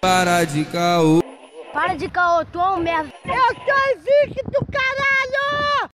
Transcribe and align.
Para 0.00 0.44
de 0.44 0.64
caô. 0.66 1.22
Para 1.72 1.94
de 1.94 2.08
caô, 2.08 2.44
tu 2.44 2.60
é 2.60 2.70
um 2.70 2.78
merda. 2.78 3.12
Eu 3.24 3.54
sou 3.54 3.74
invicto, 3.96 4.66
caralho! 4.70 5.90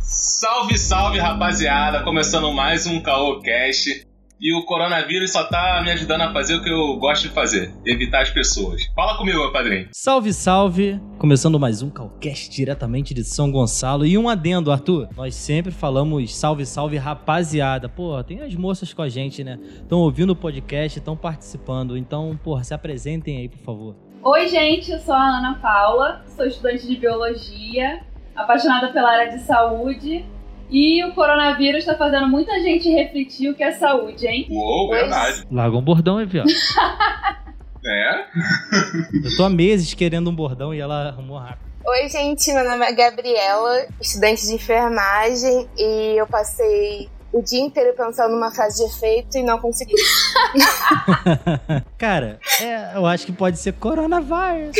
Salve, 0.00 0.78
salve, 0.78 1.18
rapaziada! 1.18 2.02
Começando 2.02 2.52
mais 2.52 2.86
um 2.86 3.00
Caô 3.02 3.40
Cast. 3.40 4.09
E 4.42 4.54
o 4.54 4.64
coronavírus 4.64 5.32
só 5.32 5.44
tá 5.44 5.82
me 5.84 5.90
ajudando 5.90 6.22
a 6.22 6.32
fazer 6.32 6.54
o 6.54 6.62
que 6.62 6.70
eu 6.70 6.96
gosto 6.96 7.24
de 7.24 7.28
fazer: 7.28 7.74
evitar 7.84 8.22
as 8.22 8.30
pessoas. 8.30 8.80
Fala 8.96 9.18
comigo, 9.18 9.38
meu 9.38 9.52
padrinho. 9.52 9.88
Salve, 9.92 10.32
salve! 10.32 10.98
Começando 11.18 11.60
mais 11.60 11.82
um 11.82 11.90
Calcast 11.90 12.48
diretamente 12.48 13.12
de 13.12 13.22
São 13.22 13.52
Gonçalo. 13.52 14.06
E 14.06 14.16
um 14.16 14.30
adendo, 14.30 14.72
Arthur. 14.72 15.10
Nós 15.14 15.34
sempre 15.34 15.70
falamos 15.70 16.34
salve, 16.34 16.64
salve, 16.64 16.96
rapaziada. 16.96 17.86
Pô, 17.86 18.24
tem 18.24 18.40
as 18.40 18.54
moças 18.54 18.94
com 18.94 19.02
a 19.02 19.10
gente, 19.10 19.44
né? 19.44 19.58
Estão 19.62 19.98
ouvindo 19.98 20.30
o 20.30 20.36
podcast, 20.36 20.98
estão 20.98 21.14
participando. 21.14 21.94
Então, 21.94 22.34
porra, 22.42 22.64
se 22.64 22.72
apresentem 22.72 23.36
aí, 23.36 23.48
por 23.50 23.58
favor. 23.58 23.96
Oi, 24.24 24.48
gente, 24.48 24.90
eu 24.90 25.00
sou 25.00 25.12
a 25.12 25.36
Ana 25.38 25.58
Paula, 25.60 26.24
sou 26.34 26.46
estudante 26.46 26.86
de 26.86 26.96
biologia, 26.96 28.00
apaixonada 28.34 28.88
pela 28.88 29.10
área 29.10 29.36
de 29.36 29.42
saúde. 29.42 30.24
E 30.70 31.02
o 31.04 31.12
coronavírus 31.14 31.80
está 31.80 31.96
fazendo 31.96 32.28
muita 32.28 32.52
gente 32.60 32.88
refletir 32.90 33.50
o 33.50 33.54
que 33.54 33.62
é 33.62 33.72
saúde, 33.72 34.26
hein? 34.26 34.46
Uou, 34.50 34.88
Pois- 34.88 35.00
verdade. 35.00 35.46
Larga 35.50 35.76
um 35.76 35.82
bordão 35.82 36.18
aí, 36.18 36.26
viado. 36.26 36.48
É? 37.82 38.26
Eu 39.24 39.36
tô 39.38 39.44
há 39.44 39.48
meses 39.48 39.94
querendo 39.94 40.28
um 40.28 40.34
bordão 40.34 40.74
e 40.74 40.78
ela 40.80 41.08
arrumou 41.08 41.38
rápido. 41.38 41.64
Oi, 41.82 42.08
gente, 42.10 42.52
meu 42.52 42.62
nome 42.62 42.84
é 42.84 42.92
Gabriela, 42.92 43.86
estudante 43.98 44.46
de 44.46 44.52
enfermagem, 44.52 45.66
e 45.78 46.14
eu 46.18 46.26
passei 46.26 47.08
o 47.32 47.40
dia 47.42 47.60
inteiro 47.60 47.94
pensando 47.96 48.32
numa 48.34 48.50
frase 48.50 48.84
de 48.84 48.90
efeito 48.90 49.38
e 49.38 49.42
não 49.42 49.58
consegui. 49.58 49.94
Cara, 51.96 52.38
é, 52.60 52.96
eu 52.96 53.06
acho 53.06 53.24
que 53.24 53.32
pode 53.32 53.58
ser 53.58 53.72
coronavírus. 53.72 54.76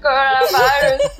Coronavírus. 0.00 1.10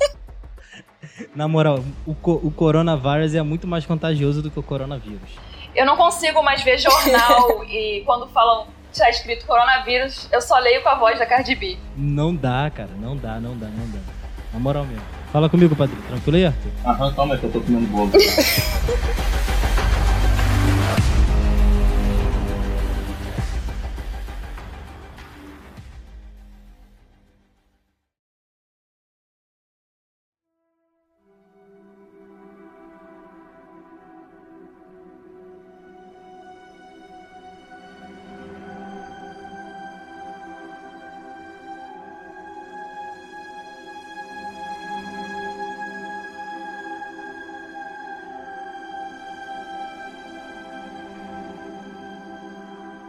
Na 1.35 1.49
moral, 1.49 1.83
o, 2.07 2.15
co- 2.15 2.41
o 2.43 2.51
coronavírus 2.51 3.35
é 3.35 3.43
muito 3.43 3.67
mais 3.67 3.85
contagioso 3.87 4.43
do 4.43 4.51
que 4.51 4.59
o 4.59 4.63
coronavírus. 4.63 5.31
Eu 5.75 5.85
não 5.87 5.97
consigo 5.97 6.43
mais 6.43 6.63
ver 6.63 6.79
jornal 6.79 7.65
e 7.69 8.03
quando 8.07 8.27
falam 8.29 8.67
está 8.93 9.09
escrito 9.11 9.45
coronavírus, 9.47 10.29
eu 10.33 10.41
só 10.41 10.59
leio 10.59 10.83
com 10.83 10.89
a 10.89 10.95
voz 10.97 11.19
da 11.19 11.27
Cardi 11.27 11.55
B. 11.55 11.77
Não 11.97 12.35
dá, 12.35 12.71
cara. 12.75 12.91
Não 12.99 13.17
dá, 13.17 13.39
não 13.39 13.57
dá, 13.57 13.67
não 13.69 13.87
dá. 13.91 13.99
Na 14.53 14.59
moral 14.59 14.85
mesmo. 14.87 15.03
Fala 15.33 15.49
comigo, 15.49 15.77
Padrinho. 15.77 16.03
Tranquilo 16.09 16.37
aí, 16.39 16.47
Arthur? 16.47 16.71
Aham, 16.87 17.15
calma 17.15 17.35
aí 17.35 17.41
que 17.41 17.47
eu 17.47 17.53
tô 17.53 17.61
comendo 17.61 17.87
bolo. 17.89 18.11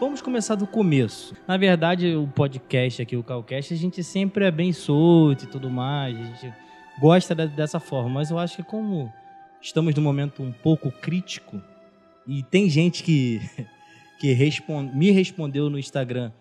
Vamos 0.10 0.24
começar 0.24 0.56
do 0.56 0.66
começo. 0.66 1.36
Na 1.48 1.56
verdade, 1.56 2.16
o 2.16 2.26
podcast 2.28 3.00
aqui, 3.00 3.16
o 3.16 3.22
Calcast, 3.22 3.72
a 3.72 3.78
gente 3.78 4.04
sempre 4.04 4.44
é 4.44 4.50
bem 4.50 4.74
solto 4.74 5.44
e 5.44 5.48
tudo 5.48 5.70
mais. 5.70 6.18
A 6.18 6.24
gente 6.24 6.52
gosta 7.00 7.36
de- 7.36 7.46
dessa 7.50 7.80
forma. 7.80 8.10
Mas 8.10 8.32
eu 8.32 8.40
acho 8.40 8.56
que 8.56 8.64
como 8.64 9.14
estamos 9.62 9.94
num 9.94 10.02
momento 10.02 10.42
um 10.42 10.52
pouco 10.52 10.92
crítico 10.92 11.62
e 12.26 12.42
tem 12.42 12.68
gente 12.68 13.04
que, 13.04 13.40
que 14.20 14.34
respon- 14.34 14.90
me 14.92 15.12
respondeu 15.12 15.70
no 15.70 15.78
Instagram 15.78 16.32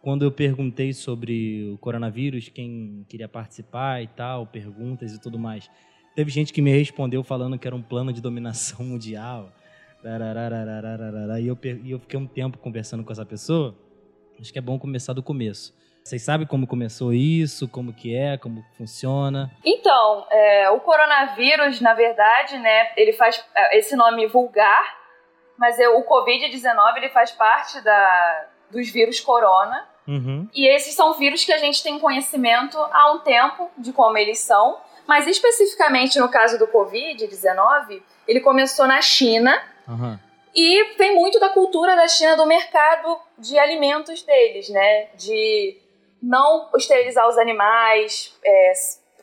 quando 0.00 0.24
eu 0.24 0.30
perguntei 0.30 0.92
sobre 0.92 1.72
o 1.74 1.78
coronavírus, 1.78 2.48
quem 2.48 3.04
queria 3.08 3.28
participar 3.28 4.00
e 4.00 4.06
tal, 4.06 4.46
perguntas 4.46 5.12
e 5.12 5.20
tudo 5.20 5.40
mais. 5.40 5.68
Teve 6.14 6.30
gente 6.30 6.52
que 6.52 6.62
me 6.62 6.70
respondeu 6.70 7.24
falando 7.24 7.58
que 7.58 7.66
era 7.66 7.74
um 7.74 7.82
plano 7.82 8.12
de 8.12 8.20
dominação 8.20 8.86
mundial. 8.86 9.52
E 11.40 11.46
eu, 11.46 11.58
e 11.62 11.90
eu 11.90 11.98
fiquei 11.98 12.18
um 12.18 12.26
tempo 12.26 12.58
conversando 12.58 13.04
com 13.04 13.12
essa 13.12 13.26
pessoa. 13.26 13.74
Acho 14.40 14.52
que 14.52 14.58
é 14.58 14.62
bom 14.62 14.78
começar 14.78 15.12
do 15.12 15.22
começo. 15.22 15.74
Vocês 16.08 16.22
sabem 16.22 16.46
como 16.46 16.66
começou 16.66 17.12
isso, 17.12 17.68
como 17.68 17.92
que 17.92 18.16
é, 18.16 18.38
como 18.38 18.64
funciona? 18.78 19.50
Então, 19.62 20.26
é, 20.30 20.70
o 20.70 20.80
coronavírus, 20.80 21.82
na 21.82 21.92
verdade, 21.92 22.56
né, 22.56 22.92
ele 22.96 23.12
faz 23.12 23.44
é, 23.54 23.78
esse 23.78 23.94
nome 23.94 24.26
vulgar, 24.26 24.96
mas 25.58 25.78
é, 25.78 25.86
o 25.88 26.02
Covid-19 26.04 26.96
ele 26.96 27.10
faz 27.10 27.32
parte 27.32 27.82
da, 27.82 28.46
dos 28.70 28.88
vírus 28.88 29.20
corona. 29.20 29.86
Uhum. 30.06 30.48
E 30.54 30.66
esses 30.66 30.94
são 30.94 31.12
vírus 31.12 31.44
que 31.44 31.52
a 31.52 31.58
gente 31.58 31.82
tem 31.82 31.98
conhecimento 31.98 32.78
há 32.78 33.12
um 33.12 33.18
tempo 33.18 33.70
de 33.76 33.92
como 33.92 34.16
eles 34.16 34.38
são, 34.38 34.78
mas 35.06 35.26
especificamente 35.26 36.18
no 36.18 36.30
caso 36.30 36.58
do 36.58 36.68
Covid-19, 36.68 38.00
ele 38.26 38.40
começou 38.40 38.86
na 38.86 39.02
China 39.02 39.60
Aham. 39.88 40.20
e 40.54 40.94
vem 40.96 41.14
muito 41.14 41.38
da 41.40 41.48
cultura 41.48 41.94
da 41.96 42.06
China, 42.08 42.36
do 42.36 42.46
mercado 42.46 43.18
de 43.38 43.58
alimentos 43.58 44.22
deles, 44.22 44.68
né? 44.68 45.06
De 45.16 45.76
não 46.22 46.68
esterilizar 46.76 47.28
os 47.28 47.38
animais, 47.38 48.34
é, 48.44 48.72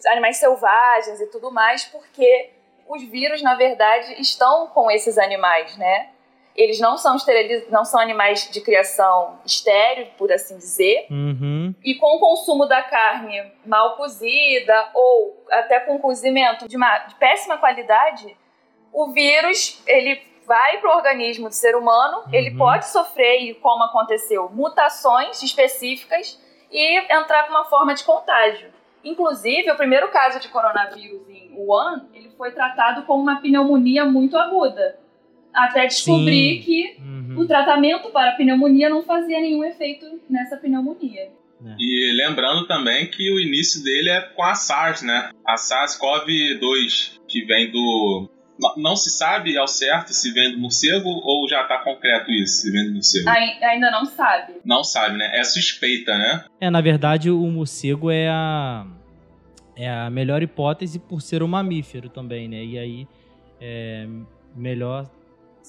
animais 0.07 0.37
selvagens 0.37 1.19
e 1.19 1.27
tudo 1.27 1.51
mais, 1.51 1.85
porque 1.85 2.49
os 2.87 3.03
vírus, 3.03 3.41
na 3.41 3.55
verdade, 3.55 4.19
estão 4.21 4.67
com 4.67 4.89
esses 4.89 5.17
animais, 5.17 5.75
né? 5.77 6.09
Eles 6.55 6.79
não 6.79 6.97
são, 6.97 7.17
esteriliz... 7.17 7.69
não 7.69 7.83
são 7.83 7.99
animais 7.99 8.49
de 8.49 8.61
criação 8.61 9.37
estéril, 9.45 10.07
por 10.17 10.31
assim 10.31 10.57
dizer, 10.57 11.05
Uhum. 11.11 11.75
e 11.83 11.95
com 11.95 12.15
o 12.15 12.19
consumo 12.19 12.65
da 12.65 12.81
carne 12.81 13.51
mal 13.65 13.97
cozida 13.97 14.89
ou 14.93 15.43
até 15.51 15.81
com 15.81 15.99
cozimento 15.99 16.65
de, 16.69 16.77
uma, 16.77 16.99
de 16.99 17.15
péssima 17.15 17.57
qualidade, 17.57 18.37
o 18.93 19.11
vírus 19.11 19.83
ele 19.85 20.15
vai 20.47 20.79
para 20.79 20.93
o 20.93 20.97
organismo 20.97 21.49
do 21.49 21.55
ser 21.55 21.75
humano, 21.75 22.23
ele 22.31 22.51
Uhum. 22.51 22.57
pode 22.57 22.87
sofrer, 22.89 23.53
como 23.61 23.83
aconteceu, 23.83 24.49
mutações 24.53 25.41
específicas 25.43 26.39
e 26.71 26.99
entrar 27.13 27.43
com 27.45 27.51
uma 27.51 27.65
forma 27.65 27.93
de 27.93 28.03
contágio. 28.03 28.69
Inclusive, 29.03 29.69
o 29.71 29.75
primeiro 29.75 30.09
caso 30.09 30.39
de 30.39 30.47
coronavírus 30.49 31.21
em 31.29 31.51
Wuhan, 31.55 32.07
ele 32.13 32.29
foi 32.37 32.51
tratado 32.51 33.03
como 33.03 33.21
uma 33.21 33.39
pneumonia 33.39 34.03
muito 34.05 34.35
aguda, 34.37 34.97
até 35.53 35.85
descobrir 35.85 36.57
Sim. 36.57 36.61
que 36.65 36.97
Uhum. 36.99 37.35
o 37.39 37.47
tratamento 37.47 38.09
para 38.09 38.31
a 38.31 38.35
pneumonia 38.35 38.89
não 38.89 39.03
fazia 39.03 39.39
nenhum 39.39 39.63
efeito 39.63 40.05
nessa 40.29 40.57
pneumonia. 40.57 41.29
E 41.79 42.11
lembrando 42.17 42.67
também 42.67 43.07
que 43.09 43.31
o 43.33 43.39
início 43.39 43.81
dele 43.83 44.09
é 44.09 44.21
com 44.21 44.43
a 44.43 44.53
SARS, 44.53 45.01
né? 45.01 45.29
A 45.47 45.55
SARS-CoV-2, 45.55 47.19
que 47.27 47.45
vem 47.45 47.71
do. 47.71 48.29
Não- 48.77 48.95
se 48.95 49.09
sabe 49.09 49.57
ao 49.57 49.67
certo 49.67 50.13
se 50.13 50.31
vem 50.31 50.51
do 50.53 50.57
morcego 50.59 51.09
ou 51.09 51.47
já 51.47 51.63
tá 51.65 51.79
concreto 51.79 52.31
isso, 52.31 52.61
se 52.61 52.71
vem 52.71 52.85
do 52.85 52.93
morcego. 52.93 53.27
Ai- 53.29 53.63
Ainda 53.63 53.91
não 53.91 54.05
sabe. 54.05 54.53
Não 54.63 54.83
sabe, 54.83 55.17
né? 55.17 55.31
É 55.37 55.43
suspeita, 55.43 56.17
né? 56.17 56.45
É, 56.61 56.69
na 56.69 56.79
verdade, 56.81 57.29
o 57.29 57.45
morcego 57.47 58.09
é 58.09 58.29
a, 58.29 58.85
é 59.75 59.89
a 59.89 60.09
melhor 60.09 60.41
hipótese 60.41 60.99
por 60.99 61.21
ser 61.21 61.43
um 61.43 61.47
mamífero 61.47 62.07
também, 62.09 62.47
né? 62.47 62.63
E 62.63 62.77
aí 62.79 63.07
é 63.59 64.07
melhor, 64.55 65.09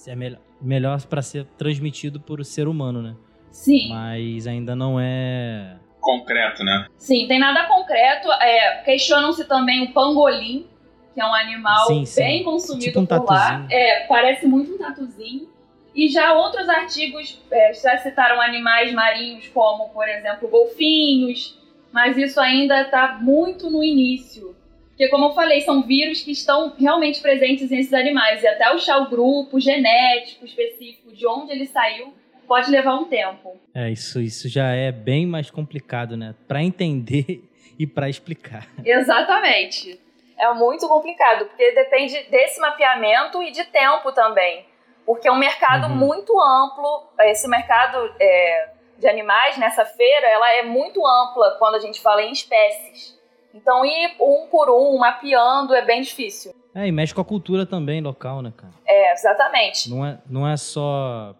é 0.07 0.15
melhor, 0.15 0.41
melhor 0.61 1.03
para 1.07 1.23
ser 1.23 1.45
transmitido 1.59 2.21
por 2.21 2.45
ser 2.45 2.69
humano, 2.69 3.03
né? 3.03 3.17
Sim, 3.51 3.89
Mas 3.89 4.47
ainda 4.47 4.77
não 4.77 5.01
é. 5.01 5.77
Concreto, 6.01 6.63
né? 6.63 6.87
sim, 6.99 7.27
tem 7.27 7.39
nada 7.41 7.65
concreto. 7.67 8.31
É, 8.31 8.83
Questionam-se 8.85 9.45
também 9.47 9.83
o 9.83 9.93
pangolim, 9.93 10.69
que 11.17 11.21
é 11.23 11.25
um 11.25 11.33
animal 11.33 11.87
Sim, 11.87 12.05
sim. 12.05 12.21
bem 12.21 12.45
consumido 12.45 12.85
Tipo 12.85 13.01
um 13.01 13.07
por 13.07 13.25
lá. 13.25 13.67
É, 13.71 14.01
parece 14.07 14.47
muito 14.47 14.75
um 14.75 14.77
tatuzinho. 14.77 15.49
E 15.95 16.09
já 16.09 16.35
outros 16.35 16.69
artigos 16.69 17.43
é, 17.51 17.73
já 17.73 17.97
citaram 17.97 18.39
animais 18.39 18.93
marinhos, 18.93 19.49
como, 19.49 19.89
por 19.89 20.07
exemplo, 20.07 20.47
golfinhos, 20.47 21.59
mas 21.91 22.19
isso 22.19 22.39
ainda 22.39 22.83
está 22.83 23.17
muito 23.19 23.71
no 23.71 23.83
início. 23.83 24.55
Porque, 24.89 25.09
como 25.09 25.25
eu 25.25 25.33
falei, 25.33 25.63
são 25.63 25.83
vírus 25.83 26.21
que 26.21 26.33
estão 26.33 26.75
realmente 26.79 27.19
presentes 27.23 27.71
nesses 27.71 27.95
animais. 27.95 28.43
E 28.43 28.47
até 28.47 28.65
achar 28.65 28.99
o 28.99 29.09
grupo 29.09 29.59
genético 29.59 30.45
específico 30.45 31.15
de 31.15 31.27
onde 31.27 31.53
ele 31.53 31.65
saiu 31.65 32.13
pode 32.47 32.71
levar 32.71 32.95
um 32.95 33.05
tempo. 33.05 33.59
É, 33.75 33.91
isso, 33.91 34.21
isso 34.21 34.51
já 34.51 34.69
é 34.69 34.93
bem 34.93 35.27
mais 35.27 35.51
complicado, 35.51 36.15
né? 36.15 36.35
Pra 36.47 36.63
entender 36.63 37.43
e 37.79 37.87
pra 37.87 38.07
explicar. 38.11 38.69
Exatamente. 38.85 39.99
É 40.39 40.53
muito 40.55 40.87
complicado, 40.89 41.47
porque 41.47 41.73
depende 41.73 42.23
desse 42.31 42.61
mapeamento 42.61 43.43
e 43.43 43.51
de 43.51 43.65
tempo 43.65 44.13
também. 44.13 44.67
Porque 45.05 45.29
é 45.29 45.33
um 45.33 45.39
mercado 45.39 45.87
Uhum. 45.89 45.97
muito 45.97 46.39
amplo. 46.41 47.09
Esse 47.21 47.49
mercado 47.49 48.13
é, 48.21 48.71
de 48.99 49.09
animais 49.09 49.57
nessa 49.57 49.85
feira, 49.85 50.27
ela 50.27 50.51
é 50.57 50.63
muito 50.63 51.07
ampla 51.07 51.57
quando 51.59 51.77
a 51.77 51.79
gente 51.81 52.01
fala 52.01 52.23
em 52.23 52.33
espécies. 52.33 53.17
Então, 53.55 53.85
ir 53.87 54.15
um 54.21 54.47
por 54.51 54.69
um, 54.69 54.99
mapeando, 54.99 55.75
é 55.75 55.81
bem 55.83 56.03
difícil. 56.03 56.53
É, 56.75 56.87
e 56.87 56.93
mexe 56.93 57.15
com 57.15 57.23
a 57.23 57.25
cultura 57.25 57.65
também 57.65 58.03
local, 58.03 58.43
né, 58.43 58.53
cara? 58.55 58.73
É, 58.87 59.13
exatamente. 59.13 59.89
Não 59.89 60.05
é, 60.05 60.19
não 60.29 60.47
é 60.47 60.57
só 60.59 61.35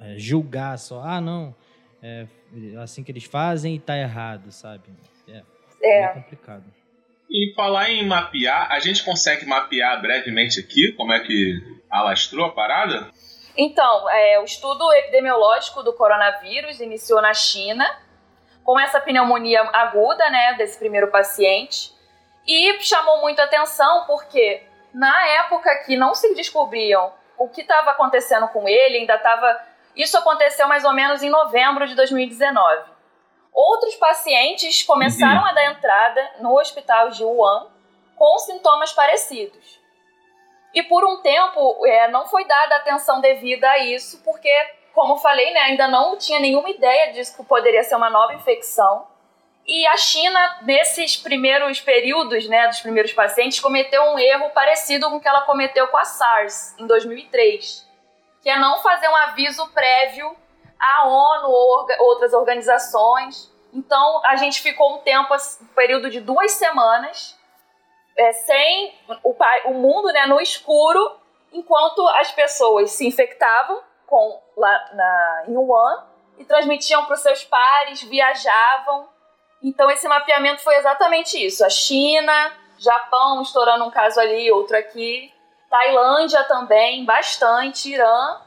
é, 0.00 0.14
julgar, 0.16 0.78
só, 0.78 1.02
ah, 1.02 1.20
não, 1.20 1.54
é 2.02 2.26
assim 2.82 3.04
que 3.04 3.12
eles 3.12 3.24
fazem 3.24 3.74
e 3.74 3.78
tá 3.78 3.94
errado, 3.98 4.50
sabe? 4.50 4.84
É, 5.28 5.42
É. 5.82 6.02
é 6.04 6.08
complicado. 6.08 6.64
E 7.30 7.52
falar 7.54 7.90
em 7.90 8.06
mapear, 8.06 8.72
a 8.72 8.80
gente 8.80 9.04
consegue 9.04 9.44
mapear 9.44 10.00
brevemente 10.00 10.60
aqui 10.60 10.92
como 10.92 11.12
é 11.12 11.20
que 11.20 11.60
alastrou 11.90 12.46
a 12.46 12.52
parada? 12.52 13.10
Então, 13.56 14.08
é, 14.08 14.38
o 14.40 14.44
estudo 14.44 14.90
epidemiológico 14.92 15.82
do 15.82 15.92
coronavírus 15.92 16.80
iniciou 16.80 17.20
na 17.20 17.34
China, 17.34 17.84
com 18.64 18.78
essa 18.78 19.00
pneumonia 19.00 19.62
aguda, 19.72 20.30
né, 20.30 20.54
desse 20.54 20.78
primeiro 20.78 21.08
paciente, 21.08 21.92
e 22.46 22.80
chamou 22.80 23.20
muito 23.20 23.40
atenção 23.40 24.04
porque 24.06 24.62
na 24.94 25.26
época 25.28 25.84
que 25.84 25.96
não 25.96 26.14
se 26.14 26.34
descobriam 26.34 27.12
o 27.36 27.48
que 27.48 27.60
estava 27.60 27.90
acontecendo 27.90 28.48
com 28.48 28.68
ele, 28.68 28.98
ainda 28.98 29.16
estava. 29.16 29.60
Isso 29.94 30.16
aconteceu 30.16 30.66
mais 30.66 30.84
ou 30.84 30.92
menos 30.92 31.22
em 31.22 31.30
novembro 31.30 31.86
de 31.86 31.94
2019. 31.94 32.97
Outros 33.60 33.96
pacientes 33.96 34.84
começaram 34.84 35.44
a 35.44 35.52
dar 35.52 35.72
entrada 35.72 36.30
no 36.38 36.56
hospital 36.56 37.10
de 37.10 37.24
Wuhan 37.24 37.66
com 38.14 38.38
sintomas 38.38 38.92
parecidos. 38.92 39.80
E 40.72 40.84
por 40.84 41.04
um 41.04 41.20
tempo 41.22 41.84
é, 41.84 42.06
não 42.06 42.24
foi 42.28 42.44
dada 42.44 42.76
atenção 42.76 43.20
devida 43.20 43.68
a 43.68 43.78
isso, 43.80 44.22
porque, 44.22 44.48
como 44.94 45.16
falei, 45.16 45.52
né, 45.52 45.58
ainda 45.62 45.88
não 45.88 46.16
tinha 46.16 46.38
nenhuma 46.38 46.70
ideia 46.70 47.12
disso 47.12 47.36
que 47.36 47.42
poderia 47.42 47.82
ser 47.82 47.96
uma 47.96 48.08
nova 48.08 48.32
infecção. 48.32 49.08
E 49.66 49.84
a 49.88 49.96
China, 49.96 50.60
nesses 50.62 51.16
primeiros 51.16 51.80
períodos, 51.80 52.48
né, 52.48 52.68
dos 52.68 52.78
primeiros 52.78 53.12
pacientes, 53.12 53.58
cometeu 53.58 54.04
um 54.04 54.20
erro 54.20 54.50
parecido 54.50 55.10
com 55.10 55.16
o 55.16 55.20
que 55.20 55.26
ela 55.26 55.40
cometeu 55.40 55.88
com 55.88 55.96
a 55.96 56.04
SARS 56.04 56.78
em 56.78 56.86
2003, 56.86 57.84
que 58.40 58.48
é 58.48 58.56
não 58.56 58.78
fazer 58.82 59.08
um 59.08 59.16
aviso 59.16 59.66
prévio 59.72 60.36
à 60.78 61.06
ONU 61.06 61.48
ou 61.48 61.86
outras 62.00 62.32
organizações. 62.32 63.52
Então, 63.72 64.20
a 64.24 64.36
gente 64.36 64.60
ficou 64.60 64.96
um 64.96 64.98
tempo, 64.98 65.34
um 65.34 65.66
período 65.74 66.10
de 66.10 66.20
duas 66.20 66.52
semanas, 66.52 67.36
é, 68.16 68.32
sem 68.32 68.94
o, 69.22 69.36
o 69.66 69.74
mundo 69.74 70.08
né, 70.08 70.26
no 70.26 70.40
escuro, 70.40 71.16
enquanto 71.52 72.06
as 72.08 72.30
pessoas 72.32 72.90
se 72.92 73.06
infectavam 73.06 73.80
com, 74.06 74.40
lá 74.56 74.90
na, 74.92 75.44
em 75.48 75.56
Wuhan 75.56 76.04
e 76.38 76.44
transmitiam 76.44 77.04
para 77.04 77.14
os 77.14 77.20
seus 77.20 77.44
pares, 77.44 78.02
viajavam. 78.02 79.08
Então, 79.62 79.90
esse 79.90 80.08
mapeamento 80.08 80.62
foi 80.62 80.76
exatamente 80.76 81.44
isso. 81.44 81.64
A 81.64 81.70
China, 81.70 82.52
Japão 82.78 83.42
estourando 83.42 83.84
um 83.84 83.90
caso 83.90 84.20
ali, 84.20 84.50
outro 84.50 84.76
aqui, 84.76 85.32
Tailândia 85.68 86.44
também, 86.44 87.04
bastante, 87.04 87.92
Irã, 87.92 88.40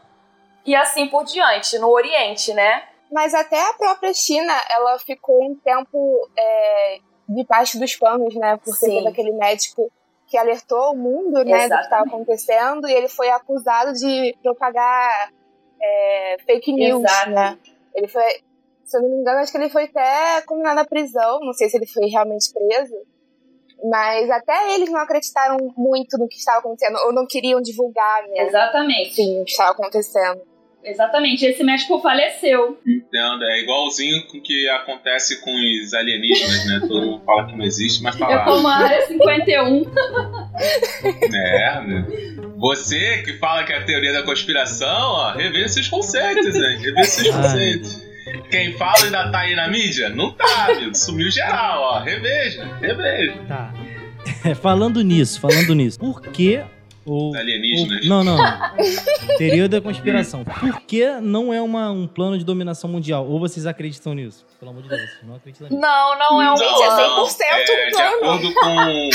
e 0.66 0.76
assim 0.76 1.08
por 1.08 1.24
diante, 1.24 1.78
no 1.80 1.90
Oriente, 1.90 2.54
né? 2.54 2.84
Mas 3.12 3.34
até 3.34 3.60
a 3.70 3.74
própria 3.74 4.14
China, 4.14 4.54
ela 4.70 4.98
ficou 5.00 5.44
um 5.44 5.56
tempo 5.56 6.30
é, 6.38 7.00
debaixo 7.28 7.80
dos 7.80 7.96
panos, 7.96 8.36
né? 8.36 8.58
Porque 8.58 8.86
Sim. 8.86 8.98
teve 8.98 9.08
aquele 9.08 9.32
médico 9.32 9.92
que 10.28 10.38
alertou 10.38 10.94
o 10.94 10.98
mundo, 10.98 11.44
né, 11.44 11.68
do 11.68 11.76
que 11.76 11.82
estava 11.82 12.06
acontecendo, 12.08 12.88
e 12.88 12.94
ele 12.94 13.10
foi 13.10 13.30
acusado 13.30 13.92
de 13.92 14.34
propagar 14.42 15.30
é, 15.82 16.38
fake 16.46 16.72
news, 16.72 17.04
Exato. 17.04 17.32
né? 17.32 17.60
Ele 17.94 18.08
foi, 18.08 18.24
se 18.86 18.98
eu 18.98 19.02
não 19.02 19.10
me 19.10 19.18
engano, 19.18 19.40
acho 19.40 19.52
que 19.52 19.58
ele 19.58 19.70
foi 19.70 19.84
até 19.84 20.42
condenado 20.44 20.80
à 20.80 20.86
prisão, 20.86 21.42
não 21.42 21.52
sei 21.52 21.68
se 21.68 21.76
ele 21.76 21.86
foi 21.86 22.06
realmente 22.06 22.50
preso, 22.54 22.96
mas 23.84 24.30
até 24.30 24.74
eles 24.74 24.90
não 24.90 25.02
acreditaram 25.02 25.58
muito 25.76 26.18
no 26.18 26.30
que 26.30 26.38
estava 26.38 26.60
acontecendo, 26.60 26.98
ou 27.06 27.12
não 27.12 27.28
queriam 27.28 27.62
divulgar, 27.62 28.24
né? 28.30 28.46
Exatamente. 28.46 29.12
Enfim, 29.12 29.42
o 29.42 29.44
que 29.44 29.52
estava 29.52 29.72
acontecendo. 29.72 30.42
Exatamente. 30.84 31.46
Esse 31.46 31.64
médico 31.64 32.00
faleceu. 32.02 32.80
Entendo, 32.88 33.44
é 33.44 33.62
igualzinho 33.62 34.26
com 34.28 34.38
o 34.38 34.42
que 34.42 34.68
acontece 34.70 35.42
com 35.42 35.52
os 35.54 35.94
alienígenas, 35.94 36.66
né? 36.66 36.80
Todo 36.88 37.02
mundo 37.06 37.24
fala 37.26 37.48
que 37.48 37.56
não 37.56 37.66
existe, 37.66 38.02
mas 38.02 38.16
tá 38.16 38.30
É 38.32 38.36
lá. 38.36 38.46
como 38.46 38.68
a 38.68 38.76
área 38.76 39.06
51. 39.08 39.84
É, 41.34 41.82
né? 41.88 42.08
Você 42.58 43.24
que 43.24 43.34
fala 43.38 43.64
que 43.64 43.74
é 43.74 43.78
a 43.78 43.84
teoria 43.84 44.14
da 44.14 44.24
conspiração, 44.24 44.88
ó, 44.88 45.32
reveja 45.34 45.70
seus 45.70 45.88
conceitos, 45.88 46.54
né? 46.56 46.78
Reveja 46.80 47.04
seus 47.10 47.36
conceitos. 47.36 48.02
Quem 48.50 48.74
fala 48.78 49.04
ainda 49.06 49.32
tá 49.32 49.40
aí 49.40 49.56
na 49.56 49.68
mídia? 49.68 50.10
Não 50.10 50.32
tá, 50.32 50.66
amigo. 50.70 50.96
Sumiu 50.96 51.30
geral, 51.32 51.82
ó. 51.82 52.00
Reveja, 52.04 52.66
reveja. 52.80 53.38
Tá. 53.48 53.74
falando 54.62 55.02
nisso, 55.02 55.40
falando 55.40 55.74
nisso, 55.74 56.00
por 56.00 56.22
que 56.22 56.62
o. 57.06 57.30
Os 57.32 57.36
alienígenas. 57.36 58.06
o- 58.06 58.10
não, 58.10 58.24
não. 58.24 58.38
Teoria 59.38 59.68
da 59.68 59.82
conspiração. 59.82 60.44
Por 60.44 60.82
que 60.82 61.06
não 61.22 61.54
é 61.54 61.62
uma, 61.62 61.92
um 61.92 62.08
plano 62.08 62.38
de 62.38 62.44
dominação 62.46 62.90
mundial? 62.90 63.28
Ou 63.28 63.40
vocês 63.40 63.66
acreditam 63.66 64.14
nisso? 64.14 64.46
Pelo 64.60 64.72
amor 64.72 64.84
de 64.84 64.90
Deus, 64.90 65.10
não 65.24 65.36
acreditam 65.36 65.68
nisso. 65.70 65.80
Não, 65.82 66.20
não 66.20 66.42
é 66.42 66.52
um 66.52 66.58
Gente, 66.58 66.82
é 66.84 66.86
plano. 66.88 67.26
100% 67.26 67.36
é, 67.42 67.64
de 67.86 67.92
plano. 67.92 68.16
acordo 68.18 68.54
com 68.54 69.10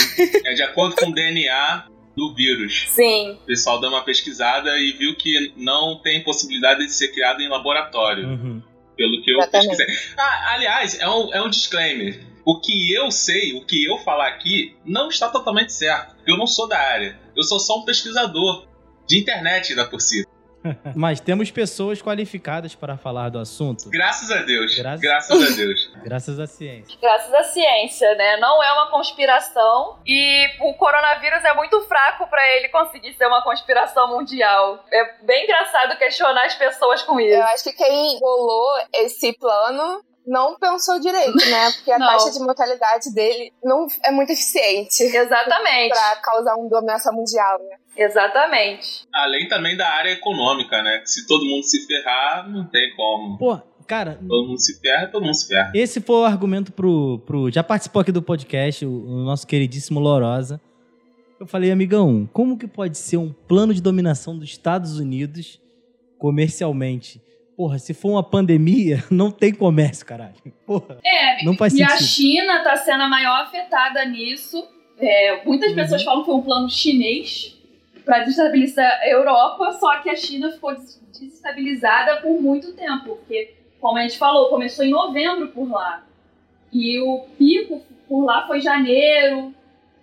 É 0.51 0.55
de 0.55 0.63
acordo 0.63 0.97
com 0.97 1.11
o 1.11 1.15
DNA 1.15 1.85
do 2.17 2.35
vírus. 2.35 2.87
Sim. 2.89 3.33
O 3.43 3.47
pessoal 3.47 3.79
deu 3.81 3.91
uma 3.91 4.03
pesquisada 4.03 4.77
e 4.79 4.93
viu 4.93 5.15
que 5.17 5.53
não 5.57 6.01
tem 6.03 6.23
possibilidade 6.25 6.81
de 6.87 6.91
ser 6.91 7.09
criado 7.09 7.41
em 7.43 7.49
laboratório. 7.49 8.27
Uhum. 8.29 8.63
Pelo 8.97 9.23
que 9.23 9.31
eu 9.31 9.39
Exatamente. 9.39 9.77
pesquisei. 9.77 10.15
Ah, 10.17 10.55
aliás, 10.55 10.99
é 10.99 11.09
um, 11.09 11.35
é 11.35 11.43
um 11.43 11.51
disclaimer. 11.51 12.19
O 12.47 12.59
que 12.59 12.95
eu 12.95 13.11
sei, 13.11 13.53
o 13.55 13.61
que 13.61 13.85
eu 13.85 13.99
falar 13.99 14.29
aqui, 14.29 14.75
não 14.87 15.09
está 15.09 15.29
totalmente 15.29 15.73
certo. 15.73 16.17
Eu 16.27 16.39
não 16.39 16.47
sou 16.47 16.67
da 16.67 16.79
área. 16.79 17.19
Eu 17.37 17.43
sou 17.45 17.59
só 17.61 17.79
um 17.79 17.85
pesquisador 17.85 18.67
de 19.07 19.19
internet 19.21 19.75
da 19.75 19.85
por 19.85 20.01
cima. 20.01 20.27
Mas 20.97 21.21
temos 21.21 21.49
pessoas 21.51 22.03
qualificadas 22.03 22.75
para 22.75 22.97
falar 22.97 23.29
do 23.29 23.39
assunto. 23.39 23.89
Graças 23.89 24.33
a 24.33 24.43
Deus. 24.43 24.75
Graças- 24.75 25.01
Graças 25.01 25.53
a 25.53 25.57
Deus. 25.57 25.93
Graças 26.03 26.41
à 26.41 26.47
ciência. 26.49 26.99
Graças 27.01 27.33
à 27.33 27.45
ciência, 27.45 28.15
né? 28.17 28.37
Não 28.39 28.61
é 28.65 28.73
uma 28.73 28.91
conspiração 28.91 29.99
e 30.05 30.47
o 30.63 30.75
coronavírus 30.75 31.45
é 31.45 31.55
muito 31.55 31.81
fraco 31.83 32.27
pra 32.29 32.43
ele 32.57 32.69
conseguir 32.71 33.13
ser 33.15 33.27
uma 33.27 33.43
conspiração 33.43 34.09
mundial. 34.09 34.85
É 34.93 35.25
bem 35.25 35.45
engraçado 35.45 35.97
questionar 35.99 36.47
as 36.47 36.55
pessoas 36.57 37.03
com 37.03 37.21
isso. 37.21 37.35
Eu 37.37 37.45
acho 37.45 37.63
que 37.63 37.73
quem 37.73 38.19
bolou 38.19 38.67
esse 38.95 39.33
plano 39.39 40.03
não 40.27 40.59
pensou 40.59 40.99
direito, 41.01 41.37
né? 41.37 41.71
Porque 41.73 41.93
a 41.93 41.99
taxa 41.99 42.33
de 42.33 42.39
mortalidade 42.41 43.15
dele 43.15 43.53
não 43.63 43.87
é 44.05 44.11
muito 44.11 44.33
eficiente 44.33 45.03
Exatamente. 45.05 45.91
pra 45.91 46.17
causar 46.23 46.57
uma 46.57 46.69
dominação 46.69 47.15
mundial, 47.15 47.59
né? 47.63 47.77
Exatamente. 47.97 49.07
Além 49.15 49.49
também 49.49 49.77
da 49.77 49.89
área 49.89 50.11
econômica, 50.11 50.83
né? 50.83 50.99
Que 50.99 51.11
se 51.11 51.27
todo 51.27 51.45
mundo 51.45 51.63
se 51.63 51.87
ferrar, 51.87 52.49
não 52.51 52.67
tem 52.67 52.95
como. 52.97 53.39
Pô, 53.39 53.59
cara, 53.87 54.19
Todo 54.29 54.49
mundo 54.49 54.61
se 54.61 54.79
ferra, 54.81 55.07
todo 55.07 55.23
mundo 55.25 55.35
se 55.37 55.47
ferra. 55.49 55.71
esse 55.75 56.01
foi 56.01 56.17
o 56.17 56.25
argumento 56.25 56.73
pro. 56.73 57.21
pro 57.25 57.51
já 57.51 57.63
participou 57.63 58.03
aqui 58.03 58.11
do 58.13 58.21
podcast, 58.21 58.85
o, 58.85 58.91
o 58.91 59.25
nosso 59.25 59.47
queridíssimo 59.47 60.01
Lorosa. 60.01 60.61
Eu 61.39 61.47
falei, 61.47 61.71
amigão, 61.71 62.29
como 62.33 62.57
que 62.59 62.67
pode 62.67 62.97
ser 62.99 63.19
um 63.19 63.31
plano 63.31 63.73
de 63.75 63.81
dominação 63.83 64.37
dos 64.39 64.49
Estados 64.49 64.99
Unidos 64.99 65.61
comercialmente? 66.19 67.21
Porra, 67.57 67.79
se 67.79 67.95
for 67.95 68.11
uma 68.11 68.23
pandemia, 68.23 69.03
não 69.11 69.31
tem 69.31 69.53
comércio, 69.55 70.05
caralho. 70.05 70.35
Porra, 70.67 70.99
É, 71.05 71.45
não 71.45 71.55
faz 71.57 71.73
e 71.75 71.83
a 71.83 71.89
sentido. 71.91 72.07
China 72.09 72.63
tá 72.63 72.77
sendo 72.77 73.03
a 73.03 73.09
maior 73.09 73.43
afetada 73.43 74.05
nisso. 74.05 74.63
É, 74.99 75.45
muitas 75.45 75.71
Uhum. 75.71 75.77
pessoas 75.77 76.03
falam 76.03 76.21
que 76.21 76.27
foi 76.27 76.35
um 76.37 76.43
plano 76.43 76.69
chinês 76.71 77.57
para 78.05 78.21
desestabilizar 78.21 79.01
a 79.01 79.09
Europa, 79.09 79.73
só 79.73 79.99
que 80.01 80.09
a 80.11 80.17
China 80.17 80.51
ficou 80.53 80.75
des- 80.75 81.01
desestabilizada 81.13 82.21
por 82.21 82.41
muito 82.41 82.73
tempo, 82.75 83.17
porque, 83.17 83.55
como 83.81 83.99
a 83.99 84.03
gente 84.03 84.17
falou, 84.19 84.49
começou 84.49 84.85
em 84.85 84.91
novembro 84.91 85.49
por 85.49 85.69
lá. 85.71 86.05
E 86.73 86.99
o 87.01 87.25
pico 87.39 87.83
por 88.09 88.25
lá 88.25 88.47
foi 88.47 88.61
janeiro, 88.61 89.53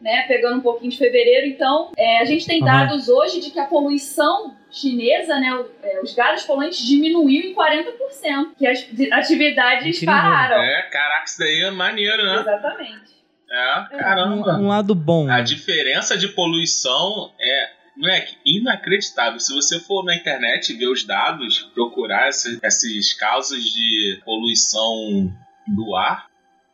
né, 0.03 0.23
pegando 0.27 0.57
um 0.57 0.61
pouquinho 0.61 0.91
de 0.91 0.97
fevereiro. 0.97 1.47
Então, 1.47 1.91
é, 1.97 2.19
a 2.19 2.25
gente 2.25 2.45
tem 2.45 2.61
Aham. 2.61 2.65
dados 2.87 3.07
hoje 3.07 3.39
de 3.39 3.49
que 3.51 3.59
a 3.59 3.65
poluição 3.65 4.55
chinesa, 4.69 5.39
né, 5.39 5.53
o- 5.55 5.65
é, 5.81 6.01
os 6.01 6.13
gases 6.13 6.45
poluentes 6.45 6.85
diminuiu 6.85 7.41
em 7.41 7.53
40%, 7.53 8.53
que 8.57 8.67
as 8.67 8.85
atividades 9.13 9.95
Incrível. 9.97 10.13
pararam. 10.13 10.61
É, 10.61 10.81
caraca, 10.91 11.23
isso 11.25 11.39
daí 11.39 11.61
é 11.61 11.71
maneiro, 11.71 12.23
né? 12.25 12.41
Exatamente. 12.41 13.13
É, 13.49 13.79
um, 13.95 13.97
caramba. 13.97 14.53
um 14.57 14.67
lado 14.67 14.93
bom. 14.95 15.29
A 15.29 15.39
diferença 15.41 16.17
de 16.17 16.27
poluição 16.29 17.31
é, 17.39 17.69
moleque, 17.95 18.35
inacreditável. 18.45 19.39
Se 19.39 19.53
você 19.53 19.79
for 19.79 20.03
na 20.03 20.15
internet 20.15 20.73
ver 20.73 20.87
os 20.87 21.05
dados, 21.05 21.59
procurar 21.73 22.27
esses, 22.29 22.59
esses 22.63 23.13
casos 23.13 23.63
de 23.63 24.19
poluição 24.25 25.31
do 25.67 25.95
ar, 25.95 26.25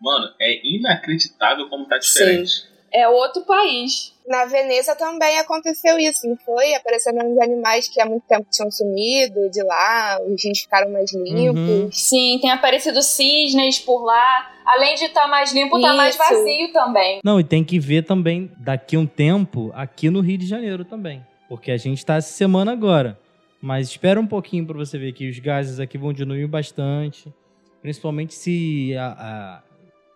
mano, 0.02 0.34
é 0.40 0.66
inacreditável 0.66 1.68
como 1.68 1.86
tá 1.86 1.98
diferente. 1.98 2.64
É 2.92 3.08
outro 3.08 3.44
país. 3.44 4.14
Na 4.28 4.46
Veneza 4.46 4.96
também 4.96 5.38
aconteceu 5.40 5.98
isso, 6.00 6.28
não 6.28 6.38
foi? 6.38 6.74
Apareceram 6.76 7.32
uns 7.32 7.40
animais 7.40 7.88
que 7.88 8.00
há 8.02 8.06
muito 8.06 8.24
tempo 8.28 8.48
tinham 8.52 8.70
sumido 8.72 9.50
de 9.50 9.62
lá, 9.64 10.20
os 10.28 10.44
rios 10.44 10.60
ficaram 10.60 10.92
mais 10.92 11.12
limpos. 11.14 11.60
Uhum. 11.60 11.90
Sim, 11.92 12.38
tem 12.42 12.52
aparecido 12.52 13.02
cisnes 13.02 13.80
por 13.80 14.04
lá. 14.04 14.52
Além 14.66 14.96
de 14.96 15.06
estar 15.06 15.28
mais 15.28 15.52
limpo, 15.52 15.82
tá 15.82 15.94
mais 15.94 16.16
vazio 16.16 16.72
também. 16.72 17.20
Não, 17.24 17.40
e 17.40 17.44
tem 17.44 17.64
que 17.64 17.80
ver 17.80 18.04
também 18.06 18.52
daqui 18.58 18.96
a 18.96 19.00
um 19.00 19.08
tempo 19.08 19.72
aqui 19.74 20.10
no 20.12 20.22
Rio 20.22 20.38
de 20.38 20.46
Janeiro 20.48 20.86
também. 20.86 21.26
Porque 21.48 21.72
a 21.72 21.78
gente 21.78 22.06
tá 22.06 22.16
essa 22.18 22.32
semana 22.32 22.72
agora. 22.72 23.18
Mas 23.62 23.90
espera 23.90 24.20
um 24.20 24.28
pouquinho 24.28 24.66
pra 24.66 24.78
você 24.78 24.98
ver 24.98 25.12
que 25.14 25.28
os 25.30 25.40
gases 25.40 25.80
aqui 25.80 25.98
vão 25.98 26.14
diminuir 26.14 26.48
bastante. 26.48 27.34
Principalmente 27.82 28.34
se 28.36 28.96
a- 28.96 29.16
a- 29.20 29.64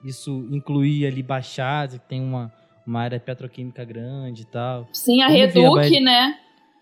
isso 0.06 0.48
incluir 0.51 1.08
ali 1.08 1.24
Baixada, 1.24 1.98
que 1.98 2.08
tem 2.08 2.22
uma, 2.22 2.53
uma 2.86 3.02
área 3.02 3.20
petroquímica 3.20 3.84
grande 3.84 4.44
e 4.44 4.46
tal. 4.46 4.88
Sim, 4.92 5.22
a 5.22 5.28
Vamos 5.28 5.40
Reduc, 5.40 5.75
vai- 5.75 6.00
né? 6.00 6.40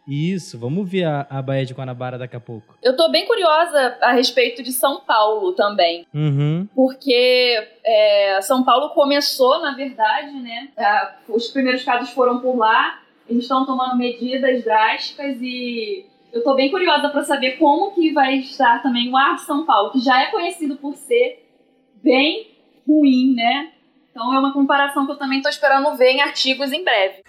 Isso, 0.08 0.58
vamos 0.58 0.90
ver 0.90 1.06
a, 1.06 1.28
a 1.30 1.42
Baía 1.42 1.66
de 1.66 1.74
Guanabara 1.74 2.18
daqui 2.18 2.36
a 2.36 2.40
pouco. 2.40 2.76
Eu 2.82 2.96
tô 2.98 3.10
bem 3.10 3.26
curiosa 3.26 3.98
a 4.02 4.12
respeito 4.12 4.64
de 4.64 4.72
São 4.72 5.02
Paulo 5.02 5.54
também. 5.54 6.06
Uhum. 6.14 6.68
Porque 6.76 7.68
é, 7.86 8.42
São 8.42 8.64
Paulo 8.64 8.90
começou, 8.90 9.62
na 9.62 9.76
verdade, 9.76 10.32
né? 10.40 10.70
ah, 10.78 11.16
os 11.30 11.48
primeiros 11.50 11.84
casos 11.84 12.10
foram 12.10 12.40
por 12.42 12.58
lá. 12.58 13.00
Eles 13.30 13.44
estão 13.44 13.66
tomando 13.66 13.96
medidas 13.96 14.64
drásticas 14.64 15.38
e 15.40 16.06
eu 16.34 16.44
tô 16.44 16.56
bem 16.56 16.72
curiosa 16.72 17.08
para 17.10 17.24
saber 17.24 17.52
como 17.52 17.94
que 17.94 18.12
vai 18.12 18.38
estar 18.38 18.82
também 18.82 19.10
o 19.10 19.16
ar 19.16 19.36
de 19.36 19.42
São 19.42 19.66
Paulo, 19.66 19.92
que 19.92 20.00
já 20.00 20.24
é 20.24 20.32
conhecido 20.32 20.76
por 20.78 20.96
ser 20.96 21.46
bem 22.04 22.48
ruim, 22.88 23.34
né? 23.36 23.72
Então 24.12 24.34
é 24.34 24.40
uma 24.40 24.54
comparação 24.54 25.06
que 25.06 25.14
eu 25.14 25.18
também 25.18 25.42
tô 25.42 25.50
esperando 25.50 25.96
ver 25.98 26.12
em 26.12 26.22
artigos 26.22 26.72
em 26.72 26.84
breve. 26.84 27.24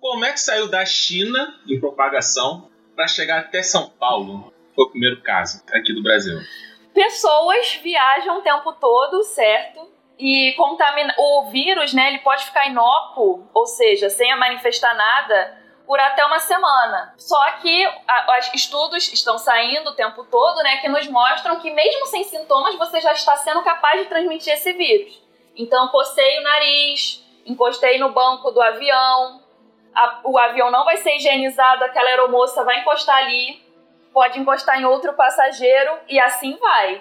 Como 0.00 0.24
é 0.24 0.32
que 0.32 0.40
saiu 0.40 0.68
da 0.68 0.84
China 0.84 1.54
em 1.66 1.78
propagação 1.78 2.70
para 2.96 3.06
chegar 3.06 3.40
até 3.40 3.62
São 3.62 3.90
Paulo? 3.90 4.52
Foi 4.74 4.84
o 4.86 4.90
primeiro 4.90 5.20
caso 5.22 5.62
aqui 5.72 5.92
do 5.92 6.02
Brasil. 6.02 6.38
pessoas 6.94 7.78
viajam 7.82 8.38
o 8.38 8.42
tempo 8.42 8.72
todo, 8.74 9.22
certo? 9.24 9.88
E 10.18 10.54
contamina 10.56 11.14
o 11.16 11.50
vírus, 11.50 11.92
né? 11.92 12.08
Ele 12.08 12.18
pode 12.18 12.44
ficar 12.44 12.66
inócuo, 12.66 13.46
ou 13.54 13.66
seja, 13.66 14.08
sem 14.08 14.36
manifestar 14.36 14.94
nada, 14.94 15.58
por 15.88 15.98
até 15.98 16.22
uma 16.26 16.38
semana. 16.38 17.14
Só 17.16 17.42
que 17.62 17.86
a- 18.06 18.38
os 18.38 18.52
estudos 18.52 19.10
estão 19.10 19.38
saindo 19.38 19.88
o 19.88 19.94
tempo 19.94 20.22
todo, 20.24 20.62
né? 20.62 20.76
Que 20.76 20.88
nos 20.88 21.08
mostram 21.08 21.58
que 21.60 21.70
mesmo 21.70 22.04
sem 22.06 22.24
sintomas 22.24 22.74
você 22.74 23.00
já 23.00 23.12
está 23.12 23.34
sendo 23.38 23.62
capaz 23.62 23.98
de 23.98 24.06
transmitir 24.06 24.52
esse 24.52 24.70
vírus. 24.74 25.18
Então, 25.56 25.88
cocei 25.88 26.38
o 26.40 26.42
nariz, 26.42 27.24
encostei 27.46 27.98
no 27.98 28.10
banco 28.10 28.50
do 28.50 28.60
avião, 28.60 29.40
a- 29.94 30.20
o 30.24 30.38
avião 30.38 30.70
não 30.70 30.84
vai 30.84 30.98
ser 30.98 31.16
higienizado, 31.16 31.82
aquela 31.82 32.10
aeromoça 32.10 32.62
vai 32.64 32.80
encostar 32.80 33.16
ali, 33.16 33.60
pode 34.12 34.38
encostar 34.38 34.78
em 34.78 34.84
outro 34.84 35.14
passageiro 35.14 35.98
e 36.06 36.20
assim 36.20 36.54
vai. 36.58 37.00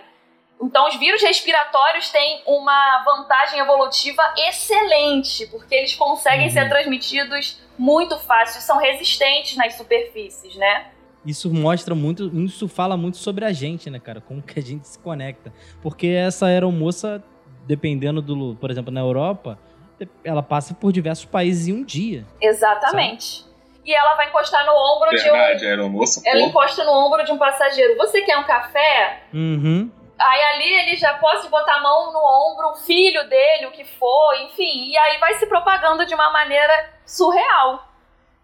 Então, 0.62 0.88
os 0.88 0.96
vírus 0.98 1.22
respiratórios 1.22 2.10
têm 2.10 2.42
uma 2.46 3.04
vantagem 3.04 3.60
evolutiva 3.60 4.22
excelente, 4.38 5.46
porque 5.48 5.74
eles 5.76 5.96
conseguem 5.96 6.48
Uhum. 6.48 6.52
ser 6.54 6.68
transmitidos 6.70 7.62
muito 7.78 8.18
fácil, 8.20 8.60
são 8.62 8.78
resistentes 8.78 9.56
nas 9.56 9.76
superfícies, 9.76 10.56
né? 10.56 10.88
Isso 11.26 11.54
mostra 11.54 11.94
muito, 11.94 12.32
isso 12.44 12.68
fala 12.68 12.96
muito 12.98 13.18
sobre 13.18 13.46
a 13.46 13.52
gente, 13.52 13.90
né, 13.90 14.00
cara? 14.00 14.20
Como 14.22 14.42
que 14.42 14.60
a 14.60 14.64
gente 14.64 14.88
se 14.88 14.98
conecta. 15.00 15.54
Porque 15.82 16.08
essa 16.08 16.48
aeromoça, 16.48 17.24
dependendo 17.68 18.22
do, 18.22 18.56
por 18.56 18.72
exemplo, 18.72 18.92
na 18.92 19.02
Europa, 19.02 19.60
ela 20.24 20.42
passa 20.42 20.74
por 20.74 20.92
diversos 20.92 21.26
países 21.26 21.68
em 21.68 21.74
um 21.74 21.84
dia. 21.84 22.26
Exatamente. 22.42 23.46
E 23.86 23.94
ela 23.94 24.16
vai 24.16 24.28
encostar 24.30 24.66
no 24.66 24.72
ombro 24.74 25.10
de 25.12 25.24
Verdade, 25.24 25.64
um. 25.64 25.68
a 25.68 25.70
aeromoça, 25.72 26.22
Ela 26.26 26.42
pô. 26.42 26.48
encosta 26.50 26.84
no 26.84 26.92
ombro 26.92 27.24
de 27.24 27.32
um 27.32 27.38
passageiro. 27.38 27.96
Você 27.98 28.22
quer 28.22 28.38
um 28.38 28.44
café? 28.44 29.24
Uhum. 29.34 29.90
Aí 30.20 30.42
ali 30.44 30.74
ele 30.74 30.96
já 30.98 31.14
pode 31.16 31.48
botar 31.50 31.76
a 31.76 31.82
mão 31.82 32.12
no 32.12 32.20
ombro, 32.20 32.70
o 32.72 32.76
filho 32.76 33.28
dele, 33.30 33.68
o 33.68 33.72
que 33.72 33.84
for, 33.86 34.34
enfim. 34.42 34.90
E 34.90 34.98
aí 34.98 35.18
vai 35.20 35.36
se 35.36 35.46
propagando 35.46 36.06
de 36.06 36.16
uma 36.16 36.32
maneira 36.32 36.94
surreal. 37.06 37.86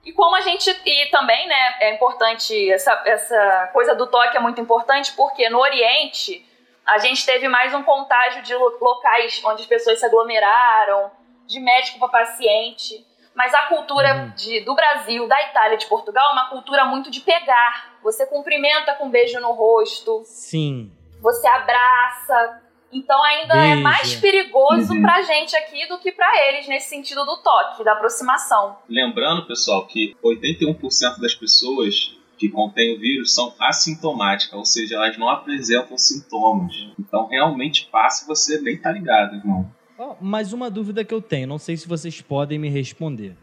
E 0.05 0.11
como 0.11 0.35
a 0.35 0.41
gente. 0.41 0.69
E 0.85 1.05
também, 1.09 1.47
né, 1.47 1.75
é 1.79 1.93
importante, 1.95 2.71
essa, 2.71 3.01
essa 3.05 3.69
coisa 3.73 3.95
do 3.95 4.05
toque 4.07 4.35
é 4.37 4.39
muito 4.39 4.59
importante, 4.61 5.13
porque 5.13 5.49
no 5.49 5.59
Oriente 5.59 6.45
a 6.85 6.97
gente 6.99 7.25
teve 7.25 7.47
mais 7.47 7.73
um 7.73 7.81
contágio 7.81 8.41
de 8.43 8.53
lo- 8.53 8.77
locais 8.81 9.41
onde 9.45 9.61
as 9.61 9.67
pessoas 9.67 9.99
se 9.99 10.05
aglomeraram, 10.05 11.09
de 11.47 11.59
médico 11.59 11.97
para 11.99 12.09
paciente. 12.25 13.05
Mas 13.33 13.51
a 13.53 13.63
cultura 13.63 14.13
Uhum. 14.13 14.29
de, 14.35 14.59
do 14.61 14.75
Brasil, 14.75 15.27
da 15.27 15.41
Itália, 15.43 15.75
de 15.77 15.87
Portugal 15.87 16.29
é 16.29 16.33
uma 16.33 16.49
cultura 16.49 16.85
muito 16.85 17.09
de 17.09 17.19
pegar. 17.21 17.95
Você 18.03 18.27
cumprimenta 18.27 18.93
com 18.95 19.05
um 19.05 19.09
beijo 19.09 19.39
no 19.39 19.53
rosto, 19.53 20.21
Sim. 20.25 20.91
Você 21.23 21.47
abraça. 21.47 22.61
Então 22.91 23.23
ainda 23.23 23.55
é 23.55 23.75
mais 23.77 24.13
perigoso 24.15 24.93
Uhum. 24.93 25.01
pra 25.01 25.23
gente 25.23 25.55
aqui 25.55 25.87
do 25.87 25.97
que 25.97 26.11
pra 26.11 26.29
eles 26.47 26.67
nesse 26.67 26.89
sentido 26.89 27.25
do 27.25 27.37
toque, 27.37 27.83
da 27.83 27.93
aproximação. 27.93 28.77
Lembrando, 28.87 29.47
pessoal, 29.47 29.87
que 29.87 30.15
81% 30.23 31.19
das 31.19 31.33
pessoas 31.33 32.15
que 32.37 32.49
contêm 32.49 32.95
o 32.95 32.99
vírus 32.99 33.33
são 33.33 33.53
assintomáticas, 33.59 34.53
ou 34.53 34.65
seja, 34.65 34.95
elas 34.95 35.17
não 35.17 35.29
apresentam 35.29 35.97
sintomas. 35.97 36.73
Então, 36.99 37.27
realmente 37.27 37.87
passa 37.91 38.25
e 38.25 38.27
você 38.27 38.59
nem 38.61 38.77
tá 38.77 38.91
ligado, 38.91 39.35
irmão. 39.37 39.71
Ó, 39.97 40.15
mais 40.19 40.51
uma 40.53 40.69
dúvida 40.69 41.03
que 41.05 41.13
eu 41.13 41.21
tenho, 41.21 41.47
não 41.47 41.57
sei 41.57 41.77
se 41.77 41.87
vocês 41.87 42.21
podem 42.21 42.59
me 42.59 42.69
responder. 42.69 43.35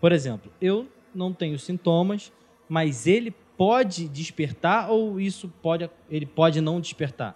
Por 0.00 0.12
exemplo, 0.12 0.50
eu 0.62 0.86
não 1.14 1.32
tenho 1.32 1.58
sintomas, 1.58 2.32
mas 2.68 3.06
ele 3.06 3.34
pode 3.56 4.08
despertar 4.08 4.90
ou 4.90 5.18
isso 5.20 5.48
pode, 5.62 5.90
ele 6.10 6.26
pode 6.26 6.60
não 6.60 6.80
despertar? 6.80 7.34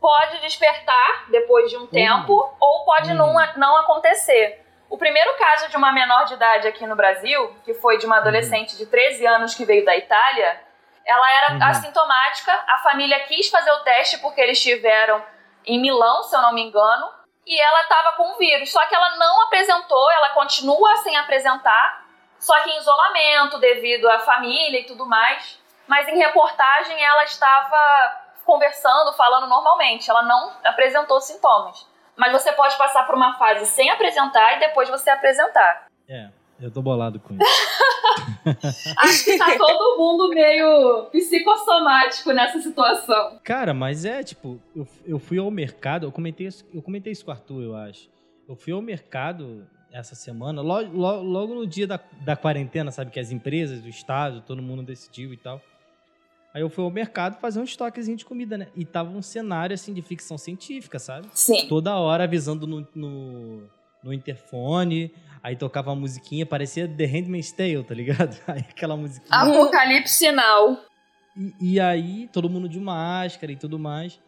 Pode 0.00 0.40
despertar 0.40 1.30
depois 1.30 1.70
de 1.70 1.76
um 1.76 1.86
tempo 1.86 2.32
ou 2.60 2.84
pode 2.84 3.10
Hum. 3.12 3.14
não, 3.14 3.34
não 3.56 3.76
acontecer. 3.78 4.60
O 4.90 4.98
primeiro 4.98 5.34
caso 5.38 5.68
de 5.70 5.76
uma 5.76 5.92
menor 5.92 6.24
de 6.24 6.34
idade 6.34 6.68
aqui 6.68 6.86
no 6.86 6.94
Brasil, 6.94 7.54
que 7.64 7.74
foi 7.74 7.98
de 7.98 8.06
uma 8.06 8.18
adolescente 8.18 8.76
de 8.76 8.86
13 8.86 9.26
anos 9.26 9.54
que 9.54 9.64
veio 9.64 9.84
da 9.84 9.96
Itália, 9.96 10.60
ela 11.06 11.30
era 11.38 11.54
Uhum. 11.54 11.62
assintomática, 11.64 12.52
a 12.68 12.78
família 12.78 13.18
quis 13.20 13.48
fazer 13.48 13.70
o 13.72 13.80
teste 13.80 14.18
porque 14.18 14.40
eles 14.40 14.58
estiveram 14.58 15.22
em 15.66 15.80
Milão, 15.80 16.22
se 16.22 16.36
eu 16.36 16.42
não 16.42 16.52
me 16.52 16.62
engano, 16.62 17.08
e 17.46 17.58
ela 17.60 17.80
estava 17.82 18.12
com 18.16 18.34
o 18.34 18.38
vírus. 18.38 18.70
Só 18.70 18.84
que 18.86 18.94
ela 18.94 19.16
não 19.16 19.42
apresentou, 19.42 20.10
ela 20.12 20.30
continua 20.30 20.96
sem 20.98 21.16
apresentar, 21.16 22.03
só 22.44 22.62
que 22.62 22.70
em 22.70 22.78
isolamento 22.78 23.58
devido 23.58 24.06
à 24.08 24.18
família 24.18 24.80
e 24.80 24.84
tudo 24.84 25.06
mais. 25.06 25.58
Mas 25.86 26.06
em 26.08 26.16
reportagem 26.18 27.02
ela 27.02 27.24
estava 27.24 28.22
conversando, 28.44 29.12
falando 29.14 29.46
normalmente, 29.48 30.10
ela 30.10 30.22
não 30.22 30.52
apresentou 30.64 31.20
sintomas. 31.20 31.86
Mas 32.16 32.32
você 32.32 32.52
pode 32.52 32.76
passar 32.76 33.06
por 33.06 33.14
uma 33.14 33.38
fase 33.38 33.64
sem 33.66 33.88
apresentar 33.90 34.56
e 34.56 34.60
depois 34.60 34.88
você 34.90 35.08
apresentar. 35.10 35.86
É, 36.08 36.28
eu 36.60 36.70
tô 36.70 36.82
bolado 36.82 37.18
com 37.18 37.34
isso. 37.34 37.74
Acho 38.98 39.24
que 39.24 39.38
tá 39.38 39.56
todo 39.56 39.98
mundo 39.98 40.28
meio 40.28 41.06
psicossomático 41.10 42.32
nessa 42.32 42.60
situação. 42.60 43.40
Cara, 43.42 43.72
mas 43.74 44.04
é 44.04 44.22
tipo, 44.22 44.60
eu, 44.76 44.86
eu 45.06 45.18
fui 45.18 45.38
ao 45.38 45.50
mercado, 45.50 46.06
eu 46.06 46.12
comentei, 46.12 46.46
isso- 46.46 46.64
eu 46.72 46.82
comentei 46.82 47.12
isso 47.12 47.24
com 47.24 47.30
o 47.30 47.34
Arthur, 47.34 47.62
eu 47.62 47.76
acho. 47.76 48.08
Eu 48.48 48.54
fui 48.56 48.72
ao 48.72 48.82
mercado 48.82 49.66
essa 49.94 50.16
semana, 50.16 50.60
logo, 50.60 50.90
logo 50.92 51.54
no 51.54 51.64
dia 51.64 51.86
da, 51.86 52.00
da 52.20 52.34
quarentena, 52.34 52.90
sabe? 52.90 53.12
Que 53.12 53.20
as 53.20 53.30
empresas, 53.30 53.84
o 53.84 53.88
Estado, 53.88 54.40
todo 54.40 54.60
mundo 54.60 54.82
decidiu 54.82 55.32
e 55.32 55.36
tal. 55.36 55.62
Aí 56.52 56.62
eu 56.62 56.68
fui 56.68 56.82
ao 56.82 56.90
mercado 56.90 57.38
fazer 57.38 57.60
um 57.60 57.64
estoquezinho 57.64 58.16
de 58.16 58.24
comida, 58.24 58.58
né? 58.58 58.66
E 58.74 58.84
tava 58.84 59.10
um 59.10 59.22
cenário 59.22 59.72
assim 59.72 59.94
de 59.94 60.02
ficção 60.02 60.36
científica, 60.36 60.98
sabe? 60.98 61.28
Sim. 61.32 61.68
Toda 61.68 61.96
hora 61.96 62.24
avisando 62.24 62.66
no, 62.66 62.86
no, 62.92 63.70
no 64.02 64.12
interfone, 64.12 65.14
aí 65.40 65.54
tocava 65.54 65.90
uma 65.90 66.00
musiquinha, 66.00 66.44
parecia 66.44 66.88
The 66.88 67.06
Handmaid's 67.06 67.52
Tale, 67.52 67.84
tá 67.84 67.94
ligado? 67.94 68.36
Aí 68.48 68.64
aquela 68.68 68.96
musiquinha. 68.96 69.38
Apocalipse 69.38 70.14
sinal. 70.14 70.76
E, 71.36 71.74
e 71.74 71.80
aí, 71.80 72.28
todo 72.32 72.50
mundo 72.50 72.68
de 72.68 72.80
máscara 72.80 73.52
e 73.52 73.56
tudo 73.56 73.78
mais. 73.78 74.20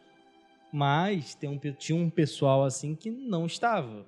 Mas 0.72 1.34
tem 1.34 1.50
um, 1.50 1.58
tinha 1.58 1.96
um 1.96 2.10
pessoal 2.10 2.64
assim 2.64 2.94
que 2.94 3.10
não 3.10 3.46
estava. 3.46 4.04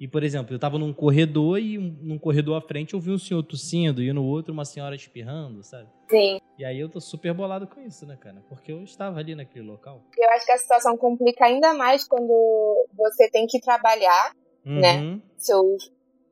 E, 0.00 0.08
por 0.08 0.24
exemplo, 0.24 0.54
eu 0.54 0.58
tava 0.58 0.76
num 0.78 0.92
corredor 0.92 1.58
e 1.58 1.78
um- 1.78 1.96
num 2.02 2.18
corredor 2.18 2.56
à 2.56 2.60
frente 2.60 2.94
eu 2.94 3.00
vi 3.00 3.10
um 3.12 3.18
senhor 3.18 3.42
tossindo 3.44 4.02
e 4.02 4.12
no 4.12 4.24
outro 4.24 4.52
uma 4.52 4.64
senhora 4.64 4.94
espirrando, 4.96 5.62
sabe? 5.62 5.88
Sim. 6.10 6.38
E 6.58 6.64
aí 6.64 6.78
eu 6.80 6.88
tô 6.88 7.00
super 7.00 7.32
bolado 7.32 7.66
com 7.66 7.80
isso, 7.80 8.04
né, 8.04 8.16
cara? 8.20 8.42
Porque 8.48 8.72
eu 8.72 8.82
estava 8.82 9.18
ali 9.20 9.34
naquele 9.34 9.64
local. 9.64 10.02
Eu 10.18 10.30
acho 10.30 10.44
que 10.46 10.52
a 10.52 10.58
situação 10.58 10.96
complica 10.96 11.44
ainda 11.44 11.72
mais 11.74 12.06
quando 12.06 12.86
você 12.96 13.30
tem 13.30 13.46
que 13.46 13.60
trabalhar, 13.60 14.32
Né? 14.66 14.98
Uhum. 15.00 15.20
seu, 15.36 15.76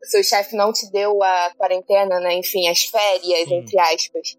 seu 0.04 0.24
chefe 0.24 0.56
não 0.56 0.72
te 0.72 0.90
deu 0.90 1.22
a 1.22 1.52
quarentena, 1.56 2.18
né? 2.18 2.34
Enfim, 2.38 2.66
as 2.66 2.82
férias, 2.84 3.46
Sim. 3.46 3.56
entre 3.56 3.78
aspas. 3.78 4.38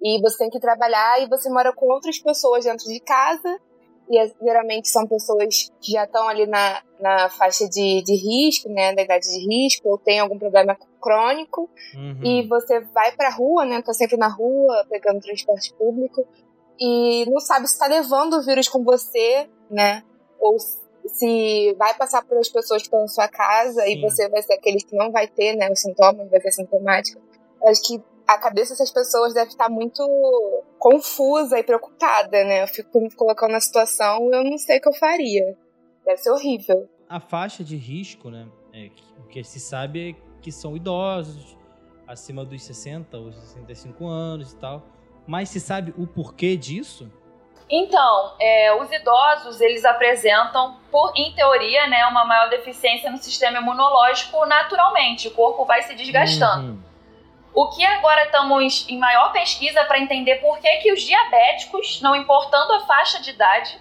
E 0.00 0.20
você 0.20 0.38
tem 0.38 0.50
que 0.50 0.60
trabalhar 0.60 1.20
e 1.20 1.28
você 1.28 1.50
mora 1.50 1.72
com 1.74 1.86
outras 1.86 2.18
pessoas 2.20 2.64
dentro 2.64 2.86
de 2.86 3.00
casa. 3.00 3.58
E 4.08 4.18
é, 4.18 4.30
geralmente 4.42 4.88
são 4.88 5.06
pessoas 5.06 5.70
que 5.80 5.92
já 5.92 6.04
estão 6.04 6.28
ali 6.28 6.46
na, 6.46 6.82
na 7.00 7.28
faixa 7.28 7.68
de, 7.68 8.02
de 8.02 8.14
risco, 8.14 8.68
né, 8.68 8.94
da 8.94 9.02
idade 9.02 9.26
de 9.26 9.46
risco, 9.46 9.88
ou 9.88 9.98
tem 9.98 10.18
algum 10.20 10.38
problema 10.38 10.76
crônico, 11.00 11.68
Uhum. 11.94 12.20
e 12.24 12.46
você 12.46 12.80
vai 12.80 13.12
pra 13.12 13.30
rua, 13.30 13.64
né, 13.64 13.80
tá 13.82 13.92
sempre 13.92 14.16
na 14.16 14.28
rua, 14.28 14.84
pegando 14.88 15.20
transporte 15.20 15.72
público, 15.74 16.26
e 16.78 17.24
não 17.30 17.40
sabe 17.40 17.66
se 17.68 17.78
tá 17.78 17.86
levando 17.86 18.34
o 18.34 18.42
vírus 18.42 18.68
com 18.68 18.82
você, 18.84 19.48
né, 19.70 20.02
ou 20.38 20.56
se 21.06 21.74
vai 21.78 21.94
passar 21.94 22.24
para 22.24 22.38
as 22.38 22.48
pessoas 22.48 22.82
que 22.82 22.88
estão 22.88 23.00
na 23.00 23.08
sua 23.08 23.28
casa 23.28 23.82
Sim. 23.82 23.92
e 23.92 24.00
você 24.00 24.28
vai 24.28 24.42
ser 24.42 24.54
aquele 24.54 24.78
que 24.78 24.96
não 24.96 25.10
vai 25.12 25.26
ter, 25.28 25.54
né, 25.54 25.70
os 25.70 25.80
sintomas, 25.80 26.28
vai 26.28 26.40
ser 26.40 26.52
sintomático. 26.52 27.20
Acho 27.64 27.82
que 27.82 28.02
a 28.26 28.38
cabeça 28.38 28.70
dessas 28.72 28.90
pessoas 28.90 29.32
deve 29.34 29.48
estar 29.50 29.68
muito 29.68 30.02
confusa 30.78 31.58
e 31.58 31.62
preocupada, 31.62 32.44
né? 32.44 32.62
Eu 32.62 32.66
fico 32.68 33.00
me 33.00 33.10
colocando 33.14 33.52
na 33.52 33.60
situação, 33.60 34.30
eu 34.32 34.44
não 34.44 34.58
sei 34.58 34.78
o 34.78 34.80
que 34.80 34.88
eu 34.88 34.92
faria. 34.94 35.56
Deve 36.04 36.18
ser 36.18 36.30
horrível. 36.30 36.88
A 37.08 37.20
faixa 37.20 37.62
de 37.64 37.76
risco, 37.76 38.30
né? 38.30 38.46
É, 38.72 38.88
que- 38.88 39.04
o 39.18 39.28
que 39.28 39.42
se 39.44 39.58
sabe 39.60 40.10
é 40.10 40.40
que 40.42 40.52
são 40.52 40.76
idosos, 40.76 41.56
acima 42.06 42.44
dos 42.44 42.62
60 42.62 43.16
ou 43.18 43.32
65 43.32 44.06
anos 44.06 44.52
e 44.52 44.56
tal. 44.56 44.82
Mas 45.26 45.48
se 45.48 45.58
sabe 45.60 45.92
o 45.98 46.06
porquê 46.06 46.56
disso? 46.56 47.10
Então, 47.68 48.34
é, 48.40 48.72
os 48.80 48.88
idosos, 48.92 49.60
eles 49.60 49.84
apresentam, 49.84 50.76
por, 50.90 51.12
em 51.16 51.34
teoria, 51.34 51.88
né, 51.88 52.06
uma 52.06 52.24
maior 52.24 52.48
deficiência 52.48 53.10
no 53.10 53.18
sistema 53.18 53.58
imunológico 53.58 54.46
naturalmente. 54.46 55.26
O 55.26 55.32
corpo 55.32 55.64
vai 55.64 55.82
se 55.82 55.94
desgastando. 55.96 56.72
Uhum. 56.74 56.85
O 57.56 57.70
que 57.70 57.82
agora 57.86 58.24
estamos 58.24 58.86
em 58.86 58.98
maior 58.98 59.32
pesquisa 59.32 59.82
para 59.86 59.98
entender 59.98 60.36
por 60.42 60.58
que, 60.58 60.68
que 60.76 60.92
os 60.92 61.00
diabéticos, 61.00 62.02
não 62.02 62.14
importando 62.14 62.70
a 62.74 62.80
faixa 62.80 63.18
de 63.18 63.30
idade, 63.30 63.80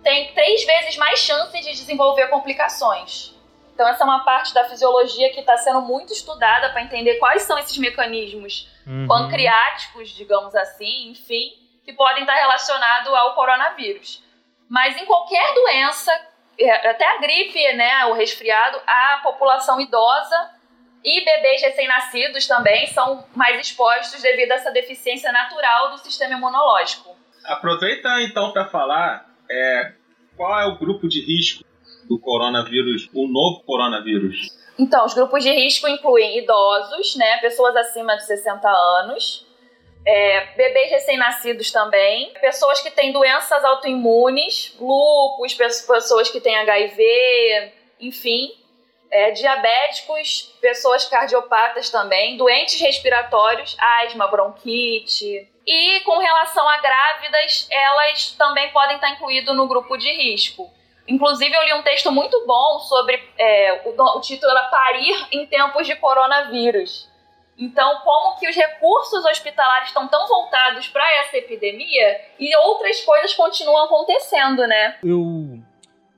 têm 0.00 0.32
três 0.32 0.64
vezes 0.64 0.96
mais 0.96 1.18
chances 1.18 1.60
de 1.66 1.72
desenvolver 1.72 2.28
complicações. 2.28 3.34
Então, 3.74 3.88
essa 3.88 4.04
é 4.04 4.06
uma 4.06 4.22
parte 4.22 4.54
da 4.54 4.62
fisiologia 4.62 5.32
que 5.32 5.40
está 5.40 5.56
sendo 5.56 5.80
muito 5.80 6.12
estudada 6.12 6.70
para 6.70 6.82
entender 6.82 7.16
quais 7.16 7.42
são 7.42 7.58
esses 7.58 7.76
mecanismos 7.78 8.70
Uhum. 8.86 9.08
pancreáticos, 9.08 10.10
digamos 10.10 10.54
assim, 10.54 11.10
enfim, 11.10 11.52
que 11.84 11.92
podem 11.92 12.22
estar 12.22 12.34
relacionados 12.34 13.12
ao 13.12 13.34
coronavírus. 13.34 14.22
Mas 14.68 14.96
em 14.96 15.04
qualquer 15.04 15.52
doença, 15.54 16.12
é, 16.56 16.90
até 16.90 17.04
a 17.04 17.18
gripe, 17.18 17.72
né, 17.72 18.04
o 18.06 18.12
resfriado, 18.12 18.80
a 18.86 19.18
população 19.24 19.80
idosa 19.80 20.59
e 21.04 21.24
bebês 21.24 21.62
recém-nascidos 21.62 22.46
também 22.46 22.86
são 22.88 23.24
mais 23.34 23.58
expostos 23.60 24.20
devido 24.22 24.52
a 24.52 24.56
essa 24.56 24.70
deficiência 24.70 25.32
natural 25.32 25.90
do 25.92 25.98
sistema 25.98 26.34
imunológico. 26.34 27.16
Aproveita 27.44 28.20
então 28.22 28.52
para 28.52 28.66
falar 28.66 29.26
é, 29.50 29.92
qual 30.36 30.60
é 30.60 30.66
o 30.66 30.76
grupo 30.78 31.08
de 31.08 31.20
risco 31.20 31.64
do 32.08 32.18
coronavírus, 32.18 33.08
o 33.14 33.26
novo 33.26 33.62
coronavírus. 33.64 34.48
Então, 34.78 35.04
os 35.04 35.14
grupos 35.14 35.42
de 35.42 35.50
risco 35.50 35.86
incluem 35.88 36.38
idosos, 36.38 37.14
né, 37.16 37.38
pessoas 37.38 37.76
acima 37.76 38.16
de 38.16 38.24
60 38.26 38.68
anos, 38.68 39.46
é, 40.06 40.54
bebês 40.56 40.90
recém-nascidos 40.90 41.70
também, 41.70 42.32
pessoas 42.40 42.80
que 42.80 42.90
têm 42.90 43.12
doenças 43.12 43.62
autoimunes, 43.64 44.74
lúpus, 44.80 45.52
pe- 45.54 45.64
pessoas 45.86 46.30
que 46.30 46.40
têm 46.40 46.56
HIV, 46.56 47.72
enfim, 48.00 48.50
é, 49.10 49.30
diabéticos, 49.32 50.54
pessoas 50.60 51.04
cardiopatas 51.06 51.90
também, 51.90 52.36
doentes 52.36 52.80
respiratórios, 52.80 53.76
asma, 53.78 54.26
bronquite. 54.28 55.48
E 55.66 56.00
com 56.00 56.18
relação 56.18 56.68
a 56.68 56.78
grávidas, 56.78 57.68
elas 57.70 58.32
também 58.32 58.70
podem 58.70 58.96
estar 58.96 59.10
incluídas 59.10 59.54
no 59.56 59.66
grupo 59.66 59.96
de 59.96 60.10
risco. 60.12 60.70
Inclusive, 61.08 61.54
eu 61.54 61.64
li 61.64 61.74
um 61.74 61.82
texto 61.82 62.12
muito 62.12 62.44
bom 62.46 62.78
sobre. 62.80 63.20
é, 63.36 63.82
o, 63.84 63.90
o 63.90 64.20
título 64.20 64.52
era 64.52 64.68
Parir 64.68 65.26
em 65.32 65.46
Tempos 65.46 65.86
de 65.86 65.96
Coronavírus. 65.96 67.10
Então, 67.58 68.00
como 68.02 68.38
que 68.38 68.48
os 68.48 68.56
recursos 68.56 69.22
hospitalares 69.26 69.88
estão 69.88 70.08
tão 70.08 70.26
voltados 70.26 70.88
para 70.88 71.04
essa 71.18 71.36
epidemia 71.36 72.20
e 72.38 72.56
outras 72.56 73.02
coisas 73.02 73.34
continuam 73.34 73.84
acontecendo, 73.84 74.66
né? 74.66 74.98
Eu 75.04 75.60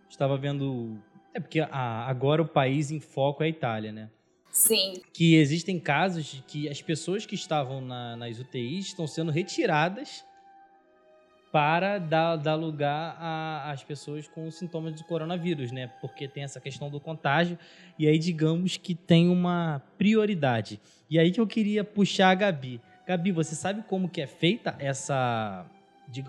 estava 0.08 0.36
vendo. 0.36 0.96
É 1.34 1.40
porque 1.40 1.60
a- 1.60 2.06
agora 2.08 2.42
o 2.42 2.46
país 2.48 2.90
em 2.90 3.00
foco 3.00 3.42
é 3.42 3.46
a 3.46 3.48
Itália, 3.48 3.90
né? 3.92 4.10
Sim. 4.50 5.00
Que 5.14 5.36
existem 5.36 5.80
casos 5.80 6.26
de 6.26 6.42
que 6.42 6.68
as 6.68 6.82
pessoas 6.82 7.24
que 7.24 7.34
estavam 7.34 7.80
na- 7.80 8.16
nas 8.16 8.38
UTIs 8.38 8.86
estão 8.88 9.06
sendo 9.06 9.30
retiradas 9.32 10.24
para 11.50 11.98
dar, 11.98 12.36
dar 12.36 12.54
lugar 12.54 13.16
às 13.66 13.82
pessoas 13.84 14.26
com 14.26 14.50
sintomas 14.50 14.94
do 14.94 15.04
coronavírus, 15.04 15.70
né? 15.70 15.90
Porque 16.00 16.26
tem 16.26 16.42
essa 16.44 16.58
questão 16.60 16.88
do 16.90 16.98
contágio 16.98 17.58
e 17.98 18.06
aí 18.08 18.18
digamos 18.18 18.78
que 18.78 18.94
tem 18.94 19.28
uma 19.28 19.82
prioridade. 19.98 20.80
E 21.10 21.18
aí 21.18 21.30
que 21.30 21.40
eu 21.40 21.46
queria 21.46 21.84
puxar 21.84 22.30
a 22.30 22.34
Gabi. 22.34 22.80
Gabi, 23.06 23.32
você 23.32 23.54
sabe 23.54 23.82
como 23.82 24.08
que 24.08 24.20
é 24.22 24.26
feita 24.26 24.74
essa... 24.78 25.66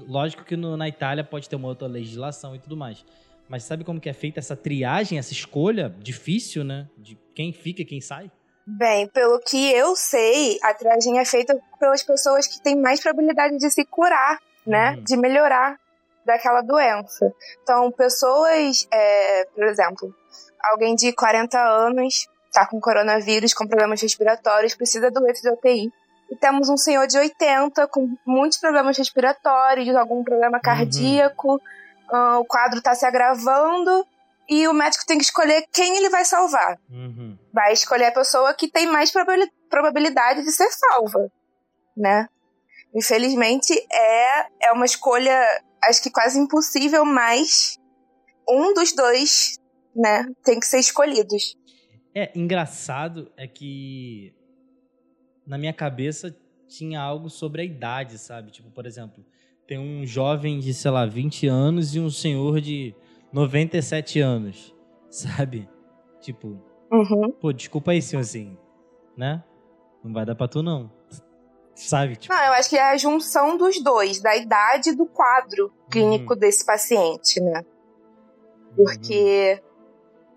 Lógico 0.07 0.43
que 0.45 0.55
no- 0.57 0.75
na 0.77 0.87
Itália 0.89 1.23
pode 1.23 1.47
ter 1.49 1.55
uma 1.55 1.67
outra 1.69 1.87
legislação 1.87 2.53
e 2.55 2.59
tudo 2.59 2.75
mais. 2.75 3.05
Mas 3.47 3.63
sabe 3.63 3.83
como 3.83 3.99
que 3.99 4.09
é 4.09 4.13
feita 4.13 4.39
essa 4.39 4.55
triagem, 4.55 5.19
essa 5.19 5.33
escolha 5.33 5.93
difícil, 5.99 6.63
né? 6.63 6.87
De 6.97 7.17
quem 7.35 7.51
fica 7.53 7.81
e 7.81 7.85
quem 7.85 8.01
sai? 8.01 8.31
Bem, 8.65 9.07
pelo 9.07 9.39
que 9.39 9.71
eu 9.73 9.95
sei, 9.95 10.57
a 10.63 10.73
triagem 10.73 11.19
é 11.19 11.25
feita 11.25 11.59
pelas 11.79 12.01
pessoas 12.01 12.47
que 12.47 12.61
têm 12.61 12.79
mais 12.79 13.01
probabilidade 13.01 13.57
de 13.57 13.69
se 13.69 13.83
curar, 13.85 14.39
né? 14.65 14.91
Uhum. 14.91 15.03
De 15.03 15.17
melhorar 15.17 15.77
daquela 16.25 16.61
doença. 16.61 17.33
Então, 17.61 17.91
pessoas, 17.91 18.87
é, 18.91 19.45
por 19.53 19.65
exemplo, 19.65 20.15
alguém 20.63 20.95
de 20.95 21.11
40 21.11 21.59
anos 21.59 22.27
tá 22.53 22.65
com 22.65 22.79
coronavírus, 22.79 23.53
com 23.53 23.67
problemas 23.67 24.01
respiratórios, 24.01 24.75
precisa 24.75 25.11
do 25.11 25.19
leito 25.19 25.41
de 25.41 25.49
UTI. 25.49 25.91
E 26.31 26.35
temos 26.37 26.69
um 26.69 26.77
senhor 26.77 27.05
de 27.07 27.17
80 27.17 27.87
com 27.87 28.15
muitos 28.25 28.59
problemas 28.59 28.97
respiratórios, 28.97 29.93
algum 29.95 30.23
problema 30.23 30.59
cardíaco, 30.59 31.59
ah, 32.13 32.39
o 32.39 32.45
quadro 32.45 32.81
tá 32.81 32.93
se 32.95 33.05
agravando 33.05 34.05
e 34.49 34.67
o 34.67 34.73
médico 34.73 35.05
tem 35.05 35.17
que 35.17 35.23
escolher 35.23 35.65
quem 35.73 35.97
ele 35.97 36.09
vai 36.09 36.23
salvar 36.25 36.77
Uhum. 36.89 37.37
vai 37.53 37.73
escolher 37.73 38.05
a 38.05 38.11
pessoa 38.11 38.53
que 38.53 38.67
tem 38.69 38.85
mais 38.87 39.11
probabili- 39.11 39.51
probabilidade 39.69 40.43
de 40.43 40.51
ser 40.51 40.69
salva, 40.69 41.31
né? 41.95 42.27
Infelizmente 42.95 43.73
é, 43.91 44.67
é 44.67 44.71
uma 44.71 44.85
escolha, 44.85 45.35
acho 45.83 46.01
que 46.03 46.11
quase 46.11 46.37
impossível, 46.39 47.03
mas 47.05 47.77
um 48.47 48.73
dos 48.73 48.93
dois, 48.93 49.57
né, 49.95 50.25
tem 50.43 50.59
que 50.59 50.65
ser 50.65 50.79
escolhidos. 50.79 51.55
É, 52.13 52.31
engraçado 52.37 53.31
é 53.35 53.47
que 53.47 54.35
na 55.47 55.57
minha 55.57 55.73
cabeça 55.73 56.35
tinha 56.67 57.01
algo 57.01 57.29
sobre 57.29 57.61
a 57.61 57.65
idade, 57.65 58.17
sabe? 58.17 58.51
Tipo, 58.51 58.69
por 58.69 58.85
exemplo, 58.85 59.25
tem 59.67 59.77
um 59.79 60.05
jovem 60.05 60.59
de, 60.59 60.73
sei 60.73 60.91
lá, 60.91 61.05
20 61.05 61.47
anos 61.47 61.95
e 61.95 61.99
um 61.99 62.09
senhor 62.09 62.59
de 62.61 62.95
97 63.31 64.19
anos, 64.19 64.75
sabe? 65.09 65.69
Tipo, 66.21 66.59
Uhum. 66.91 67.31
pô, 67.41 67.51
desculpa 67.51 67.91
aí, 67.91 68.01
senhorzinho, 68.01 68.57
né? 69.17 69.43
Não 70.03 70.13
vai 70.13 70.25
dar 70.25 70.35
pra 70.35 70.47
tu, 70.47 70.61
não. 70.61 70.91
Sabe? 71.75 72.15
Tipo, 72.15 72.33
Não, 72.33 72.43
eu 72.45 72.53
acho 72.53 72.69
que 72.69 72.77
é 72.77 72.83
a 72.91 72.97
junção 72.97 73.57
dos 73.57 73.81
dois, 73.81 74.21
da 74.21 74.35
idade 74.35 74.89
e 74.91 74.95
do 74.95 75.05
quadro 75.07 75.71
clínico 75.89 76.35
desse 76.35 76.63
paciente, 76.65 77.39
né? 77.41 77.63
Porque 78.75 79.61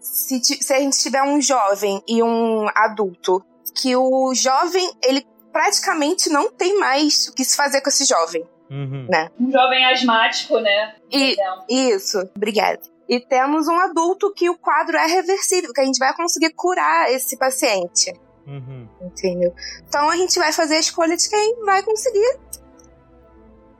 se, 0.00 0.40
ti- 0.40 0.62
se 0.64 0.72
a 0.72 0.78
gente 0.80 0.98
tiver 0.98 1.22
um 1.22 1.40
jovem 1.40 2.02
e 2.08 2.22
um 2.22 2.66
adulto, 2.74 3.42
que 3.74 3.94
o 3.96 4.34
jovem, 4.34 4.90
ele 5.04 5.26
praticamente 5.52 6.30
não 6.30 6.50
tem 6.50 6.78
mais 6.78 7.28
o 7.28 7.34
que 7.34 7.44
se 7.44 7.56
fazer 7.56 7.80
com 7.82 7.88
esse 7.90 8.04
jovem. 8.06 8.44
Uhum. 8.70 9.06
Um 9.40 9.50
jovem 9.50 9.84
asmático, 9.86 10.58
né? 10.58 10.94
Por 11.10 11.18
E 11.18 11.32
exemplo. 11.32 11.64
isso, 11.68 12.30
obrigada. 12.36 12.80
E 13.08 13.20
temos 13.20 13.68
um 13.68 13.78
adulto 13.78 14.32
que 14.34 14.50
o 14.50 14.58
quadro 14.58 14.96
é 14.96 15.06
reversível, 15.06 15.72
que 15.72 15.80
a 15.80 15.84
gente 15.84 15.98
vai 15.98 16.12
conseguir 16.14 16.50
curar 16.54 17.10
esse 17.12 17.36
paciente, 17.38 18.12
Uhum. 18.46 18.88
entendeu? 19.00 19.54
Então 19.88 20.08
a 20.10 20.16
gente 20.16 20.38
vai 20.38 20.52
fazer 20.52 20.76
a 20.76 20.80
escolha 20.80 21.16
de 21.16 21.28
quem 21.30 21.64
vai 21.64 21.82
conseguir 21.82 22.38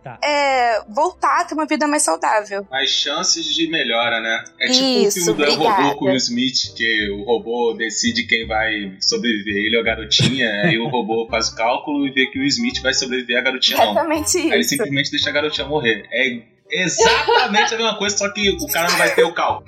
Tá. 0.06 0.20
é, 0.22 0.84
voltar 0.88 1.40
a 1.40 1.44
ter 1.44 1.54
uma 1.54 1.66
vida 1.66 1.84
mais 1.88 2.04
saudável. 2.04 2.64
As 2.70 2.88
chances 2.90 3.44
de 3.44 3.66
melhora, 3.66 4.20
né? 4.20 4.44
É 4.60 4.68
tipo 4.68 4.84
Isso, 4.84 5.32
o 5.32 5.34
filme 5.34 5.56
do. 5.56 5.64
Robô 5.64 5.96
com 5.96 6.04
o 6.04 6.08
Will 6.08 6.16
Smith, 6.16 6.76
que 6.76 7.10
o 7.10 7.24
robô 7.24 7.74
decide 7.76 8.24
quem 8.24 8.46
vai 8.46 8.96
sobreviver, 9.00 9.56
ele 9.56 9.76
ou 9.76 9.82
a 9.82 9.84
garotinha, 9.84 10.48
aí 10.62 10.78
o 10.78 10.86
robô 10.86 11.26
faz 11.28 11.48
o 11.48 11.56
cálculo 11.56 12.06
e 12.06 12.12
vê 12.12 12.26
que 12.26 12.38
o 12.38 12.42
Will 12.42 12.48
Smith 12.48 12.80
vai 12.82 12.94
sobreviver, 12.94 13.36
a 13.36 13.40
garotinha 13.40 13.78
não. 13.78 13.90
Exatamente 13.90 14.38
Aí 14.38 14.46
ele 14.46 14.60
isso. 14.60 14.68
simplesmente 14.68 15.10
deixa 15.10 15.28
a 15.28 15.32
garotinha 15.32 15.66
morrer. 15.66 16.06
É 16.12 16.40
exatamente 16.70 17.74
a 17.74 17.76
mesma 17.76 17.98
coisa, 17.98 18.16
só 18.16 18.28
que 18.28 18.50
o 18.50 18.66
cara 18.68 18.88
não 18.88 18.98
vai 18.98 19.12
ter 19.12 19.24
o 19.24 19.32
cálculo. 19.32 19.66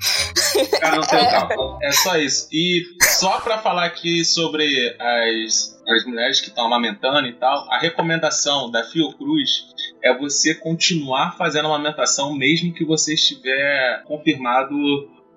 O 0.56 0.80
cara 0.80 0.96
não 0.96 1.02
tem 1.02 1.20
o 1.20 1.30
cálculo. 1.30 1.78
É 1.82 1.92
só 1.92 2.16
isso. 2.16 2.48
E 2.52 2.84
só 3.02 3.40
pra 3.40 3.58
falar 3.58 3.86
aqui 3.86 4.24
sobre 4.24 4.96
as, 5.00 5.80
as 5.88 6.04
mulheres 6.04 6.40
que 6.40 6.48
estão 6.48 6.66
amamentando 6.66 7.26
e 7.26 7.32
tal, 7.32 7.70
a 7.72 7.78
recomendação 7.78 8.70
da 8.70 8.84
Fiocruz 8.84 9.64
é 10.02 10.16
você 10.16 10.54
continuar 10.54 11.36
fazendo 11.36 11.66
a 11.66 11.74
amamentação 11.74 12.34
mesmo 12.34 12.72
que 12.72 12.84
você 12.84 13.14
estiver 13.14 14.02
confirmado 14.04 14.74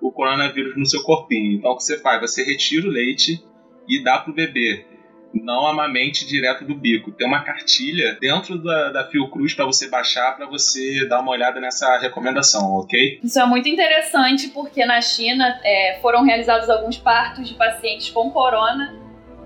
o 0.00 0.10
coronavírus 0.10 0.76
no 0.76 0.84
seu 0.84 1.02
corpinho. 1.02 1.52
Então 1.52 1.70
o 1.72 1.76
que 1.76 1.84
você 1.84 1.98
faz? 1.98 2.20
Você 2.20 2.42
retira 2.44 2.86
o 2.86 2.90
leite 2.90 3.42
e 3.88 4.02
dá 4.02 4.18
pro 4.18 4.32
bebê. 4.32 4.84
Não 5.32 5.66
amamente 5.66 6.26
direto 6.26 6.64
do 6.64 6.74
bico. 6.74 7.10
Tem 7.10 7.26
uma 7.26 7.42
cartilha 7.42 8.18
dentro 8.20 8.58
da, 8.58 8.90
da 8.90 9.04
Fiocruz 9.04 9.54
para 9.54 9.64
você 9.64 9.88
baixar, 9.88 10.36
para 10.36 10.46
você 10.46 11.06
dar 11.08 11.20
uma 11.20 11.30
olhada 11.30 11.58
nessa 11.58 11.98
recomendação, 11.98 12.70
ok? 12.74 13.18
Isso 13.22 13.40
é 13.40 13.46
muito 13.46 13.66
interessante 13.66 14.48
porque 14.48 14.84
na 14.84 15.00
China 15.00 15.58
é, 15.64 15.98
foram 16.02 16.22
realizados 16.22 16.68
alguns 16.68 16.98
partos 16.98 17.48
de 17.48 17.54
pacientes 17.54 18.10
com 18.10 18.30
corona 18.30 18.94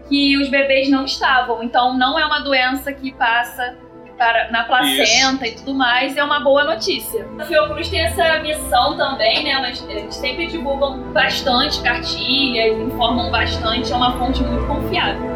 que 0.09 0.37
os 0.37 0.49
bebês 0.49 0.89
não 0.91 1.05
estavam. 1.05 1.63
Então 1.63 1.97
não 1.97 2.19
é 2.19 2.27
uma 2.27 2.41
doença 2.41 2.93
que 2.93 3.13
passa 3.13 3.86
para, 4.17 4.51
na 4.51 4.65
placenta 4.65 5.47
Isso. 5.47 5.55
e 5.55 5.59
tudo 5.59 5.75
mais, 5.75 6.17
é 6.17 6.25
uma 6.25 6.41
boa 6.41 6.65
notícia. 6.65 7.27
A 7.39 7.45
Fiocruz 7.45 7.89
tem 7.89 8.01
essa 8.01 8.39
missão 8.41 8.97
também, 8.97 9.45
né? 9.45 9.59
Mas 9.61 9.85
eles 9.89 10.15
sempre 10.15 10.47
divulgam 10.47 10.99
bastante 11.13 11.81
cartilhas, 11.83 12.79
informam 12.79 13.31
bastante, 13.31 13.93
é 13.93 13.97
uma 13.97 14.17
fonte 14.19 14.43
muito 14.43 14.67
confiável. 14.67 15.36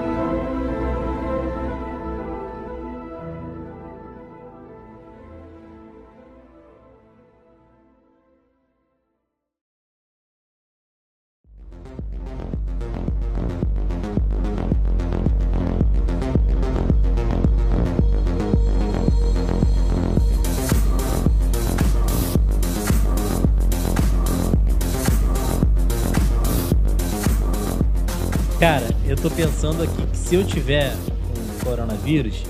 Se 30.31 30.37
eu 30.37 30.47
tiver 30.47 30.93
com 30.93 31.69
coronavírus, 31.69 32.45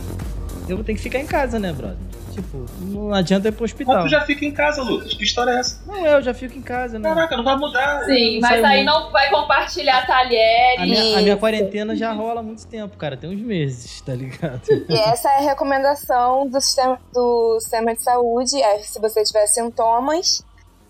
eu 0.68 0.76
vou 0.76 0.84
ter 0.84 0.92
que 0.92 1.00
ficar 1.00 1.18
em 1.18 1.26
casa, 1.26 1.58
né, 1.58 1.72
brother? 1.72 1.96
Tipo, 2.30 2.66
não 2.78 3.14
adianta 3.14 3.48
ir 3.48 3.52
pro 3.52 3.64
hospital. 3.64 3.94
Mas 3.94 4.04
tu 4.04 4.10
já 4.10 4.20
fica 4.20 4.44
em 4.44 4.52
casa, 4.52 4.82
Lucas. 4.82 5.14
Que 5.14 5.24
história 5.24 5.52
é 5.52 5.60
essa? 5.60 5.80
Não, 5.86 6.04
eu 6.04 6.20
já 6.20 6.34
fico 6.34 6.58
em 6.58 6.60
casa, 6.60 6.98
né? 6.98 7.08
Caraca, 7.08 7.38
não 7.38 7.42
vai 7.42 7.56
mudar. 7.56 8.04
Sim, 8.04 8.38
mas 8.38 8.62
aí 8.62 8.84
muito. 8.84 8.86
não 8.86 9.10
vai 9.10 9.30
compartilhar 9.30 10.06
talheres. 10.06 10.78
A 10.78 10.84
minha, 10.84 11.18
a 11.18 11.22
minha, 11.22 11.36
quarentena 11.38 11.96
já 11.96 12.12
rola 12.12 12.40
há 12.40 12.42
muito 12.42 12.66
tempo, 12.66 12.98
cara. 12.98 13.16
Tem 13.16 13.30
uns 13.30 13.40
meses, 13.40 14.02
tá 14.02 14.14
ligado? 14.14 14.60
E 14.68 14.98
essa 14.98 15.30
é 15.30 15.38
a 15.38 15.40
recomendação 15.40 16.46
do 16.50 16.60
sistema, 16.60 17.00
do 17.14 17.60
sistema 17.60 17.94
de 17.94 18.02
saúde. 18.02 18.60
É, 18.60 18.80
se 18.80 19.00
você 19.00 19.24
tiver 19.24 19.46
sintomas, 19.46 20.44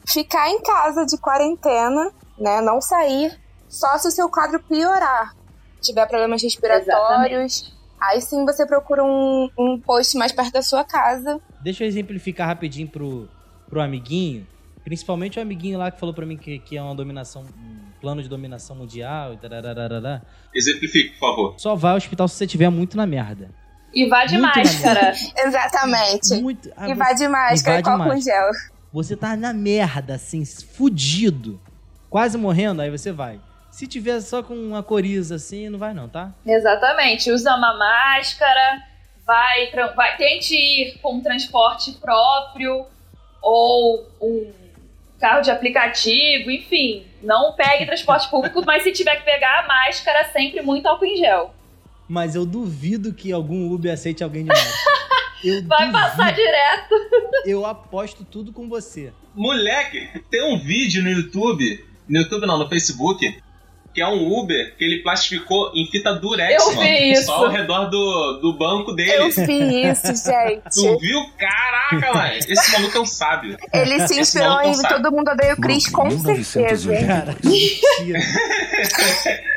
ficar 0.04 0.50
em 0.50 0.60
casa 0.60 1.06
de 1.06 1.16
quarentena, 1.18 2.10
né? 2.36 2.60
Não 2.60 2.80
sair 2.80 3.38
só 3.68 3.96
se 3.96 4.08
o 4.08 4.10
seu 4.10 4.28
quadro 4.28 4.60
piorar, 4.68 5.36
tiver 5.80 6.06
problemas 6.06 6.42
respiratórios. 6.42 7.62
Exatamente. 7.62 7.80
Aí 8.00 8.20
sim 8.20 8.44
você 8.46 8.66
procura 8.66 9.04
um, 9.04 9.50
um 9.58 9.78
post 9.78 10.16
mais 10.16 10.32
perto 10.32 10.52
da 10.52 10.62
sua 10.62 10.82
casa. 10.84 11.38
Deixa 11.62 11.84
eu 11.84 11.88
exemplificar 11.88 12.48
rapidinho 12.48 12.88
pro, 12.88 13.28
pro 13.68 13.80
amiguinho. 13.80 14.46
Principalmente 14.82 15.38
o 15.38 15.42
amiguinho 15.42 15.78
lá 15.78 15.90
que 15.90 16.00
falou 16.00 16.14
para 16.14 16.24
mim 16.24 16.38
que, 16.38 16.58
que 16.60 16.76
é 16.76 16.82
uma 16.82 16.94
dominação, 16.94 17.42
um 17.42 18.00
plano 18.00 18.22
de 18.22 18.28
dominação 18.28 18.74
mundial. 18.74 19.34
Exemplifique, 20.54 21.10
por 21.10 21.20
favor. 21.20 21.54
Só 21.58 21.74
vai 21.74 21.90
ao 21.90 21.98
hospital 21.98 22.26
se 22.26 22.36
você 22.36 22.46
tiver 22.46 22.70
muito 22.70 22.96
na 22.96 23.06
merda. 23.06 23.50
E 23.92 24.08
vá 24.08 24.24
de 24.24 24.38
muito 24.38 24.56
máscara. 24.56 25.12
Exatamente. 25.36 26.40
Muito, 26.40 26.70
ah, 26.76 26.88
e 26.88 26.94
vá 26.94 27.12
de 27.12 27.28
máscara 27.28 27.80
e 27.80 27.82
com 27.82 28.20
gel. 28.20 28.50
Você 28.92 29.16
tá 29.16 29.36
na 29.36 29.52
merda, 29.52 30.14
assim, 30.14 30.44
fudido. 30.44 31.60
Quase 32.08 32.38
morrendo, 32.38 32.82
aí 32.82 32.90
você 32.90 33.12
vai. 33.12 33.40
Se 33.70 33.86
tiver 33.86 34.20
só 34.20 34.42
com 34.42 34.54
uma 34.54 34.82
coriza 34.82 35.36
assim, 35.36 35.68
não 35.68 35.78
vai 35.78 35.94
não, 35.94 36.08
tá? 36.08 36.32
Exatamente. 36.44 37.30
Usa 37.30 37.54
uma 37.54 37.76
máscara, 37.76 38.82
vai, 39.26 39.70
vai 39.94 40.16
tente 40.16 40.54
ir 40.54 40.98
com 41.00 41.14
um 41.16 41.22
transporte 41.22 41.92
próprio 41.92 42.84
ou 43.40 44.06
um 44.20 44.52
carro 45.20 45.40
de 45.42 45.50
aplicativo, 45.50 46.50
enfim. 46.50 47.06
Não 47.22 47.52
pegue 47.52 47.86
transporte 47.86 48.28
público, 48.30 48.62
mas 48.66 48.82
se 48.82 48.92
tiver 48.92 49.16
que 49.16 49.24
pegar 49.24 49.60
a 49.64 49.66
máscara, 49.68 50.30
sempre 50.32 50.62
muito 50.62 50.86
álcool 50.86 51.04
em 51.04 51.16
gel. 51.16 51.54
Mas 52.08 52.34
eu 52.34 52.44
duvido 52.44 53.14
que 53.14 53.30
algum 53.32 53.72
Uber 53.72 53.92
aceite 53.92 54.24
alguém 54.24 54.42
de 54.42 54.48
máscara. 54.48 55.00
Eu 55.42 55.62
Vai 55.66 55.86
duvido. 55.86 55.92
passar 55.92 56.34
direto. 56.34 56.94
Eu 57.46 57.64
aposto 57.64 58.24
tudo 58.24 58.52
com 58.52 58.68
você. 58.68 59.10
Moleque, 59.34 60.20
tem 60.30 60.42
um 60.54 60.58
vídeo 60.58 61.02
no 61.02 61.08
YouTube, 61.08 61.82
no 62.06 62.20
YouTube 62.20 62.46
não, 62.46 62.58
no 62.58 62.68
Facebook, 62.68 63.40
que 63.92 64.00
é 64.00 64.06
um 64.06 64.38
Uber 64.38 64.76
que 64.76 64.84
ele 64.84 65.02
plastificou 65.02 65.72
em 65.74 65.84
fita 65.86 66.14
durex, 66.14 66.62
eu 66.62 66.74
mano. 66.74 66.80
Vi 66.80 67.12
isso. 67.12 67.26
Só 67.26 67.46
ao 67.46 67.50
redor 67.50 67.86
do, 67.86 68.38
do 68.40 68.52
banco 68.52 68.92
dele. 68.92 69.14
Eu 69.14 69.30
vi 69.30 69.88
isso, 69.88 70.14
gente. 70.24 70.62
Tu 70.70 70.98
viu? 70.98 71.20
Caraca, 71.38 72.14
mano. 72.14 72.34
Esse 72.34 72.72
maluco 72.72 72.96
é 72.96 73.00
um 73.00 73.06
sábio. 73.06 73.56
Ele 73.72 74.06
se 74.06 74.20
inspirou 74.20 74.60
em 74.62 74.80
Todo 74.82 75.10
Mundo 75.10 75.30
Odeia 75.30 75.54
o 75.54 75.56
Chris, 75.56 75.88
com 75.88 76.10
certeza. 76.10 76.92
Cara, 77.06 77.36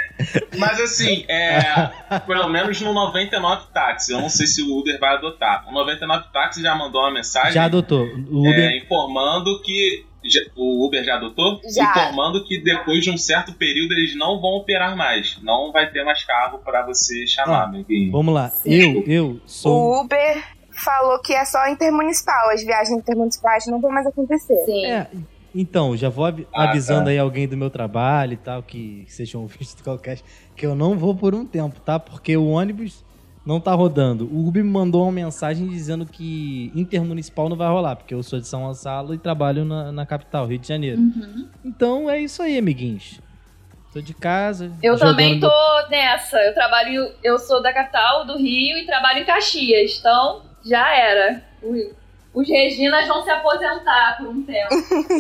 Mas 0.58 0.80
assim, 0.80 1.26
é, 1.28 1.89
pelo 2.28 2.48
menos 2.48 2.80
no 2.82 2.93
99 2.93 3.63
Táxi, 3.74 4.12
eu 4.12 4.22
não 4.22 4.30
sei 4.30 4.46
se 4.46 4.62
o 4.62 4.78
Uber 4.78 5.00
vai 5.00 5.15
adotar. 5.15 5.67
O 5.67 5.74
99 5.74 6.26
Táxi 6.32 6.62
já 6.62 6.76
mandou 6.76 7.02
uma 7.02 7.12
mensagem. 7.12 7.54
Já 7.54 7.65
adotou. 7.65 8.06
O 8.06 8.39
Uber... 8.39 8.60
É, 8.60 8.78
informando 8.78 9.60
que 9.62 10.06
o 10.55 10.86
Uber 10.86 11.03
já 11.03 11.15
adotou? 11.15 11.59
Já. 11.73 11.83
Informando 11.83 12.43
que 12.45 12.59
depois 12.62 13.03
de 13.03 13.12
um 13.12 13.17
certo 13.17 13.53
período 13.53 13.93
eles 13.93 14.15
não 14.15 14.39
vão 14.39 14.51
operar 14.51 14.95
mais. 14.95 15.39
Não 15.41 15.71
vai 15.71 15.91
ter 15.91 16.03
mais 16.03 16.23
carro 16.23 16.59
para 16.59 16.86
você 16.86 17.25
chamar, 17.27 17.63
ah, 17.65 17.83
Vamos 18.12 18.33
lá. 18.33 18.51
Eu, 18.65 19.03
eu 19.05 19.39
sou. 19.45 19.73
O 19.73 20.01
Uber 20.01 20.43
falou 20.71 21.19
que 21.19 21.33
é 21.33 21.45
só 21.45 21.67
intermunicipal. 21.67 22.49
As 22.49 22.63
viagens 22.63 22.97
intermunicipais 22.97 23.65
não 23.67 23.79
vão 23.79 23.91
mais 23.91 24.07
acontecer. 24.07 24.55
Sim. 24.65 24.86
É, 24.86 25.07
então, 25.55 25.95
já 25.95 26.09
vou 26.09 26.25
ah, 26.25 26.33
avisando 26.53 27.05
tá. 27.05 27.12
aí 27.12 27.19
alguém 27.19 27.47
do 27.47 27.55
meu 27.55 27.69
trabalho 27.69 28.33
e 28.33 28.38
tal, 28.38 28.63
que 28.63 29.05
sejam 29.07 29.41
ouvintes 29.41 29.75
do 29.75 29.83
qualquer 29.83 30.19
que 30.55 30.65
eu 30.65 30.75
não 30.75 30.97
vou 30.97 31.15
por 31.15 31.36
um 31.36 31.45
tempo, 31.45 31.79
tá? 31.79 31.99
Porque 31.99 32.36
o 32.36 32.47
ônibus 32.47 33.03
não 33.45 33.60
tá 33.60 33.73
rodando. 33.73 34.25
O 34.25 34.47
Uber 34.47 34.63
me 34.63 34.69
mandou 34.69 35.03
uma 35.03 35.12
mensagem 35.12 35.67
dizendo 35.67 36.06
que 36.06 36.71
intermunicipal 36.73 37.49
não 37.49 37.58
vai 37.58 37.67
rolar, 37.67 37.95
porque 37.95 38.13
eu 38.13 38.23
sou 38.23 38.39
de 38.39 38.47
São 38.47 38.63
Gonçalo 38.63 39.13
e 39.13 39.17
trabalho 39.17 39.65
na, 39.65 39.91
na 39.91 40.06
capital, 40.06 40.45
Rio 40.45 40.60
de 40.60 40.67
Janeiro. 40.67 40.99
Uhum. 40.99 41.49
Então 41.63 42.10
é 42.10 42.19
isso 42.19 42.41
aí, 42.41 42.58
amiguinhos. 42.58 43.19
Tô 43.93 44.01
de 44.01 44.13
casa. 44.13 44.71
Eu 44.82 44.97
também 44.97 45.39
tô 45.39 45.47
meu... 45.47 45.89
nessa. 45.89 46.38
Eu 46.38 46.53
trabalho, 46.53 47.12
eu 47.23 47.38
sou 47.38 47.62
da 47.62 47.71
capital, 47.71 48.25
do 48.25 48.38
Rio, 48.38 48.77
e 48.77 48.86
trabalho 48.86 49.19
em 49.19 49.25
Caxias. 49.25 49.99
Então, 49.99 50.41
já 50.65 50.95
era. 50.95 51.43
Os 52.34 52.49
Reginas 52.49 53.08
vão 53.08 53.23
se 53.23 53.29
aposentar 53.29 54.17
por 54.17 54.29
um 54.29 54.43
tempo. 54.43 54.69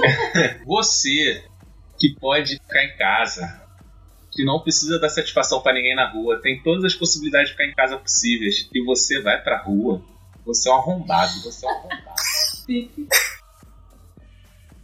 Você 0.65 1.43
que 1.99 2.15
pode 2.19 2.55
ficar 2.55 2.83
em 2.83 2.97
casa 2.97 3.62
que 4.35 4.43
não 4.43 4.59
precisa 4.59 4.99
dar 4.99 5.09
satisfação 5.09 5.61
para 5.61 5.73
ninguém 5.73 5.95
na 5.95 6.09
rua, 6.09 6.41
tem 6.41 6.61
todas 6.61 6.83
as 6.83 6.95
possibilidades 6.95 7.49
de 7.49 7.53
ficar 7.53 7.65
em 7.65 7.73
casa 7.73 7.97
possíveis, 7.97 8.69
e 8.73 8.83
você 8.83 9.21
vai 9.21 9.41
pra 9.41 9.61
rua, 9.61 10.01
você 10.45 10.69
é 10.69 10.73
um 10.73 10.75
arrombado, 10.75 11.41
você 11.43 11.65
é 11.65 11.69
um 11.69 11.73
arrombado. 11.73 12.03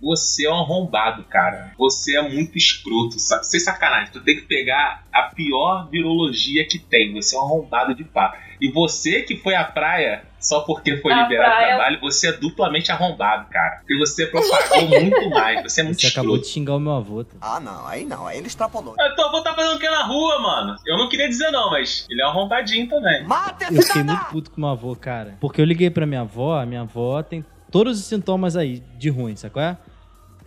Você 0.01 0.47
é 0.47 0.49
um 0.49 0.59
arrombado, 0.59 1.25
cara. 1.25 1.73
Você 1.77 2.17
é 2.17 2.21
muito 2.21 2.57
escroto. 2.57 3.19
Sem 3.19 3.59
sacanagem. 3.59 4.13
Tu 4.13 4.21
tem 4.21 4.38
que 4.38 4.43
pegar 4.43 5.05
a 5.12 5.23
pior 5.23 5.89
virologia 5.89 6.65
que 6.65 6.79
tem. 6.79 7.13
Você 7.13 7.35
é 7.35 7.39
um 7.39 7.43
arrombado 7.43 7.93
de 7.93 8.05
pá. 8.05 8.33
E 8.62 8.72
você 8.72 9.22
que 9.22 9.38
foi 9.38 9.56
à 9.56 9.63
praia 9.63 10.24
só 10.39 10.62
porque 10.62 10.98
foi 10.98 11.12
a 11.12 11.24
liberado 11.24 11.52
praia... 11.52 11.76
trabalho, 11.76 12.00
você 12.00 12.30
é 12.30 12.32
duplamente 12.32 12.91
arrombado, 12.91 13.50
cara. 13.50 13.78
Porque 13.80 13.98
você 13.98 14.26
propagou 14.26 14.88
muito 14.88 15.30
mais. 15.30 15.63
Você 15.63 15.82
é 15.82 15.84
muito 15.84 16.00
Você 16.00 16.08
acabou 16.08 16.38
de 16.38 16.48
xingar 16.48 16.76
o 16.76 16.80
meu 16.80 16.93
avô. 16.93 17.24
Tá? 17.24 17.36
Ah, 17.41 17.60
não. 17.60 17.86
Aí 17.86 18.06
não. 18.06 18.26
Aí 18.26 18.38
ele 18.38 18.48
extrapolou. 18.48 18.95
Mas 18.98 19.15
teu 19.15 19.26
avô 19.26 19.41
tá 19.41 19.54
fazendo 19.54 19.76
o 19.76 19.80
que 19.80 19.89
na 19.89 20.04
rua, 20.04 20.41
mano? 20.41 20.76
Eu 20.86 20.98
não 20.98 21.10
queria 21.10 21.28
dizer 21.28 21.52
não, 21.52 21.69
mas 21.69 22.08
ele 22.10 22.22
é 22.22 22.26
arrombadinho 22.26 22.88
também. 22.88 23.26
Mata 23.26 23.65
eu 23.72 23.82
fiquei 23.82 24.04
muito 24.04 24.26
puto 24.26 24.52
com 24.52 24.62
meu 24.62 24.69
avô, 24.69 24.95
cara. 24.95 25.38
Porque 25.41 25.60
eu 25.60 25.65
liguei 25.65 25.89
pra 25.89 26.06
minha 26.06 26.22
avó, 26.22 26.58
a 26.58 26.65
minha 26.65 26.82
avó 26.82 27.22
tem 27.22 27.43
todos 27.69 28.00
os 28.00 28.06
sintomas 28.06 28.56
aí 28.56 28.82
de 28.98 29.10
ruim, 29.10 29.36
sacou? 29.36 29.62
É, 29.62 29.78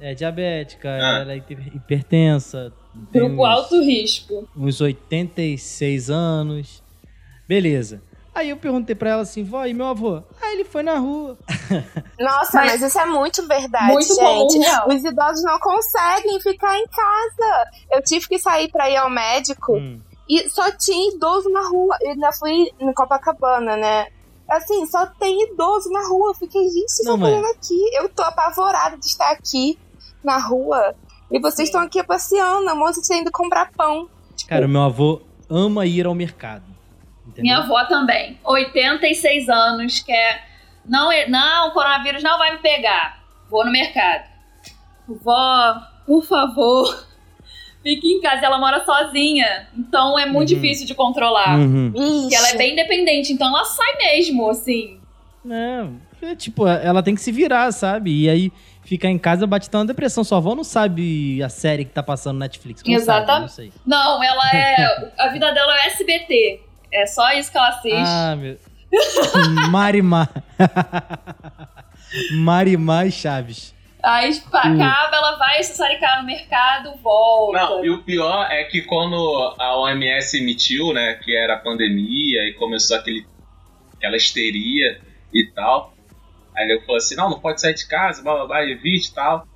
é 0.01 0.15
diabética, 0.15 0.89
ah. 0.89 1.19
ela 1.21 1.33
é 1.35 1.37
hipertensa. 1.37 2.73
Grupo 3.13 3.43
uns, 3.43 3.49
alto 3.49 3.83
risco. 3.83 4.49
Uns 4.57 4.81
86 4.81 6.11
anos. 6.11 6.83
Beleza. 7.53 8.03
Aí 8.35 8.49
eu 8.49 8.57
perguntei 8.57 8.95
pra 8.95 9.11
ela 9.11 9.23
assim, 9.23 9.45
vó, 9.45 9.67
e 9.67 9.75
meu 9.75 9.87
avô? 9.87 10.23
Ah, 10.41 10.53
ele 10.53 10.65
foi 10.65 10.83
na 10.83 10.97
rua. 10.99 11.37
Nossa, 12.19 12.61
mas, 12.61 12.81
mas 12.81 12.83
isso 12.83 12.99
é 12.99 13.05
muito 13.05 13.47
verdade, 13.47 13.93
muito 13.93 14.15
gente. 14.15 14.55
Comum, 14.55 14.97
Os 14.97 15.05
idosos 15.05 15.45
não 15.45 15.59
conseguem 15.59 16.41
ficar 16.41 16.79
em 16.79 16.87
casa. 16.87 17.71
Eu 17.91 18.03
tive 18.03 18.27
que 18.27 18.39
sair 18.39 18.71
pra 18.71 18.89
ir 18.89 18.97
ao 18.97 19.11
médico 19.11 19.77
hum. 19.77 20.01
e 20.27 20.49
só 20.49 20.71
tinha 20.71 21.15
idoso 21.15 21.51
na 21.51 21.69
rua. 21.69 21.95
Eu 22.01 22.13
ainda 22.13 22.33
fui 22.33 22.73
no 22.81 22.95
Copacabana, 22.95 23.77
né? 23.77 24.07
assim, 24.49 24.87
só 24.87 25.05
tem 25.07 25.53
idoso 25.53 25.91
na 25.91 26.07
rua. 26.09 26.31
Eu 26.31 26.35
fiquei, 26.35 26.69
gente, 26.71 26.89
estão 26.89 27.19
mas- 27.19 27.35
fazendo 27.35 27.51
aqui? 27.53 27.97
Eu 27.97 28.09
tô 28.09 28.23
apavorada 28.23 28.97
de 28.97 29.07
estar 29.07 29.31
aqui 29.31 29.79
na 30.25 30.39
rua. 30.39 30.95
E 31.31 31.39
vocês 31.39 31.69
estão 31.69 31.83
aqui 31.83 32.03
passeando, 32.03 32.69
a 32.69 32.75
moça 32.75 33.01
está 33.01 33.15
indo 33.15 33.31
comprar 33.31 33.71
pão. 33.73 34.09
Cara, 34.49 34.67
meu 34.67 34.83
avô 34.83 35.21
ama 35.51 35.85
ir 35.85 36.07
ao 36.07 36.15
mercado. 36.15 36.72
Entendeu? 37.33 37.43
Minha 37.43 37.59
avó 37.59 37.85
também. 37.87 38.39
86 38.45 39.49
anos, 39.49 40.01
quer. 40.01 40.47
Não, 40.87 41.11
é- 41.11 41.29
não, 41.29 41.69
o 41.69 41.71
coronavírus 41.73 42.23
não 42.23 42.39
vai 42.39 42.53
me 42.53 42.59
pegar. 42.59 43.23
Vou 43.51 43.65
no 43.65 43.73
mercado. 43.73 44.31
Vó, 45.09 45.75
por 46.07 46.25
favor, 46.25 47.07
fique 47.83 48.07
em 48.07 48.21
casa. 48.21 48.47
Ela 48.47 48.59
mora 48.59 48.85
sozinha. 48.85 49.69
Então 49.77 50.19
é 50.19 50.27
muito 50.27 50.51
Uhum. 50.51 50.61
difícil 50.61 50.87
de 50.87 50.95
controlar. 50.95 51.59
Uhum. 51.59 51.91
Porque 51.93 52.35
ela 52.35 52.49
é 52.51 52.57
bem 52.57 52.73
independente, 52.73 53.33
então 53.33 53.49
ela 53.49 53.65
sai 53.65 53.97
mesmo, 53.99 54.49
assim. 54.51 55.01
É, 55.51 56.27
é, 56.31 56.37
tipo, 56.37 56.67
ela 56.69 57.03
tem 57.03 57.15
que 57.17 57.21
se 57.21 57.33
virar, 57.33 57.73
sabe? 57.73 58.25
E 58.25 58.31
aí 58.31 58.53
ficar 58.85 59.09
em 59.09 59.19
casa 59.19 59.45
bate 59.47 59.69
tão 59.69 59.85
depressão. 59.85 60.23
Sua 60.23 60.39
avó 60.39 60.55
não 60.55 60.63
sabe 60.65 61.43
a 61.43 61.49
série 61.49 61.85
que 61.85 61.91
tá 61.93 62.03
passando 62.03 62.39
na 62.39 62.45
Netflix. 62.45 62.83
Exatamente. 62.87 63.41
Não 63.43 63.49
sei. 63.49 63.73
Não, 63.85 64.23
ela 64.23 64.51
é. 64.55 65.13
a 65.19 65.29
vida 65.29 65.51
dela 65.53 65.75
é 65.77 65.79
o 65.79 65.91
SBT. 65.91 66.61
É 66.93 67.07
só 67.07 67.33
isso 67.33 67.51
que 67.51 67.57
ela 67.57 67.69
assiste. 67.69 67.97
Ah, 67.97 68.37
meu. 68.37 68.59
Marimar. 69.71 70.29
Marimar 72.33 73.07
e 73.09 73.11
Chaves. 73.11 73.75
Aí 74.03 74.33
tipo, 74.33 74.57
acaba, 74.57 75.17
ela 75.17 75.37
vai 75.37 75.63
se 75.63 75.77
saricar 75.77 76.21
no 76.21 76.27
mercado, 76.27 76.97
volta. 76.97 77.59
Não, 77.59 77.85
e 77.85 77.91
o 77.91 78.03
pior 78.03 78.51
é 78.51 78.65
que 78.65 78.83
quando 78.83 79.55
a 79.59 79.79
OMS 79.79 80.39
emitiu, 80.39 80.93
né, 80.93 81.15
que 81.23 81.35
era 81.35 81.55
a 81.55 81.59
pandemia 81.59 82.49
e 82.49 82.55
começou 82.55 82.97
aquele, 82.97 83.25
aquela 83.97 84.17
histeria 84.17 85.01
e 85.33 85.47
tal, 85.55 85.95
aí 86.57 86.69
ele 86.69 86.81
falou 86.81 86.97
assim, 86.97 87.15
não, 87.15 87.31
não 87.31 87.39
pode 87.39 87.61
sair 87.61 87.75
de 87.75 87.87
casa, 87.87 88.23
blá 88.25 88.35
blá 88.35 88.47
blá, 88.47 88.65
evite 88.65 89.11
e 89.11 89.15
tal. 89.15 89.47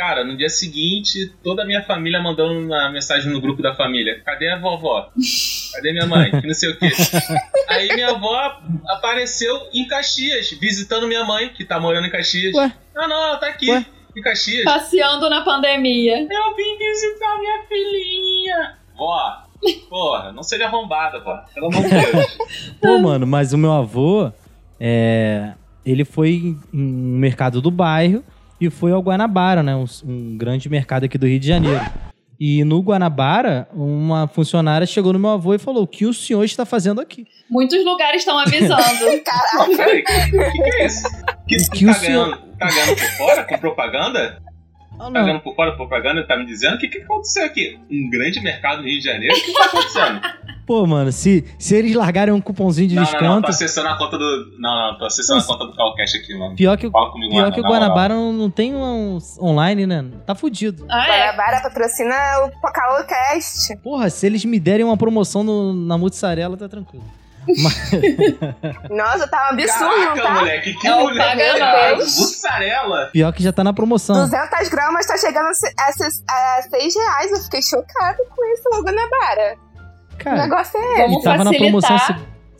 Cara, 0.00 0.24
no 0.24 0.34
dia 0.34 0.48
seguinte, 0.48 1.30
toda 1.44 1.62
a 1.62 1.66
minha 1.66 1.82
família 1.82 2.22
mandando 2.22 2.58
uma 2.58 2.88
mensagem 2.88 3.30
no 3.30 3.38
grupo 3.38 3.60
da 3.60 3.74
família, 3.74 4.18
cadê 4.24 4.48
a 4.48 4.58
vovó? 4.58 5.10
Cadê 5.74 5.92
minha 5.92 6.06
mãe? 6.06 6.30
Que 6.30 6.46
não 6.46 6.54
sei 6.54 6.70
o 6.70 6.78
quê. 6.78 6.88
Aí 7.68 7.86
minha 7.94 8.08
avó 8.12 8.62
apareceu 8.88 9.54
em 9.74 9.86
Caxias, 9.86 10.52
visitando 10.52 11.06
minha 11.06 11.22
mãe, 11.22 11.50
que 11.50 11.66
tá 11.66 11.78
morando 11.78 12.06
em 12.06 12.10
Caxias. 12.10 12.54
Ué? 12.54 12.72
Não, 12.94 13.06
não, 13.06 13.24
ela 13.24 13.36
tá 13.36 13.48
aqui, 13.48 13.70
Ué? 13.70 13.84
em 14.16 14.22
Caxias. 14.22 14.64
Passeando 14.64 15.28
na 15.28 15.42
pandemia. 15.42 16.16
Eu 16.20 16.56
vim 16.56 16.78
visitar 16.78 17.38
minha 17.38 17.62
filhinha. 17.68 18.78
Vó, 18.96 19.42
porra, 19.90 20.32
não 20.32 20.42
seja 20.42 20.64
arrombada, 20.64 21.20
vó. 21.20 21.44
Pelo 21.52 21.66
amor 21.66 21.82
de 21.82 21.90
Deus. 21.90 22.38
Pô, 22.80 22.98
mano, 23.00 23.26
mas 23.26 23.52
o 23.52 23.58
meu 23.58 23.72
avô, 23.72 24.32
é, 24.80 25.52
ele 25.84 26.06
foi 26.06 26.30
em 26.30 26.58
um 26.72 27.18
mercado 27.18 27.60
do 27.60 27.70
bairro 27.70 28.24
e 28.60 28.68
foi 28.70 28.92
ao 28.92 29.00
Guanabara, 29.02 29.62
né? 29.62 29.74
Um, 29.74 29.84
um 30.04 30.36
grande 30.36 30.68
mercado 30.68 31.04
aqui 31.04 31.16
do 31.18 31.26
Rio 31.26 31.40
de 31.40 31.46
Janeiro. 31.48 31.80
E 32.38 32.64
no 32.64 32.80
Guanabara, 32.80 33.68
uma 33.74 34.26
funcionária 34.26 34.86
chegou 34.86 35.12
no 35.12 35.18
meu 35.18 35.30
avô 35.30 35.54
e 35.54 35.58
falou: 35.58 35.82
O 35.82 35.86
que 35.86 36.06
o 36.06 36.14
senhor 36.14 36.42
está 36.44 36.64
fazendo 36.64 37.00
aqui? 37.00 37.26
Muitos 37.50 37.84
lugares 37.84 38.22
estão 38.22 38.38
avisando. 38.38 38.80
Peraí, 39.76 40.00
o 40.00 40.04
que, 40.52 40.62
que 40.62 40.70
é 40.82 40.86
isso? 40.86 41.02
Que, 41.46 41.56
Que 41.70 41.84
tá, 41.84 41.90
o 41.90 41.94
senhor- 41.94 42.30
ganhando, 42.30 42.56
tá 42.58 42.66
ganhando 42.68 42.96
por 42.96 43.08
fora 43.18 43.44
com 43.44 43.58
propaganda? 43.58 44.42
Ah, 44.98 45.10
Tá 45.10 45.22
ganhando 45.22 45.40
por 45.40 45.54
fora 45.54 45.70
com 45.72 45.76
propaganda? 45.78 46.26
Tá 46.26 46.36
me 46.36 46.44
dizendo? 46.46 46.76
O 46.76 46.78
que, 46.78 46.88
que 46.88 46.98
aconteceu 46.98 47.44
aqui? 47.44 47.78
Um 47.90 48.08
grande 48.10 48.40
mercado 48.40 48.82
no 48.82 48.88
Rio 48.88 48.98
de 48.98 49.04
Janeiro? 49.04 49.34
O 49.34 49.40
que 49.40 49.52
tá 49.52 49.64
acontecendo? 49.64 50.20
Pô, 50.70 50.86
mano, 50.86 51.10
se, 51.10 51.44
se 51.58 51.74
eles 51.74 51.96
largarem 51.96 52.32
um 52.32 52.40
cupomzinho 52.40 52.88
de 52.88 52.94
não, 52.94 53.02
não, 53.02 53.10
não, 53.10 53.18
desconto. 53.18 53.42
tô 53.42 53.48
acessando 53.48 53.88
a 53.88 53.98
conta 53.98 54.16
do. 54.16 54.52
Não, 54.60 54.92
não, 54.92 54.98
tô 54.98 55.04
acessando 55.04 55.40
a 55.40 55.44
conta 55.44 55.66
do 55.66 55.74
Calcash 55.74 56.14
aqui, 56.14 56.38
mano. 56.38 56.54
Pior 56.54 56.76
que, 56.78 56.86
o- 56.86 56.92
Fala 56.92 57.10
comigo, 57.10 57.32
pior 57.32 57.40
mano, 57.42 57.54
que 57.54 57.58
o 57.58 57.62
na. 57.64 57.68
Guanabara 57.70 58.14
não, 58.14 58.32
não 58.32 58.48
tem 58.48 58.72
um 58.72 59.18
online, 59.40 59.84
né? 59.84 60.04
Tá 60.24 60.36
fudido. 60.36 60.86
Ah, 60.88 61.08
é? 61.08 61.20
Guanabara 61.32 61.60
patrocina 61.60 62.14
o 62.44 62.60
Pocahocast. 62.60 63.76
Porra, 63.82 64.08
se 64.10 64.24
eles 64.26 64.44
me 64.44 64.60
derem 64.60 64.84
uma 64.86 64.96
promoção 64.96 65.42
no- 65.42 65.72
na 65.74 65.98
mussarela, 65.98 66.56
tá 66.56 66.68
tranquilo. 66.68 67.04
Mas- 67.48 67.90
Nossa, 68.90 69.26
tá 69.26 69.48
um 69.50 69.54
absurdo, 69.54 69.90
Caraca, 70.14 70.22
tá? 70.22 70.34
moleque, 70.34 70.74
que 70.74 70.86
É 70.86 70.94
o 70.94 71.00
mulher. 71.00 71.96
Mussarela. 71.96 73.08
pior 73.12 73.32
que 73.32 73.42
já 73.42 73.52
tá 73.52 73.64
na 73.64 73.72
promoção. 73.72 74.14
200 74.14 74.68
gramas 74.68 75.04
tá 75.06 75.16
chegando 75.18 75.46
a, 75.48 75.54
se- 75.54 75.74
a, 75.76 75.92
se- 75.92 76.24
a 76.28 76.62
6 76.70 76.94
reais. 76.94 77.32
Eu 77.32 77.38
fiquei 77.44 77.62
chocada 77.62 78.18
com 78.36 78.52
isso 78.52 78.68
no 78.70 78.82
Guanabara. 78.84 79.56
O 79.69 79.69
Cara, 80.20 80.42
negócio 80.42 80.78
é 80.78 80.92
esse. 80.92 81.02
Vamos 81.02 81.20
e 81.20 81.24
tava 81.24 81.44
na 81.44 81.50
promoção 81.50 81.98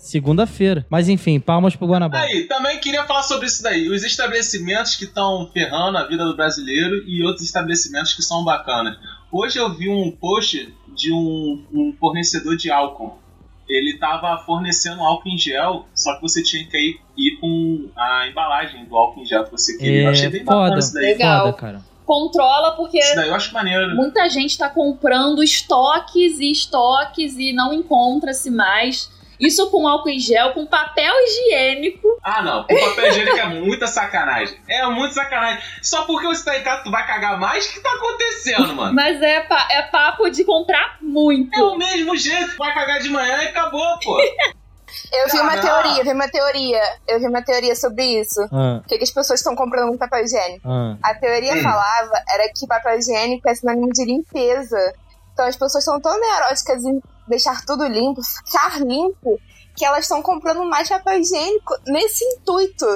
segunda-feira. 0.00 0.86
Mas 0.88 1.08
enfim, 1.08 1.38
palmas 1.38 1.76
pro 1.76 1.86
Guanabara. 1.86 2.24
Aí, 2.24 2.44
também 2.44 2.78
queria 2.78 3.04
falar 3.04 3.22
sobre 3.22 3.46
isso 3.46 3.62
daí. 3.62 3.88
Os 3.88 4.02
estabelecimentos 4.02 4.96
que 4.96 5.04
estão 5.04 5.48
ferrando 5.52 5.98
a 5.98 6.06
vida 6.06 6.24
do 6.24 6.34
brasileiro 6.34 7.06
e 7.06 7.22
outros 7.22 7.44
estabelecimentos 7.44 8.14
que 8.14 8.22
são 8.22 8.42
bacanas. 8.44 8.96
Hoje 9.30 9.58
eu 9.58 9.72
vi 9.72 9.88
um 9.88 10.10
post 10.10 10.74
de 10.96 11.12
um, 11.12 11.64
um 11.72 11.94
fornecedor 12.00 12.56
de 12.56 12.70
álcool. 12.70 13.18
Ele 13.68 13.98
tava 13.98 14.36
fornecendo 14.44 15.00
álcool 15.02 15.28
em 15.28 15.38
gel, 15.38 15.86
só 15.94 16.16
que 16.16 16.22
você 16.22 16.42
tinha 16.42 16.66
que 16.66 16.76
ir, 16.76 17.00
ir 17.16 17.36
com 17.40 17.88
a 17.94 18.26
embalagem 18.26 18.84
do 18.86 18.96
álcool 18.96 19.20
em 19.20 19.26
gel 19.26 19.44
que 19.44 19.52
você 19.52 19.76
queria. 19.76 20.02
eu 20.02 20.08
achei 20.08 20.28
bem 20.28 20.44
bacana 20.44 20.68
foda, 20.68 20.78
isso 20.80 20.94
daí. 20.94 21.04
Legal. 21.04 21.46
foda, 21.46 21.56
cara. 21.56 21.89
Controla, 22.10 22.72
porque 22.72 22.98
Isso 22.98 23.14
daí 23.14 23.28
eu 23.28 23.34
acho 23.36 23.54
maneiro. 23.54 23.94
muita 23.94 24.28
gente 24.28 24.58
tá 24.58 24.68
comprando 24.68 25.44
estoques 25.44 26.40
e 26.40 26.50
estoques 26.50 27.36
e 27.38 27.52
não 27.52 27.72
encontra-se 27.72 28.50
mais. 28.50 29.08
Isso 29.38 29.70
com 29.70 29.86
álcool 29.86 30.10
em 30.10 30.18
gel, 30.18 30.52
com 30.52 30.66
papel 30.66 31.14
higiênico. 31.24 32.06
Ah, 32.22 32.42
não. 32.42 32.60
O 32.62 32.66
papel 32.66 33.06
higiênico 33.08 33.36
é 33.38 33.46
muita 33.46 33.86
sacanagem. 33.86 34.58
É 34.68 34.84
muito 34.86 35.14
sacanagem. 35.14 35.62
Só 35.80 36.02
porque 36.04 36.26
você 36.26 36.44
tá 36.44 36.58
em 36.58 36.62
casa, 36.62 36.82
tu 36.82 36.90
vai 36.90 37.06
cagar 37.06 37.38
mais? 37.38 37.64
O 37.66 37.72
que 37.72 37.80
tá 37.80 37.90
acontecendo, 37.94 38.74
mano? 38.74 38.92
Mas 38.94 39.22
é, 39.22 39.40
pa- 39.42 39.68
é 39.70 39.80
papo 39.82 40.28
de 40.30 40.44
comprar 40.44 40.98
muito. 41.00 41.54
É 41.58 41.62
o 41.62 41.78
mesmo 41.78 42.14
jeito. 42.16 42.56
Vai 42.58 42.74
cagar 42.74 42.98
de 43.00 43.08
manhã 43.08 43.42
e 43.44 43.46
acabou, 43.46 43.98
pô. 44.02 44.18
Eu 45.12 45.28
vi 45.28 45.40
uma 45.40 45.60
teoria, 45.60 46.02
vi 46.04 46.12
uma 46.12 46.28
teoria. 46.28 46.82
Eu 47.08 47.20
vi 47.20 47.26
uma 47.28 47.42
teoria 47.42 47.74
sobre 47.76 48.04
isso. 48.20 48.40
Ah, 48.52 48.78
Por 48.80 48.88
que, 48.88 48.98
que 48.98 49.04
as 49.04 49.10
pessoas 49.10 49.40
estão 49.40 49.54
comprando 49.54 49.86
muito 49.88 49.98
papel 49.98 50.24
higiênico? 50.24 50.68
ah. 50.68 50.96
A 51.02 51.14
teoria 51.14 51.54
Hum. 51.54 51.62
falava 51.62 52.22
era 52.28 52.48
que 52.54 52.66
papel 52.66 52.98
higiênico 52.98 53.48
é 53.48 53.54
sinônimo 53.54 53.88
de 53.92 54.04
limpeza. 54.04 54.94
Então 55.32 55.46
as 55.46 55.56
pessoas 55.56 55.84
são 55.84 56.00
tão 56.00 56.18
neuróticas 56.20 56.84
em 56.84 57.00
deixar 57.28 57.64
tudo 57.64 57.86
limpo, 57.86 58.20
ficar 58.22 58.78
limpo, 58.80 59.38
que 59.76 59.84
elas 59.84 60.00
estão 60.04 60.20
comprando 60.22 60.64
mais 60.64 60.88
papel 60.88 61.20
higiênico 61.20 61.74
nesse 61.86 62.24
intuito. 62.24 62.86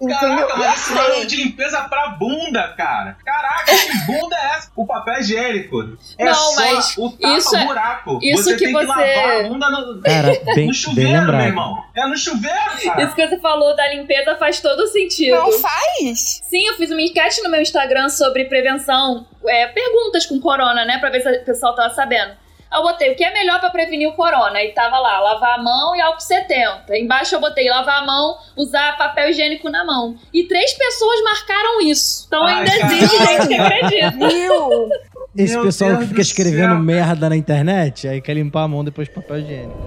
Entendeu? 0.00 0.18
Caraca, 0.18 0.56
mas 0.56 0.76
isso 0.80 0.98
é 0.98 1.24
de 1.26 1.36
limpeza 1.36 1.80
pra 1.82 2.08
bunda, 2.08 2.74
cara. 2.76 3.16
Caraca, 3.24 3.66
que 3.66 3.98
bunda 4.06 4.34
é 4.36 4.56
essa? 4.56 4.70
O 4.74 4.86
papel 4.86 5.20
higiênico. 5.20 5.96
É 6.18 6.24
Não, 6.24 6.34
só 6.34 6.54
mas 6.60 6.96
o 6.96 7.08
isso 7.36 7.54
é- 7.54 7.58
tapa-buraco. 7.58 8.18
isso 8.22 8.42
você 8.44 8.56
que 8.56 8.64
tem 8.64 8.72
você- 8.72 8.80
que 8.86 8.88
lavar 8.88 9.30
a 9.30 9.42
bunda 9.48 9.70
no, 9.70 10.02
Cara, 10.02 10.28
bem, 10.28 10.40
no 10.46 10.54
bem 10.54 10.72
chuveiro, 10.72 11.26
meu 11.32 11.40
irmão. 11.40 11.84
É 11.94 12.06
no 12.06 12.16
chuveiro, 12.16 12.56
cara. 12.84 13.02
Isso 13.02 13.14
que 13.14 13.26
você 13.28 13.38
falou 13.40 13.76
da 13.76 13.88
limpeza 13.88 14.36
faz 14.36 14.58
todo 14.60 14.86
sentido. 14.86 15.34
Não 15.36 15.52
faz? 15.52 16.40
Sim, 16.48 16.66
eu 16.68 16.74
fiz 16.76 16.90
uma 16.90 17.02
enquete 17.02 17.42
no 17.42 17.50
meu 17.50 17.60
Instagram 17.60 18.08
sobre 18.08 18.46
prevenção, 18.46 19.26
é, 19.46 19.66
perguntas 19.66 20.24
com 20.24 20.40
corona, 20.40 20.84
né? 20.86 20.96
Pra 20.98 21.10
ver 21.10 21.20
se 21.20 21.30
o 21.30 21.44
pessoal 21.44 21.74
tava 21.74 21.92
sabendo. 21.94 22.32
Eu 22.72 22.82
botei 22.82 23.10
o 23.12 23.16
que 23.16 23.24
é 23.24 23.32
melhor 23.32 23.58
pra 23.58 23.68
prevenir 23.70 24.08
o 24.08 24.12
corona. 24.12 24.62
E 24.62 24.72
tava 24.72 24.98
lá, 24.98 25.18
lavar 25.18 25.58
a 25.58 25.62
mão 25.62 25.94
e 25.96 26.00
álcool 26.00 26.20
70. 26.20 26.96
Embaixo 26.96 27.34
eu 27.34 27.40
botei 27.40 27.68
lavar 27.68 28.02
a 28.02 28.06
mão, 28.06 28.38
usar 28.56 28.96
papel 28.96 29.30
higiênico 29.30 29.68
na 29.68 29.84
mão. 29.84 30.16
E 30.32 30.44
três 30.44 30.72
pessoas 30.74 31.20
marcaram 31.24 31.80
isso. 31.80 32.24
Então 32.28 32.44
Ai, 32.44 32.54
ainda 32.58 32.70
existe 32.94 33.16
gente 33.18 33.48
que 33.48 33.54
acredita. 33.54 34.10
Viu? 34.28 34.88
Esse 35.36 35.54
Meu 35.54 35.64
pessoal 35.64 35.90
Deus 35.90 36.02
que 36.02 36.08
fica 36.08 36.20
do 36.20 36.22
escrevendo 36.22 36.74
céu. 36.74 36.78
merda 36.82 37.28
na 37.28 37.36
internet, 37.36 38.06
aí 38.08 38.20
quer 38.20 38.34
limpar 38.34 38.62
a 38.64 38.68
mão 38.68 38.84
depois 38.84 39.08
de 39.08 39.14
papel 39.14 39.38
higiênico. 39.38 39.78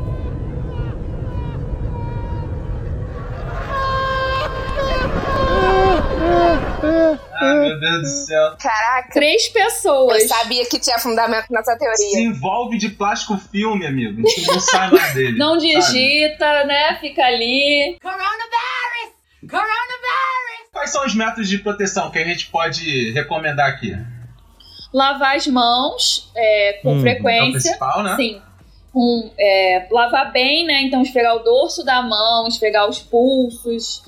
Ai, 7.42 7.63
meu 7.74 7.80
Deus 7.80 8.02
do 8.02 8.26
céu. 8.26 8.56
Caraca, 8.60 9.10
Três 9.14 9.48
pessoas. 9.50 10.22
eu 10.24 10.28
sabia 10.28 10.66
que 10.66 10.80
tinha 10.80 10.98
fundamento 11.00 11.48
nessa 11.52 11.74
Se 11.74 11.80
teoria. 11.80 12.20
envolve 12.28 12.78
de 12.78 12.90
plástico 12.90 13.38
filme, 13.38 13.86
amigo. 13.86 14.22
Não 14.48 14.60
sai 14.60 14.90
mais 14.92 15.14
dele. 15.14 15.38
Não 15.38 15.60
sabe? 15.60 15.74
digita, 15.74 16.64
né? 16.66 16.98
Fica 17.00 17.24
ali. 17.24 17.98
Quais 20.72 20.90
são 20.92 21.06
os 21.06 21.14
métodos 21.14 21.48
de 21.48 21.58
proteção 21.60 22.10
que 22.10 22.18
a 22.20 22.26
gente 22.26 22.48
pode 22.48 23.12
recomendar 23.12 23.70
aqui? 23.70 23.96
Lavar 24.94 25.36
as 25.36 25.48
mãos 25.48 26.32
é, 26.36 26.80
com 26.84 26.94
Hum, 26.94 26.96
É 26.96 27.00
o 27.00 27.02
frequência. 27.02 27.52
principal, 27.62 28.04
né? 28.04 28.16
Sim. 28.16 28.42
Com, 28.92 29.32
é, 29.40 29.88
lavar 29.92 30.32
bem, 30.32 30.66
né? 30.66 30.82
Então, 30.84 31.02
esfregar 31.02 31.36
o 31.36 31.40
dorso 31.40 31.84
da 31.84 32.02
mão, 32.02 32.48
esfregar 32.48 32.88
os 32.88 33.00
pulsos, 33.00 34.04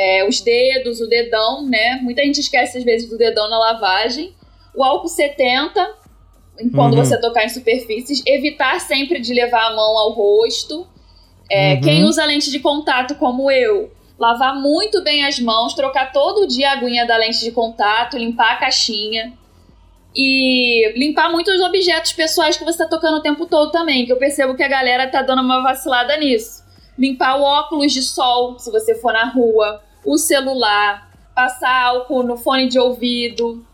é, 0.00 0.24
os 0.28 0.40
dedos, 0.40 1.00
o 1.00 1.08
dedão, 1.08 1.66
né? 1.66 1.98
Muita 2.02 2.22
gente 2.22 2.38
esquece, 2.40 2.78
às 2.78 2.84
vezes, 2.84 3.10
do 3.10 3.18
dedão 3.18 3.50
na 3.50 3.58
lavagem. 3.58 4.32
O 4.72 4.84
álcool 4.84 5.08
70, 5.08 5.94
quando 6.72 6.94
Uhum. 6.96 7.04
você 7.04 7.20
tocar 7.20 7.44
em 7.44 7.48
superfícies. 7.48 8.22
Evitar 8.24 8.80
sempre 8.80 9.20
de 9.20 9.34
levar 9.34 9.66
a 9.66 9.74
mão 9.74 9.98
ao 9.98 10.12
rosto. 10.12 10.86
É, 11.50 11.74
Uhum. 11.74 11.80
Quem 11.80 12.04
usa 12.04 12.24
lente 12.24 12.48
de 12.50 12.60
contato 12.60 13.16
como 13.16 13.50
eu, 13.50 13.90
lavar 14.16 14.54
muito 14.54 15.02
bem 15.02 15.24
as 15.24 15.40
mãos, 15.40 15.74
trocar 15.74 16.12
todo 16.12 16.46
dia 16.46 16.70
a 16.70 16.72
aguinha 16.74 17.04
da 17.04 17.16
lente 17.16 17.40
de 17.40 17.50
contato, 17.50 18.16
limpar 18.16 18.52
a 18.52 18.56
caixinha. 18.56 19.32
E 20.14 20.92
limpar 20.96 21.30
muito 21.30 21.50
os 21.50 21.60
objetos 21.60 22.12
pessoais 22.12 22.56
que 22.56 22.64
você 22.64 22.78
tá 22.78 22.88
tocando 22.88 23.18
o 23.18 23.22
tempo 23.22 23.46
todo 23.46 23.70
também, 23.70 24.04
que 24.06 24.12
eu 24.12 24.16
percebo 24.16 24.54
que 24.56 24.62
a 24.62 24.68
galera 24.68 25.06
tá 25.08 25.22
dando 25.22 25.42
uma 25.42 25.62
vacilada 25.62 26.16
nisso. 26.16 26.62
Limpar 26.98 27.36
o 27.38 27.42
óculos 27.42 27.92
de 27.92 28.02
sol, 28.02 28.58
se 28.58 28.70
você 28.70 28.94
for 28.96 29.12
na 29.12 29.26
rua, 29.30 29.80
o 30.04 30.16
celular, 30.16 31.10
passar 31.34 31.84
álcool 31.84 32.22
no 32.22 32.36
fone 32.36 32.68
de 32.68 32.78
ouvido. 32.78 33.64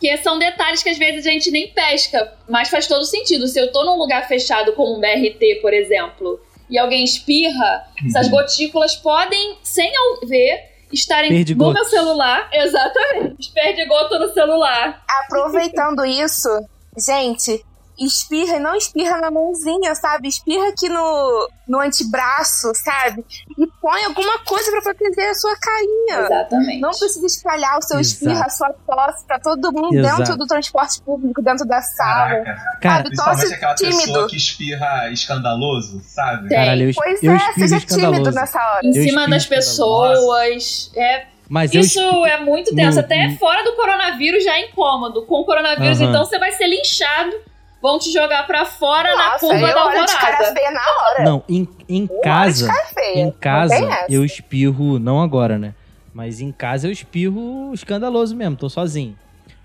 Que 0.00 0.16
são 0.18 0.38
detalhes 0.38 0.82
que 0.82 0.90
às 0.90 0.98
vezes 0.98 1.26
a 1.26 1.30
gente 1.30 1.50
nem 1.50 1.68
pesca, 1.72 2.32
mas 2.48 2.68
faz 2.68 2.86
todo 2.86 3.04
sentido. 3.04 3.48
Se 3.48 3.58
eu 3.60 3.72
tô 3.72 3.84
num 3.84 3.98
lugar 3.98 4.28
fechado 4.28 4.72
como 4.74 4.96
um 4.96 5.00
BRT, 5.00 5.56
por 5.60 5.74
exemplo, 5.74 6.40
e 6.70 6.78
alguém 6.78 7.02
espirra, 7.02 7.84
essas 8.06 8.28
gotículas 8.28 8.94
podem, 8.94 9.58
sem 9.62 9.90
eu 9.92 10.28
ver, 10.28 10.68
estarem 10.92 11.30
no 11.30 11.36
Perdigotos. 11.36 11.74
meu 11.74 11.84
celular. 11.84 12.48
Exatamente. 12.54 13.36
Os 13.40 13.48
perdigotos 13.48 14.20
no 14.20 14.32
celular. 14.32 15.02
Aproveitando 15.24 16.04
isso, 16.04 16.48
gente, 16.96 17.64
espirra 18.06 18.56
e 18.56 18.60
não 18.60 18.74
espirra 18.76 19.18
na 19.20 19.30
mãozinha, 19.30 19.94
sabe? 19.94 20.28
Espirra 20.28 20.68
aqui 20.68 20.88
no, 20.88 21.48
no 21.66 21.80
antebraço, 21.80 22.70
sabe? 22.74 23.24
E 23.58 23.66
põe 23.80 24.04
alguma 24.04 24.38
coisa 24.40 24.70
pra 24.70 24.82
proteger 24.82 25.30
a 25.30 25.34
sua 25.34 25.56
carinha. 25.58 26.26
Exatamente. 26.26 26.80
Não 26.80 26.90
precisa 26.90 27.26
espalhar 27.26 27.78
o 27.78 27.82
seu 27.82 27.98
Exato. 28.00 28.14
espirra, 28.24 28.44
a 28.46 28.50
sua 28.50 28.72
tosse 28.86 29.26
pra 29.26 29.38
todo 29.38 29.72
mundo 29.72 29.96
Exato. 29.98 30.16
dentro 30.18 30.36
do 30.36 30.46
transporte 30.46 31.02
público, 31.02 31.42
dentro 31.42 31.66
da 31.66 31.80
sala. 31.82 32.28
Caraca. 32.28 32.78
Cara, 32.80 32.94
Sabe, 32.96 33.02
Principalmente 33.08 33.40
tosse 33.42 33.54
aquela 33.54 33.74
tímido. 33.74 33.98
pessoa 33.98 34.28
que 34.28 34.36
espirra 34.36 35.10
escandaloso, 35.12 36.00
sabe? 36.04 36.48
Tem. 36.48 36.56
caralho, 36.58 36.88
eu, 36.90 36.94
Pois 36.94 37.22
eu 37.22 37.32
é, 37.32 37.36
espirro 37.36 37.68
seja 37.68 37.80
tímido 37.80 38.30
nessa 38.32 38.58
hora. 38.58 38.80
Em 38.86 38.88
Eu 38.88 38.92
cima 38.94 39.06
espirro 39.06 39.30
das 39.30 39.46
pessoas. 39.46 40.90
É, 40.96 41.26
Mas 41.48 41.74
eu 41.74 41.80
isso 41.80 41.98
espirro- 42.00 42.26
é 42.26 42.40
muito 42.40 42.74
tenso. 42.74 42.94
No- 42.98 43.00
Até 43.00 43.26
no- 43.28 43.36
fora 43.38 43.64
do 43.64 43.74
coronavírus 43.74 44.44
já 44.44 44.52
é 44.56 44.66
incômodo. 44.68 45.22
Com 45.26 45.36
o 45.40 45.44
coronavírus, 45.44 46.00
Aham. 46.00 46.10
então 46.10 46.24
você 46.24 46.38
vai 46.38 46.52
ser 46.52 46.66
linchado. 46.66 47.32
Vão 47.80 47.98
te 47.98 48.12
jogar 48.12 48.46
pra 48.46 48.64
fora 48.64 49.14
na 49.14 49.30
Nossa, 49.32 49.38
curva 49.40 49.54
eu 49.56 49.60
da 49.66 49.72
de 49.72 49.78
alvorada. 49.78 50.72
na 50.72 50.80
hora. 50.80 51.24
Não, 51.24 51.44
em, 51.48 51.68
em 51.88 52.06
casa, 52.22 52.68
em 53.14 53.30
casa 53.30 54.04
eu 54.08 54.24
espirro, 54.24 54.98
não 54.98 55.22
agora, 55.22 55.58
né? 55.58 55.74
Mas 56.12 56.40
em 56.40 56.50
casa 56.50 56.88
eu 56.88 56.90
espirro 56.92 57.70
escandaloso 57.72 58.34
mesmo, 58.34 58.56
tô 58.56 58.68
sozinho. 58.68 59.16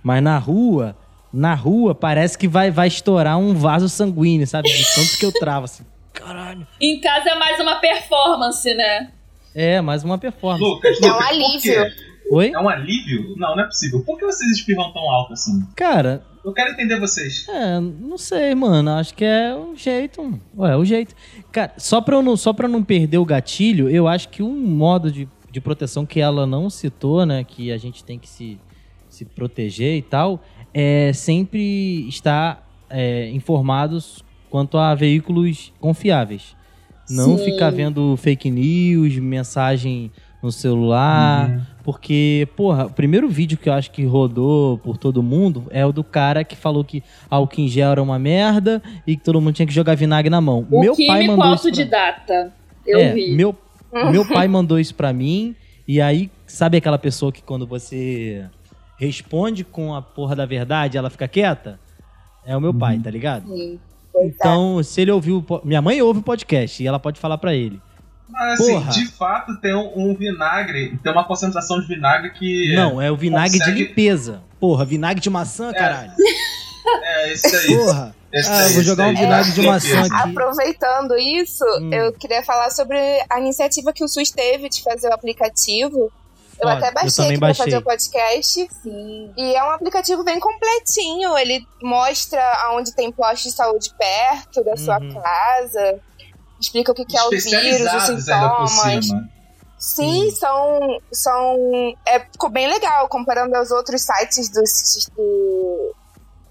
Mas 0.04 0.22
na 0.22 0.38
rua, 0.38 0.96
na 1.34 1.56
rua 1.56 1.96
parece 1.96 2.38
que 2.38 2.48
vai, 2.48 2.70
vai 2.70 2.88
estourar 2.88 3.38
um 3.40 3.56
vaso 3.56 3.90
sanguíneo, 3.90 4.46
sabe? 4.46 4.70
De 4.70 4.86
tanto 4.94 5.18
que 5.18 5.26
eu 5.26 5.32
travo 5.32 5.66
assim. 5.66 5.84
Caralho. 6.14 6.68
Em 6.80 7.02
casa 7.02 7.30
é 7.32 7.36
mais 7.36 7.60
uma 7.60 7.76
performance, 7.80 8.72
né? 8.76 9.12
É, 9.56 9.82
mais 9.82 10.04
uma 10.04 10.18
performance. 10.20 10.64
Lucas, 10.64 11.02
É 11.02 11.06
um 11.06 11.08
Lucas, 11.14 11.26
por 11.26 11.34
alívio. 11.34 11.62
quê? 11.86 11.92
Oi? 12.32 12.52
É 12.54 12.60
um 12.60 12.70
alívio? 12.70 13.34
Não, 13.38 13.56
não 13.56 13.64
é 13.64 13.66
possível. 13.66 14.04
Por 14.06 14.18
que 14.20 14.26
vocês 14.26 14.52
espirram 14.52 14.92
tão 14.94 15.02
alto 15.10 15.34
assim? 15.34 15.64
Cara, 15.76 16.24
Eu 16.44 16.52
quero 16.52 16.74
entender 16.74 17.00
vocês. 17.00 17.48
É, 17.48 17.80
não 17.80 18.18
sei, 18.18 18.54
mano. 18.54 18.92
Acho 18.92 19.14
que 19.14 19.24
é 19.24 19.56
o 19.56 19.76
jeito. 19.76 20.40
Ué, 20.58 20.74
é 20.74 20.76
o 20.76 20.84
jeito. 20.84 21.16
Cara, 21.52 21.74
só 21.78 22.02
pra, 22.02 22.18
eu 22.18 22.22
não, 22.22 22.36
só 22.36 22.52
pra 22.52 22.68
não 22.68 22.84
perder 22.84 23.18
o 23.18 23.26
gatilho, 23.26 23.90
eu 23.90 24.08
acho 24.08 24.28
que 24.30 24.44
um 24.44 24.54
modo 24.54 25.10
de, 25.12 25.28
de 25.50 25.62
proteção 25.62 26.06
que 26.06 26.20
ela 26.20 26.46
não 26.46 26.70
citou, 26.70 27.26
né? 27.26 27.44
Que 27.44 27.72
a 27.72 27.78
gente 27.78 28.04
tem 28.04 28.20
que 28.20 28.28
se, 28.28 28.60
se 29.10 29.24
proteger 29.24 29.98
e 29.98 30.02
tal, 30.02 30.44
é 30.74 31.14
sempre 31.14 32.08
estar 32.10 32.68
é, 32.90 33.30
informados 33.30 34.24
quanto 34.50 34.78
a 34.78 34.94
veículos 34.94 35.72
confiáveis. 35.80 36.56
Não 37.10 37.38
Sim. 37.38 37.46
ficar 37.46 37.70
vendo 37.70 38.16
fake 38.18 38.50
news, 38.52 39.18
mensagem 39.18 40.12
no 40.42 40.52
celular. 40.52 41.50
Uhum. 41.50 41.62
Porque, 41.84 42.48
porra, 42.56 42.86
o 42.86 42.90
primeiro 42.90 43.28
vídeo 43.28 43.58
que 43.58 43.68
eu 43.68 43.74
acho 43.74 43.92
que 43.92 44.06
rodou 44.06 44.78
por 44.78 44.98
todo 44.98 45.22
mundo 45.22 45.66
é 45.70 45.86
o 45.86 45.92
do 45.92 46.04
cara 46.04 46.44
que 46.44 46.56
falou 46.56 46.84
que 46.84 47.04
álcool 47.30 47.62
em 47.62 47.68
gel 47.68 47.92
era 47.92 48.02
uma 48.02 48.18
merda 48.18 48.82
e 49.06 49.18
que 49.18 49.24
todo 49.24 49.42
mundo 49.42 49.54
tinha 49.54 49.66
que 49.66 49.74
jogar 49.74 49.96
vinagre 49.96 50.30
na 50.30 50.40
mão. 50.40 50.66
O 50.72 50.80
meu 50.80 50.96
pai 50.96 51.28
mandou 51.28 51.34
isso 51.34 51.38
pra... 51.38 51.50
autodidata. 51.50 52.54
Eu 52.88 53.00
é, 53.00 53.14
vi. 53.14 53.36
Meu, 53.36 53.54
meu 54.12 54.26
pai 54.26 54.48
mandou 54.48 54.80
isso 54.80 54.96
pra 54.96 55.12
mim 55.12 55.56
e 55.86 56.00
aí, 56.00 56.32
sabe 56.48 56.78
aquela 56.78 56.98
pessoa 56.98 57.32
que 57.32 57.44
quando 57.44 57.68
você 57.68 58.46
responde 58.98 59.66
com 59.66 59.94
a 59.94 60.02
porra 60.02 60.36
da 60.36 60.46
verdade, 60.46 60.98
ela 60.98 61.10
fica 61.10 61.28
quieta? 61.28 61.78
É 62.46 62.56
o 62.56 62.62
meu 62.62 62.74
pai, 62.74 62.98
tá 63.00 63.10
ligado? 63.10 63.48
Sim. 63.48 63.78
É. 64.16 64.26
Então, 64.26 64.82
se 64.84 65.02
ele 65.02 65.12
ouviu... 65.12 65.44
Minha 65.66 65.82
mãe 65.82 66.02
ouve 66.02 66.22
o 66.22 66.24
podcast 66.24 66.82
e 66.82 66.88
ela 66.88 67.00
pode 67.00 67.20
falar 67.20 67.38
pra 67.38 67.54
ele. 67.54 67.82
Mas 68.34 68.60
assim, 68.60 68.74
Porra. 68.74 68.92
de 68.92 69.06
fato 69.12 69.56
tem 69.62 69.76
um, 69.76 69.94
um 69.96 70.16
vinagre, 70.16 70.98
tem 71.04 71.12
uma 71.12 71.24
concentração 71.24 71.80
de 71.80 71.88
vinagre 71.88 72.32
que. 72.32 72.74
Não, 72.76 73.00
é 73.02 73.12
o 73.12 73.16
vinagre 73.16 73.60
consegue- 73.60 73.78
de 73.78 73.84
limpeza. 73.88 74.42
Porra, 74.60 74.84
vinagre 74.86 75.22
de 75.22 75.30
maçã, 75.30 75.72
caralho. 75.72 76.12
É, 77.02 77.34
isso 77.34 77.48
aí. 77.56 77.78
Porra. 77.78 78.16
Esse 78.34 78.50
Ah, 78.50 78.58
aí, 78.58 78.68
eu 78.68 78.74
vou 78.74 78.84
jogar 78.84 79.08
um 79.08 79.16
vinagre 79.16 79.52
de 79.54 79.62
É, 79.62 79.70
maçã 79.70 79.88
limpeza. 79.88 80.16
aqui. 80.16 80.30
Aproveitando 80.30 81.16
isso, 81.18 81.64
Hum. 81.80 81.94
eu 81.94 82.12
queria 82.14 82.44
falar 82.44 82.70
sobre 82.72 82.98
a 83.30 83.40
iniciativa 83.40 83.94
que 83.94 84.04
o 84.04 84.08
SUS 84.08 84.32
teve 84.32 84.68
de 84.68 84.84
fazer 84.84 85.08
o 85.08 85.14
aplicativo. 85.14 86.12
Eu 86.60 86.68
até 86.70 86.90
Eu 86.90 86.94
baixei 86.94 87.12
também 87.16 87.30
aqui 87.32 87.40
pra 87.40 87.48
baixei. 87.48 87.66
fazer 87.66 87.78
o 87.78 87.82
podcast. 87.82 88.68
Sim. 88.84 89.32
E 89.38 89.56
é 89.56 89.64
um 89.64 89.70
aplicativo 89.72 90.24
bem 90.24 90.40
completinho. 90.40 91.38
Ele 91.38 91.66
mostra 91.82 92.42
aonde 92.66 92.94
tem 92.94 93.12
posto 93.12 93.44
de 93.44 93.52
saúde 93.52 93.90
perto 93.98 94.64
da 94.64 94.76
sua 94.76 95.00
Uhum. 95.00 95.14
casa. 95.22 96.00
Explica 96.64 96.92
o 96.94 96.96
que, 96.96 97.04
que 97.06 97.18
é 97.18 97.24
o 97.24 97.30
vírus, 97.30 97.50
os 97.52 98.30
ainda 98.30 98.50
por 98.56 98.68
sintomas. 98.70 99.06
Sim, 99.78 100.32
são. 100.32 100.80
são 101.12 101.94
é, 102.08 102.22
ficou 102.22 102.50
bem 102.50 102.68
legal 102.68 103.10
comparando 103.10 103.54
aos 103.58 103.70
outros 103.70 104.02
sites 104.02 104.48
do, 104.50 104.64
do, 105.14 105.96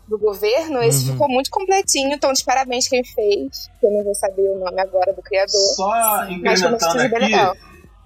do 0.09 0.19
governo. 0.19 0.83
Esse 0.83 1.07
Uhum. 1.07 1.13
ficou 1.13 1.29
muito 1.31 1.51
completinho. 1.51 2.13
Então, 2.13 2.31
de 2.31 2.45
parabéns 2.45 2.87
quem 2.89 3.03
fez. 3.03 3.71
Que 3.81 3.87
eu 3.87 3.91
não 3.91 4.05
vou 4.05 4.15
saber 4.15 4.43
o 4.43 4.59
nome 4.59 4.79
agora 4.79 5.15
do 5.15 5.23
criador. 5.23 5.75
Só 5.75 6.27
incrementando 6.29 7.01
aqui, 7.01 7.19
legal. 7.19 7.57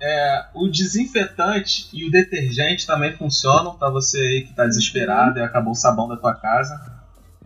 é, 0.01 0.45
o 0.55 0.69
desinfetante 0.69 1.88
e 1.92 2.07
o 2.07 2.11
detergente 2.11 2.87
também 2.87 3.16
funcionam 3.16 3.77
pra 3.77 3.90
você 3.90 4.19
aí 4.19 4.45
que 4.47 4.55
tá 4.55 4.64
desesperado 4.64 5.40
e 5.40 5.42
acabou 5.42 5.73
o 5.73 5.77
sabão 5.77 6.07
da 6.07 6.16
tua 6.16 6.35
casa. 6.35 6.95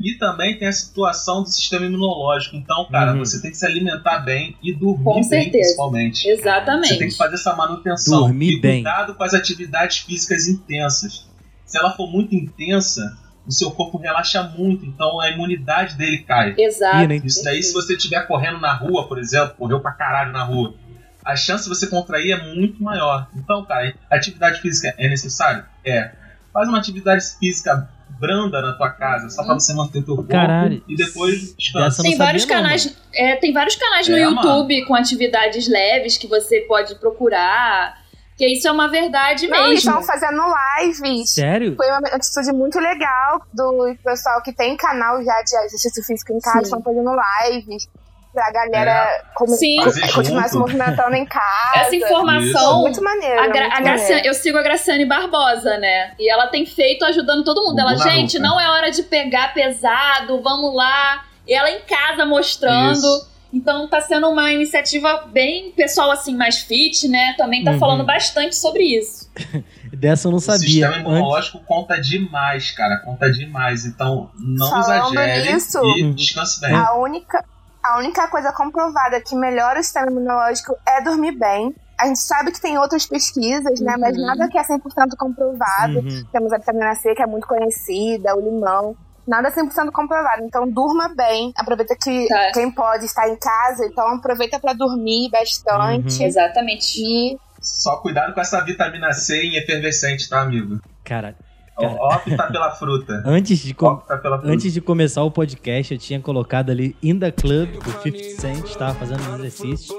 E 0.01 0.17
também 0.17 0.59
tem 0.59 0.67
a 0.69 0.73
situação 0.73 1.43
do 1.43 1.49
sistema 1.49 1.85
imunológico. 1.85 2.57
Então, 2.57 2.87
cara, 2.91 3.13
Uhum. 3.13 3.19
você 3.19 3.41
tem 3.43 3.51
que 3.51 3.57
se 3.59 3.67
alimentar 3.67 4.21
bem 4.21 4.57
e 4.63 4.73
dormir 4.73 5.05
Com 5.05 5.15
bem, 5.15 5.23
certeza. 5.25 5.51
principalmente. 5.59 6.19
Você 6.23 6.29
tem 6.29 6.39
Exatamente. 6.39 6.99
que 6.99 7.17
fazer 7.17 7.35
essa 7.35 7.55
manutenção. 7.55 8.21
Dormir 8.21 8.55
e 8.55 8.61
bem. 8.61 8.83
cuidado 8.83 9.15
com 9.15 9.23
as 9.23 9.35
atividades 9.35 9.99
físicas 9.99 10.49
intensas. 10.49 11.27
Se 11.67 11.79
ela 11.79 11.91
for 11.93 12.11
muito 12.11 12.35
intensa, 12.35 13.17
o 13.47 13.53
seu 13.53 13.71
corpo 13.73 13.99
relaxa 13.99 14.43
muito, 14.43 14.87
então 14.87 15.21
a 15.21 15.29
imunidade 15.31 15.97
dele 15.97 16.19
cai. 16.19 16.55
Exato. 16.57 17.13
Isso 17.25 17.45
daí, 17.45 17.63
se 17.63 17.73
você 17.75 17.95
estiver 17.95 18.27
correndo 18.27 18.59
na 18.59 18.73
rua, 18.73 19.07
por 19.07 19.19
exemplo, 19.19 19.55
correu 19.59 19.81
pra 19.81 19.93
caralho 19.93 20.33
na 20.33 20.43
rua, 20.45 20.75
a 21.23 21.37
chance 21.37 21.65
de 21.65 21.69
você 21.69 21.87
contrair 21.87 22.33
é 22.33 22.55
muito 22.55 22.83
maior. 22.83 23.29
Então, 23.37 23.65
cara, 23.67 23.95
atividade 24.11 24.61
física 24.63 24.95
é 24.97 25.09
necessário? 25.11 25.63
É. 25.85 26.13
Faz 26.53 26.69
uma 26.69 26.79
atividade 26.79 27.23
física 27.39 27.89
branda 28.21 28.61
na 28.61 28.73
tua 28.75 28.91
casa, 28.91 29.31
só 29.31 29.43
pra 29.43 29.55
você 29.55 29.73
manter 29.73 30.05
teu 30.05 30.15
corpo 30.15 30.31
Caralho. 30.31 30.83
e 30.87 30.95
depois 30.95 31.55
descansa. 31.57 32.03
Tem 32.03 32.17
vários 32.19 32.43
sabia 32.43 32.57
não, 32.57 32.63
canais, 32.63 32.97
é, 33.15 33.37
tem 33.37 33.53
vários 33.53 33.75
canais 33.77 34.07
no 34.07 34.17
É, 34.17 34.21
YouTube 34.21 34.85
com 34.85 34.95
atividades 34.95 35.67
leves 35.67 36.19
que 36.19 36.27
você 36.27 36.61
pode 36.63 36.95
procurar. 36.97 37.99
Que 38.37 38.47
isso 38.47 38.67
é 38.67 38.73
uma 38.73 38.89
verdade 38.89 39.47
Não, 39.49 39.67
eles 39.67 39.85
mesmo. 39.85 40.01
estão 40.01 40.03
fazendo 40.03 40.43
lives. 40.81 41.31
Sério? 41.35 41.77
Foi 41.77 41.87
uma 41.89 41.99
atitude 42.09 42.53
muito 42.55 42.79
legal 42.79 43.43
do 43.53 43.95
pessoal 44.03 44.43
que 44.43 44.51
tem 44.51 44.77
canal 44.79 45.23
já 45.23 45.43
de 45.43 45.55
exercício 45.67 46.03
físico 46.05 46.33
em 46.33 46.41
casa, 46.41 46.63
estão 46.63 46.83
fazendo 46.83 47.11
lives 47.15 47.87
pra 48.33 48.51
galera 48.53 49.25
como- 49.35 49.53
Sim. 49.55 49.77
co- 49.79 49.85
Fazer 49.85 50.13
continuar 50.13 50.43
junto. 50.43 50.51
se 50.53 50.59
movimentando 50.59 51.15
em 51.17 51.27
casa. 51.27 51.73
Essa 51.77 51.97
informação. 51.97 52.81
Muito 52.83 53.03
maneiro. 53.03 53.41
A 53.41 53.47
Gra- 53.49 53.61
muito 53.63 53.75
a 53.77 53.81
Graciane- 53.81 54.01
maneiro. 54.03 54.27
eu 54.29 54.35
sigo 54.35 54.59
a 54.59 54.63
Graciane 54.63 55.05
Barbosa, 55.07 55.79
né? 55.79 56.15
E 56.19 56.31
ela 56.31 56.47
tem 56.49 56.65
feito 56.67 57.05
ajudando 57.05 57.45
todo 57.45 57.63
mundo. 57.63 57.79
Ela, 57.81 57.97
gente, 57.97 58.39
não 58.39 58.61
é 58.61 58.69
hora 58.71 58.91
de 58.91 59.03
pegar 59.03 59.53
pesado, 59.55 60.41
vamos 60.43 60.75
lá. 60.75 61.25
E 61.47 61.55
ela 61.55 61.71
em 61.71 61.81
casa 61.81 62.25
mostrando. 62.25 62.93
Isso. 62.99 63.31
Então 63.53 63.89
tá 63.89 64.01
sendo 64.01 64.29
uma 64.29 64.53
iniciativa 64.53 65.25
bem 65.27 65.73
pessoal, 65.73 66.13
assim, 66.13 66.37
mais 66.37 66.59
fit, 66.61 67.09
né? 67.09 67.35
Também 67.37 67.65
tá 67.65 67.73
Uhum. 67.73 67.79
falando 67.81 68.05
bastante 68.05 68.55
sobre 68.55 68.85
isso. 68.85 69.29
Dessa 69.93 70.29
eu 70.29 70.31
não 70.31 70.39
O 70.39 70.41
sabia. 70.41 70.61
sistema 70.69 70.95
Antes- 70.95 71.01
imunológico 71.01 71.59
conta 71.67 72.01
demais, 72.01 72.71
cara. 72.71 72.99
Conta 73.05 73.29
demais. 73.31 73.85
Então, 73.85 74.31
não 74.39 74.71
Falando 74.71 75.13
exagere 75.19 75.53
nisso- 75.53 75.83
e 75.99 76.13
descanse 76.15 76.61
bem. 76.61 76.73
A 76.73 76.95
única, 76.95 77.45
a 77.83 77.99
única 77.99 78.27
coisa 78.29 78.53
comprovada 78.53 79.21
que 79.21 79.35
melhora 79.37 79.81
o 79.81 79.83
sistema 79.83 80.11
imunológico 80.11 80.75
é 80.87 81.03
dormir 81.03 81.33
bem. 81.33 81.75
A 81.99 82.07
gente 82.07 82.21
sabe 82.21 82.51
que 82.51 82.61
tem 82.61 82.79
outras 82.79 83.05
pesquisas, 83.07 83.79
né? 83.81 83.95
Mas 83.99 84.17
Uhum. 84.17 84.25
nada 84.27 84.49
que 84.49 84.57
é 84.59 84.63
100% 84.65 85.17
comprovado. 85.19 85.99
Uhum. 85.99 86.25
Temos 86.33 86.53
a 86.53 86.59
vitamina 86.59 86.95
C, 86.95 87.15
que 87.15 87.23
é 87.23 87.27
muito 87.27 87.47
conhecida, 87.47 88.35
o 88.37 88.41
limão. 88.41 88.97
nada 89.29 89.51
100% 89.53 89.93
comprovado. 89.93 90.43
Então 90.43 90.69
durma 90.69 91.13
bem. 91.15 91.53
Aproveita 91.57 91.95
que 91.95 92.27
Tá. 92.27 92.51
quem 92.53 92.69
pode 92.71 93.05
estar 93.05 93.29
em 93.29 93.37
casa, 93.37 93.85
então 93.87 94.09
aproveita 94.15 94.59
pra 94.59 94.73
dormir 94.73 95.31
bastante. 95.31 96.25
Exatamente. 96.25 96.99
E 97.01 97.39
Só 97.61 97.99
cuidado 97.99 98.33
com 98.35 98.41
essa 98.41 98.61
vitamina 98.65 99.13
C 99.13 99.43
em 99.45 99.57
efervescente, 99.57 100.29
tá, 100.29 100.41
amigo? 100.41 100.81
Cara, 101.05 101.37
Cara. 101.81 101.95
Opta 101.95 102.47
pela 102.53 102.71
fruta. 102.73 103.23
antes 103.27 103.59
de, 103.59 103.75
com- 103.75 103.97
pela 103.97 104.39
fruta. 104.39 104.53
antes 104.53 104.73
de 104.73 104.81
começar 104.81 105.23
o 105.23 105.31
podcast, 105.31 105.95
eu 105.95 105.99
tinha 105.99 106.21
colocado 106.21 106.71
ali 106.71 106.97
In 107.03 107.19
The 107.19 107.31
Club, 107.33 107.71
do 107.83 107.91
50 108.03 108.41
Cent, 108.41 108.65
estava 108.67 108.95
fazendo 108.95 109.21
os 109.21 109.39
exercícios. 109.41 109.97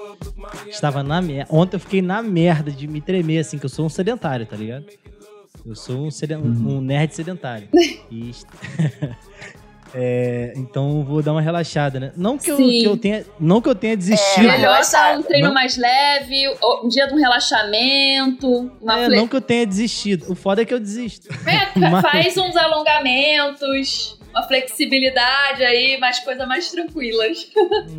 Estava 0.67 1.03
na 1.03 1.21
merda. 1.21 1.53
Ontem 1.53 1.75
eu 1.75 1.79
fiquei 1.79 2.01
na 2.01 2.21
merda 2.21 2.71
de 2.71 2.87
me 2.87 3.01
tremer, 3.01 3.39
assim, 3.39 3.57
que 3.57 3.65
eu 3.65 3.69
sou 3.69 3.85
um 3.85 3.89
sedentário, 3.89 4.45
tá 4.45 4.55
ligado? 4.55 4.85
Eu 5.65 5.75
sou 5.75 6.07
um, 6.07 6.11
seden- 6.11 6.37
um 6.39 6.81
nerd 6.81 7.13
sedentário. 7.15 7.67
E 8.11 8.31
É, 9.93 10.53
então 10.55 11.03
vou 11.03 11.21
dar 11.21 11.31
uma 11.33 11.41
relaxada, 11.41 11.99
né? 11.99 12.11
Não 12.15 12.37
que 12.37 12.49
eu, 12.49 12.57
que 12.57 12.83
eu 12.85 12.95
tenha, 12.97 13.25
não 13.39 13.61
que 13.61 13.67
eu 13.69 13.75
tenha 13.75 13.97
desistido. 13.97 14.47
É, 14.47 14.51
Melhor 14.57 14.81
tá 14.89 15.11
um 15.17 15.23
treino 15.23 15.47
Não. 15.47 15.53
mais 15.53 15.75
leve, 15.77 16.47
um 16.83 16.87
dia 16.87 17.07
de 17.07 17.13
um 17.13 17.17
relaxamento, 17.17 18.71
uma 18.81 18.99
É, 18.99 19.05
fle- 19.05 19.15
não 19.17 19.27
que 19.27 19.35
eu 19.35 19.41
tenha 19.41 19.65
desistido. 19.65 20.31
O 20.31 20.35
foda 20.35 20.61
é 20.61 20.65
que 20.65 20.73
eu 20.73 20.79
desisto. 20.79 21.27
É, 21.47 21.67
Mas- 21.89 22.01
faz 22.01 22.37
uns 22.37 22.55
alongamentos, 22.55 24.17
uma 24.31 24.43
flexibilidade 24.43 25.63
aí, 25.63 25.97
mais 25.99 26.19
coisas 26.19 26.47
mais 26.47 26.71
tranquilas. 26.71 27.47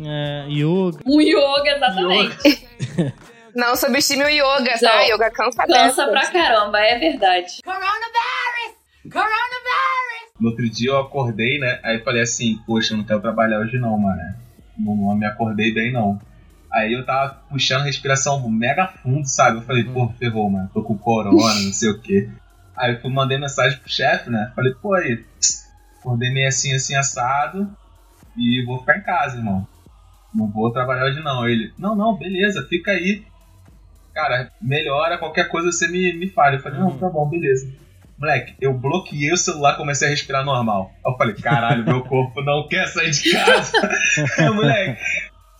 É, 0.05 0.45
yoga. 0.49 0.99
Um 1.05 1.21
yoga, 1.21 1.75
exatamente. 1.75 2.67
não 3.55 3.75
subestime 3.75 4.23
o 4.23 4.29
yoga, 4.29 4.73
Não. 4.81 4.89
tá? 4.89 5.01
Yoga 5.03 5.29
cansa 5.31 5.63
Cansa 5.67 6.07
pra 6.07 6.25
caramba, 6.31 6.79
é 6.79 6.97
verdade. 6.97 7.59
No 10.43 10.49
outro 10.49 10.69
dia 10.69 10.89
eu 10.89 10.99
acordei, 10.99 11.57
né? 11.57 11.79
Aí 11.81 11.99
falei 11.99 12.21
assim, 12.21 12.59
poxa, 12.67 12.93
eu 12.93 12.97
não 12.97 13.05
quero 13.05 13.21
trabalhar 13.21 13.59
hoje 13.59 13.77
não, 13.77 13.97
mano. 13.97 14.19
Não, 14.77 14.93
não 14.93 15.15
me 15.15 15.25
acordei 15.25 15.73
bem, 15.73 15.89
não. 15.89 16.19
Aí 16.69 16.91
eu 16.91 17.05
tava 17.05 17.35
puxando 17.49 17.85
respiração 17.85 18.45
mega 18.49 18.87
fundo, 18.87 19.25
sabe? 19.25 19.59
Eu 19.59 19.61
falei, 19.61 19.85
pô, 19.85 20.09
ferrou, 20.19 20.49
mano. 20.49 20.69
Tô 20.73 20.83
com 20.83 20.97
corona, 20.97 21.61
não 21.61 21.71
sei 21.71 21.91
o 21.91 22.01
quê. 22.01 22.29
Aí 22.75 22.91
eu 22.91 22.99
fui, 22.99 23.09
mandei 23.09 23.37
mensagem 23.37 23.79
pro 23.79 23.89
chefe, 23.89 24.29
né? 24.29 24.51
Falei, 24.53 24.73
pô, 24.73 24.93
aí, 24.95 25.23
acordei 25.97 26.29
meio 26.29 26.49
assim, 26.49 26.73
assim, 26.73 26.93
assado. 26.93 27.65
E 28.35 28.65
vou 28.65 28.79
ficar 28.79 28.97
em 28.97 29.01
casa, 29.01 29.37
irmão. 29.37 29.65
Não 30.35 30.47
vou 30.47 30.73
trabalhar 30.73 31.05
hoje 31.05 31.21
não. 31.21 31.47
Ele, 31.47 31.71
não, 31.79 31.95
não, 31.95 32.17
beleza, 32.17 32.67
fica 32.67 32.91
aí. 32.91 33.23
Cara, 34.13 34.51
melhora, 34.61 35.17
qualquer 35.17 35.47
coisa 35.47 35.71
você 35.71 35.87
me, 35.87 36.11
me 36.11 36.27
fale. 36.27 36.57
Eu 36.57 36.61
falei, 36.61 36.81
não, 36.81 36.97
tá 36.97 37.07
bom, 37.07 37.29
beleza. 37.29 37.71
Moleque, 38.17 38.55
eu 38.61 38.73
bloqueei 38.73 39.31
o 39.31 39.37
celular 39.37 39.75
comecei 39.75 40.07
a 40.07 40.11
respirar 40.11 40.45
normal. 40.45 40.91
Eu 41.05 41.17
falei, 41.17 41.35
caralho, 41.35 41.83
meu 41.83 42.03
corpo 42.03 42.41
não 42.41 42.67
quer 42.67 42.87
sair 42.87 43.11
de 43.11 43.31
casa. 43.31 43.71
Moleque, 44.53 45.01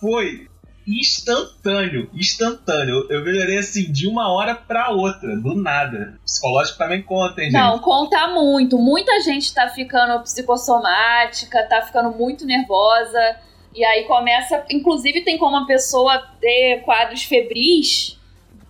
foi 0.00 0.48
instantâneo, 0.86 2.10
instantâneo. 2.12 3.06
Eu 3.10 3.24
melhorei 3.24 3.58
assim 3.58 3.90
de 3.90 4.06
uma 4.06 4.32
hora 4.32 4.54
pra 4.54 4.90
outra, 4.90 5.36
do 5.36 5.54
nada. 5.54 6.18
Psicológico 6.24 6.78
também 6.78 7.02
conta, 7.02 7.42
hein, 7.42 7.50
gente? 7.50 7.60
Não, 7.60 7.78
conta 7.78 8.28
muito. 8.28 8.78
Muita 8.78 9.20
gente 9.20 9.52
tá 9.54 9.68
ficando 9.68 10.22
psicossomática, 10.22 11.66
tá 11.68 11.82
ficando 11.82 12.10
muito 12.10 12.44
nervosa. 12.46 13.36
E 13.74 13.84
aí 13.84 14.04
começa. 14.04 14.64
Inclusive, 14.70 15.22
tem 15.22 15.38
como 15.38 15.56
a 15.56 15.66
pessoa 15.66 16.18
ter 16.40 16.82
quadros 16.84 17.24
febris 17.24 18.18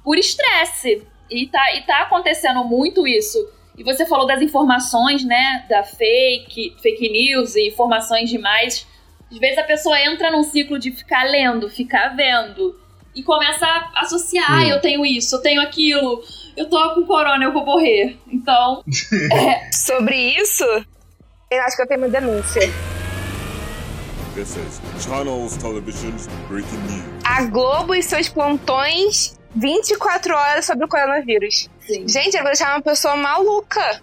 por 0.02 0.16
estresse. 0.16 1.06
E 1.30 1.46
tá, 1.46 1.74
e 1.74 1.82
tá 1.82 2.02
acontecendo 2.02 2.64
muito 2.64 3.06
isso. 3.06 3.38
E 3.76 3.82
você 3.82 4.06
falou 4.06 4.26
das 4.26 4.40
informações, 4.40 5.24
né? 5.24 5.64
Da 5.68 5.82
fake, 5.82 6.76
fake 6.80 7.08
news 7.10 7.56
e 7.56 7.68
informações 7.68 8.30
demais. 8.30 8.86
Às 9.30 9.38
vezes 9.38 9.58
a 9.58 9.64
pessoa 9.64 10.00
entra 10.00 10.30
num 10.30 10.44
ciclo 10.44 10.78
de 10.78 10.92
ficar 10.92 11.24
lendo, 11.24 11.68
ficar 11.68 12.14
vendo. 12.14 12.78
E 13.14 13.22
começa 13.22 13.66
a 13.66 14.00
associar, 14.00 14.50
ah, 14.50 14.66
eu 14.66 14.80
tenho 14.80 15.04
isso, 15.04 15.36
eu 15.36 15.40
tenho 15.40 15.60
aquilo, 15.60 16.22
eu 16.56 16.68
tô 16.68 16.94
com 16.94 17.06
corona, 17.06 17.44
eu 17.44 17.52
vou 17.52 17.64
morrer. 17.64 18.18
Então, 18.26 18.82
Sobre 19.72 20.16
isso, 20.16 20.64
eu 21.50 21.62
acho 21.62 21.76
que 21.76 21.82
eu 21.82 21.86
tenho 21.86 22.00
uma 22.00 22.08
denúncia. 22.08 22.62
This 24.34 24.56
is 24.56 24.80
Channels 25.04 25.56
Television's 25.56 26.26
breaking 26.48 26.78
news. 26.88 27.04
A 27.24 27.44
Globo 27.44 27.94
e 27.94 28.02
seus 28.02 28.28
plantões 28.28 29.38
24 29.54 30.34
horas 30.34 30.64
sobre 30.64 30.84
o 30.84 30.88
coronavírus. 30.88 31.68
Sim. 31.86 32.08
Gente, 32.08 32.34
eu 32.36 32.42
vou 32.42 32.50
deixar 32.50 32.74
uma 32.74 32.82
pessoa 32.82 33.16
maluca. 33.16 34.02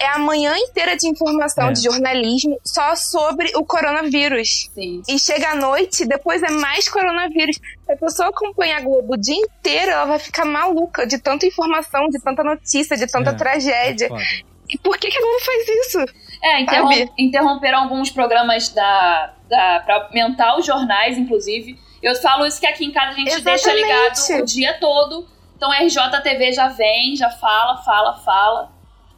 É 0.00 0.06
a 0.10 0.18
manhã 0.18 0.56
inteira 0.56 0.96
de 0.96 1.08
informação 1.08 1.70
É. 1.70 1.72
de 1.72 1.82
jornalismo 1.82 2.56
só 2.64 2.94
sobre 2.94 3.50
o 3.56 3.64
coronavírus. 3.64 4.70
sim. 4.72 5.02
E 5.08 5.18
chega 5.18 5.50
à 5.50 5.54
noite, 5.56 6.04
depois 6.06 6.40
é 6.42 6.50
mais 6.50 6.88
coronavírus. 6.88 7.56
Se 7.84 7.92
a 7.92 7.96
pessoa 7.96 8.28
acompanha 8.28 8.76
a 8.76 8.80
Globo 8.80 9.14
o 9.14 9.16
dia 9.16 9.34
inteiro, 9.34 9.90
ela 9.90 10.04
vai 10.04 10.18
ficar 10.20 10.44
maluca 10.44 11.04
de 11.04 11.18
tanta 11.18 11.46
informação, 11.46 12.06
de 12.10 12.20
tanta 12.22 12.44
notícia, 12.44 12.96
de 12.96 13.08
tanta 13.08 13.30
É. 13.30 13.34
tragédia. 13.34 14.06
Foda. 14.08 14.22
E 14.70 14.78
por 14.78 14.96
que, 14.98 15.08
que 15.10 15.18
a 15.18 15.20
Globo 15.20 15.40
faz 15.44 15.68
isso? 15.68 15.98
É, 16.44 16.60
interrom 16.60 16.88
Sabe? 16.92 17.10
interromperam 17.18 17.78
alguns 17.82 18.10
programas 18.10 18.68
da, 18.68 19.32
da, 19.48 19.80
pra 19.84 20.06
aumentar 20.06 20.56
os 20.58 20.64
jornais, 20.64 21.18
inclusive. 21.18 21.76
Eu 22.00 22.14
falo 22.22 22.46
isso 22.46 22.60
que 22.60 22.66
aqui 22.68 22.84
em 22.84 22.92
casa 22.92 23.08
a 23.10 23.14
gente 23.14 23.40
deixa 23.40 23.72
Exatamente. 23.72 23.82
ligado 24.30 24.42
o 24.42 24.44
dia 24.44 24.74
todo. 24.78 25.26
Então 25.58 25.70
a 25.70 25.78
RJTV 25.82 26.52
já 26.52 26.68
vem, 26.68 27.14
já 27.14 27.28
fala, 27.30 27.76
fala, 27.82 28.14
fala. 28.14 28.70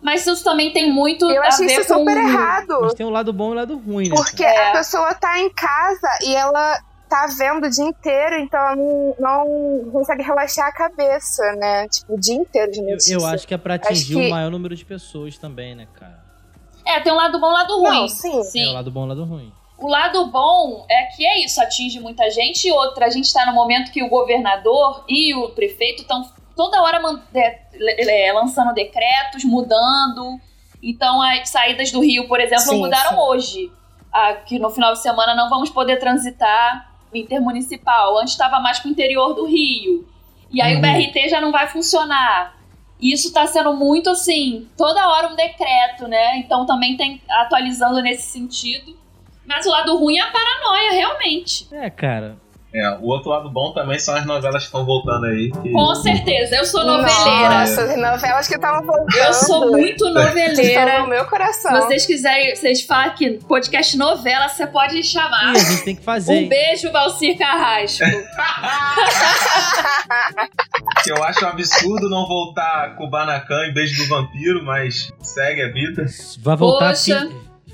Mas 0.03 0.26
isso 0.26 0.43
também 0.43 0.72
tem 0.72 0.91
muito 0.91 1.30
Eu 1.30 1.43
a 1.43 1.49
acho 1.49 1.59
ver 1.59 1.78
isso 1.80 1.93
com... 1.93 1.99
super 2.01 2.16
errado. 2.16 2.78
Mas 2.80 2.95
tem 2.95 3.05
um 3.07 3.11
lado 3.11 3.32
bom 3.32 3.51
e 3.51 3.53
um 3.53 3.55
lado 3.55 3.76
ruim, 3.78 4.09
né? 4.09 4.14
Porque 4.16 4.43
É. 4.43 4.70
a 4.70 4.72
pessoa 4.72 5.14
tá 5.14 5.38
em 5.38 5.51
casa 5.51 6.09
e 6.24 6.34
ela 6.34 6.80
tá 7.07 7.26
vendo 7.38 7.66
o 7.66 7.70
dia 7.70 7.84
inteiro, 7.84 8.36
então 8.36 8.59
ela 8.59 8.76
não, 8.76 9.14
não 9.84 9.91
consegue 9.93 10.22
relaxar 10.22 10.66
a 10.68 10.72
cabeça, 10.72 11.43
né? 11.57 11.86
Tipo, 11.88 12.14
o 12.14 12.18
dia 12.18 12.36
inteiro 12.36 12.72
de 12.72 12.78
Eu, 12.80 12.84
notícia. 12.86 13.14
eu 13.14 13.26
acho 13.26 13.47
que 13.47 13.53
é 13.53 13.59
pra 13.59 13.74
atingir 13.74 14.14
que- 14.14 14.26
o 14.26 14.30
maior 14.30 14.51
número 14.51 14.74
de 14.74 14.84
pessoas 14.84 15.36
também, 15.36 15.74
né, 15.74 15.86
cara? 15.99 16.18
É, 16.86 16.99
tem 17.01 17.12
um 17.12 17.16
lado 17.16 17.38
bom 17.38 17.49
e 17.49 17.51
um 17.51 17.53
lado 17.53 17.78
ruim. 17.80 18.01
Não, 18.01 18.09
sim. 18.09 18.64
É 18.64 18.68
o 18.70 18.72
lado 18.72 18.91
bom 18.91 19.03
e 19.03 19.05
o 19.05 19.09
lado 19.09 19.24
ruim. 19.24 19.53
O 19.81 19.89
lado 19.89 20.26
bom 20.26 20.85
é 20.91 21.05
que 21.05 21.26
é 21.26 21.43
isso, 21.45 21.61
atinge 21.61 21.99
muita 22.01 22.31
gente. 22.31 22.68
E 22.68 22.72
outra, 22.72 23.07
a 23.07 23.11
gente 23.11 23.33
tá 23.33 23.47
no 23.47 23.53
momento 23.55 23.91
que 23.91 24.03
o 24.03 24.09
governador 24.09 25.05
e 25.09 25.35
o 25.35 25.49
prefeito 25.51 26.03
estão 26.03 26.31
toda 26.55 26.83
hora 26.83 27.01
é, 27.35 28.33
lançando 28.35 28.74
decretos, 28.74 29.43
mudando. 29.45 30.39
Então, 30.83 31.22
as 31.22 31.49
saídas 31.49 31.91
do 31.91 32.01
Rio, 32.01 32.28
por 32.28 32.41
exemplo, 32.41 32.64
Sim, 32.64 32.78
mudaram 32.81 33.11
sim. 33.11 33.16
hoje. 33.16 33.72
Ah, 34.12 34.35
que 34.35 34.59
no 34.59 34.68
final 34.70 34.93
de 34.93 35.01
semana 35.01 35.35
não 35.35 35.49
vamos 35.49 35.70
poder 35.70 35.99
transitar 35.99 36.91
intermunicipal. 37.14 38.18
Antes 38.18 38.33
estava 38.35 38.61
mais 38.61 38.78
pro 38.78 38.91
interior 38.91 39.35
do 39.35 39.47
Rio. 39.47 40.07
E 40.51 40.61
aí 40.61 40.74
Uhum. 40.74 40.78
o 40.78 40.83
BRT 40.83 41.28
já 41.28 41.41
não 41.41 41.53
vai 41.53 41.68
funcionar. 41.68 42.57
E 43.01 43.14
Isso 43.14 43.33
tá 43.33 43.47
sendo 43.47 43.72
muito 43.72 44.11
assim, 44.11 44.68
toda 44.76 45.09
hora 45.09 45.28
um 45.28 45.37
decreto, 45.37 46.07
né? 46.07 46.37
Então 46.39 46.66
também 46.66 46.97
tem 46.99 47.22
atualizando 47.31 48.03
nesse 48.03 48.24
sentido. 48.24 48.99
Mas 49.51 49.66
o 49.66 49.70
lado 49.70 49.96
ruim 49.98 50.16
é 50.16 50.22
a 50.22 50.30
paranoia, 50.30 50.92
realmente. 50.92 51.66
É, 51.72 51.90
cara. 51.90 52.36
É, 52.72 52.88
o 53.01 53.07
outro 53.07 53.30
lado 53.30 53.51
bom 53.51 53.72
também 53.72 53.98
são 53.98 54.14
as 54.14 54.24
novelas 54.24 54.59
que 54.62 54.66
estão 54.66 54.84
voltando 54.86 55.26
aí. 55.26 55.51
que- 55.51 55.72
Com 55.72 55.92
certeza, 55.96 56.55
eu 56.55 56.64
sou 56.64 56.84
noveleira. 56.86 57.48
Nossa, 57.59 57.82
as 57.82 57.96
novelas 57.96 58.46
que 58.46 58.55
estavam 58.55 58.86
voltando. 58.86 59.16
Eu 59.16 59.34
sou 59.34 59.72
muito 59.72 60.07
Estão 60.07 60.14
noveleira. 60.24 61.01
no 61.01 61.09
meu 61.09 61.24
Se 61.24 61.30
coração. 61.30 61.72
vocês 61.82 62.07
quiserem, 62.07 62.55
vocês 62.55 62.82
falam 62.82 63.11
que 63.16 63.30
podcast 63.48 63.96
novela, 63.98 64.48
você 64.48 64.68
pode 64.68 65.03
chamar. 65.03 65.53
Ih, 65.53 65.57
a 65.57 65.64
gente 65.64 65.84
tem 65.84 65.96
que 65.96 66.05
fazer. 66.05 66.44
Um 66.44 66.48
beijo, 66.48 66.92
Valcir 66.92 67.36
Carrasco. 67.36 68.05
Que 71.03 71.11
eu 71.11 71.24
acho 71.24 71.44
um 71.44 71.48
absurdo 71.48 72.09
não 72.09 72.24
voltar 72.28 72.94
Kubanacan 72.94 73.66
em 73.66 73.72
Beijo 73.74 74.01
do 74.01 74.09
Vampiro, 74.09 74.64
mas 74.64 75.12
segue 75.20 75.62
a 75.62 75.72
vida. 75.72 76.07
Vai 76.38 76.57
voltar 76.57 76.90
Poxa. 76.90 77.28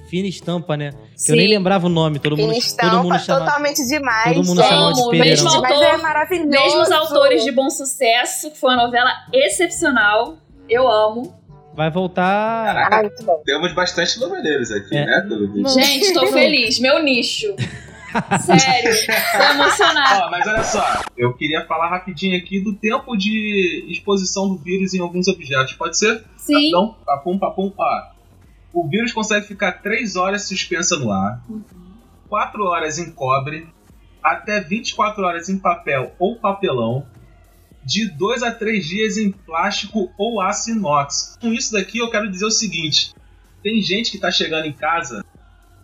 Fina 0.08 0.28
estampa, 0.28 0.76
né? 0.76 0.90
Que 1.12 1.20
Sim. 1.20 1.32
eu 1.32 1.36
nem 1.36 1.48
lembrava 1.48 1.86
o 1.86 1.88
nome. 1.90 2.18
Todo 2.18 2.36
mundo, 2.36 2.52
Fina 2.54 2.90
todo 2.90 3.02
mundo 3.04 3.14
estampa, 3.14 3.18
chama. 3.18 3.40
totalmente 3.40 3.86
demais. 3.86 4.34
todo 4.36 4.46
mundo 4.46 4.60
gente. 4.62 4.68
chamava 4.70 4.92
de 4.92 5.00
Amo, 5.00 5.10
Pereirão. 5.10 5.30
mesmo 5.44 5.60
Mas 5.60 5.72
autor, 5.72 5.84
é 5.84 5.96
maravilhoso. 5.98 6.48
mesmos 6.50 6.90
autores 6.92 7.44
de 7.44 7.50
Bom 7.52 7.70
Sucesso, 7.70 8.50
que 8.50 8.58
foi 8.58 8.74
uma 8.74 8.84
novela 8.84 9.10
excepcional. 9.32 10.36
Eu 10.68 10.88
amo. 10.90 11.34
Vai 11.74 11.90
voltar. 11.90 12.90
Ah, 12.90 13.00
muito 13.02 13.22
bom. 13.24 13.42
Temos 13.44 13.72
bastante 13.74 14.18
noveleiros 14.18 14.70
aqui, 14.72 14.96
É. 14.96 15.04
né? 15.04 15.28
Gente, 15.74 16.12
tô 16.14 16.26
feliz. 16.28 16.78
Meu 16.80 17.02
nicho. 17.02 17.54
Sério, 18.40 18.96
tô 19.36 19.42
emocionada. 19.42 20.24
Ó, 20.26 20.30
mas 20.30 20.46
olha 20.46 20.62
só, 20.62 21.02
eu 21.18 21.34
queria 21.34 21.66
falar 21.66 21.90
rapidinho 21.90 22.34
aqui 22.38 22.58
do 22.60 22.72
tempo 22.74 23.14
de 23.14 23.84
exposição 23.90 24.48
do 24.48 24.56
vírus 24.56 24.94
em 24.94 25.00
alguns 25.00 25.28
objetos. 25.28 25.74
Pode 25.74 25.98
ser? 25.98 26.24
Sim. 26.38 26.68
Então, 26.68 26.96
papum, 27.04 27.38
papum, 27.38 27.70
ó. 27.76 28.15
O 28.76 28.86
vírus 28.86 29.10
consegue 29.10 29.46
ficar 29.46 29.72
3 29.80 30.16
horas 30.16 30.46
suspensa 30.46 30.98
no 30.98 31.10
ar, 31.10 31.42
4 32.28 32.62
horas 32.62 32.98
em 32.98 33.10
cobre, 33.10 33.66
até 34.22 34.60
24 34.60 35.24
horas 35.24 35.48
em 35.48 35.58
papel 35.58 36.14
ou 36.18 36.36
papelão, 36.36 37.06
de 37.82 38.06
2 38.06 38.42
a 38.42 38.52
3 38.52 38.86
dias 38.86 39.16
em 39.16 39.32
plástico 39.32 40.12
ou 40.18 40.42
aço 40.42 40.72
inox. 40.72 41.38
Com 41.40 41.54
isso 41.54 41.72
daqui 41.72 42.00
eu 42.00 42.10
quero 42.10 42.30
dizer 42.30 42.44
o 42.44 42.50
seguinte: 42.50 43.14
Tem 43.62 43.80
gente 43.80 44.10
que 44.10 44.18
tá 44.18 44.30
chegando 44.30 44.66
em 44.66 44.74
casa 44.74 45.24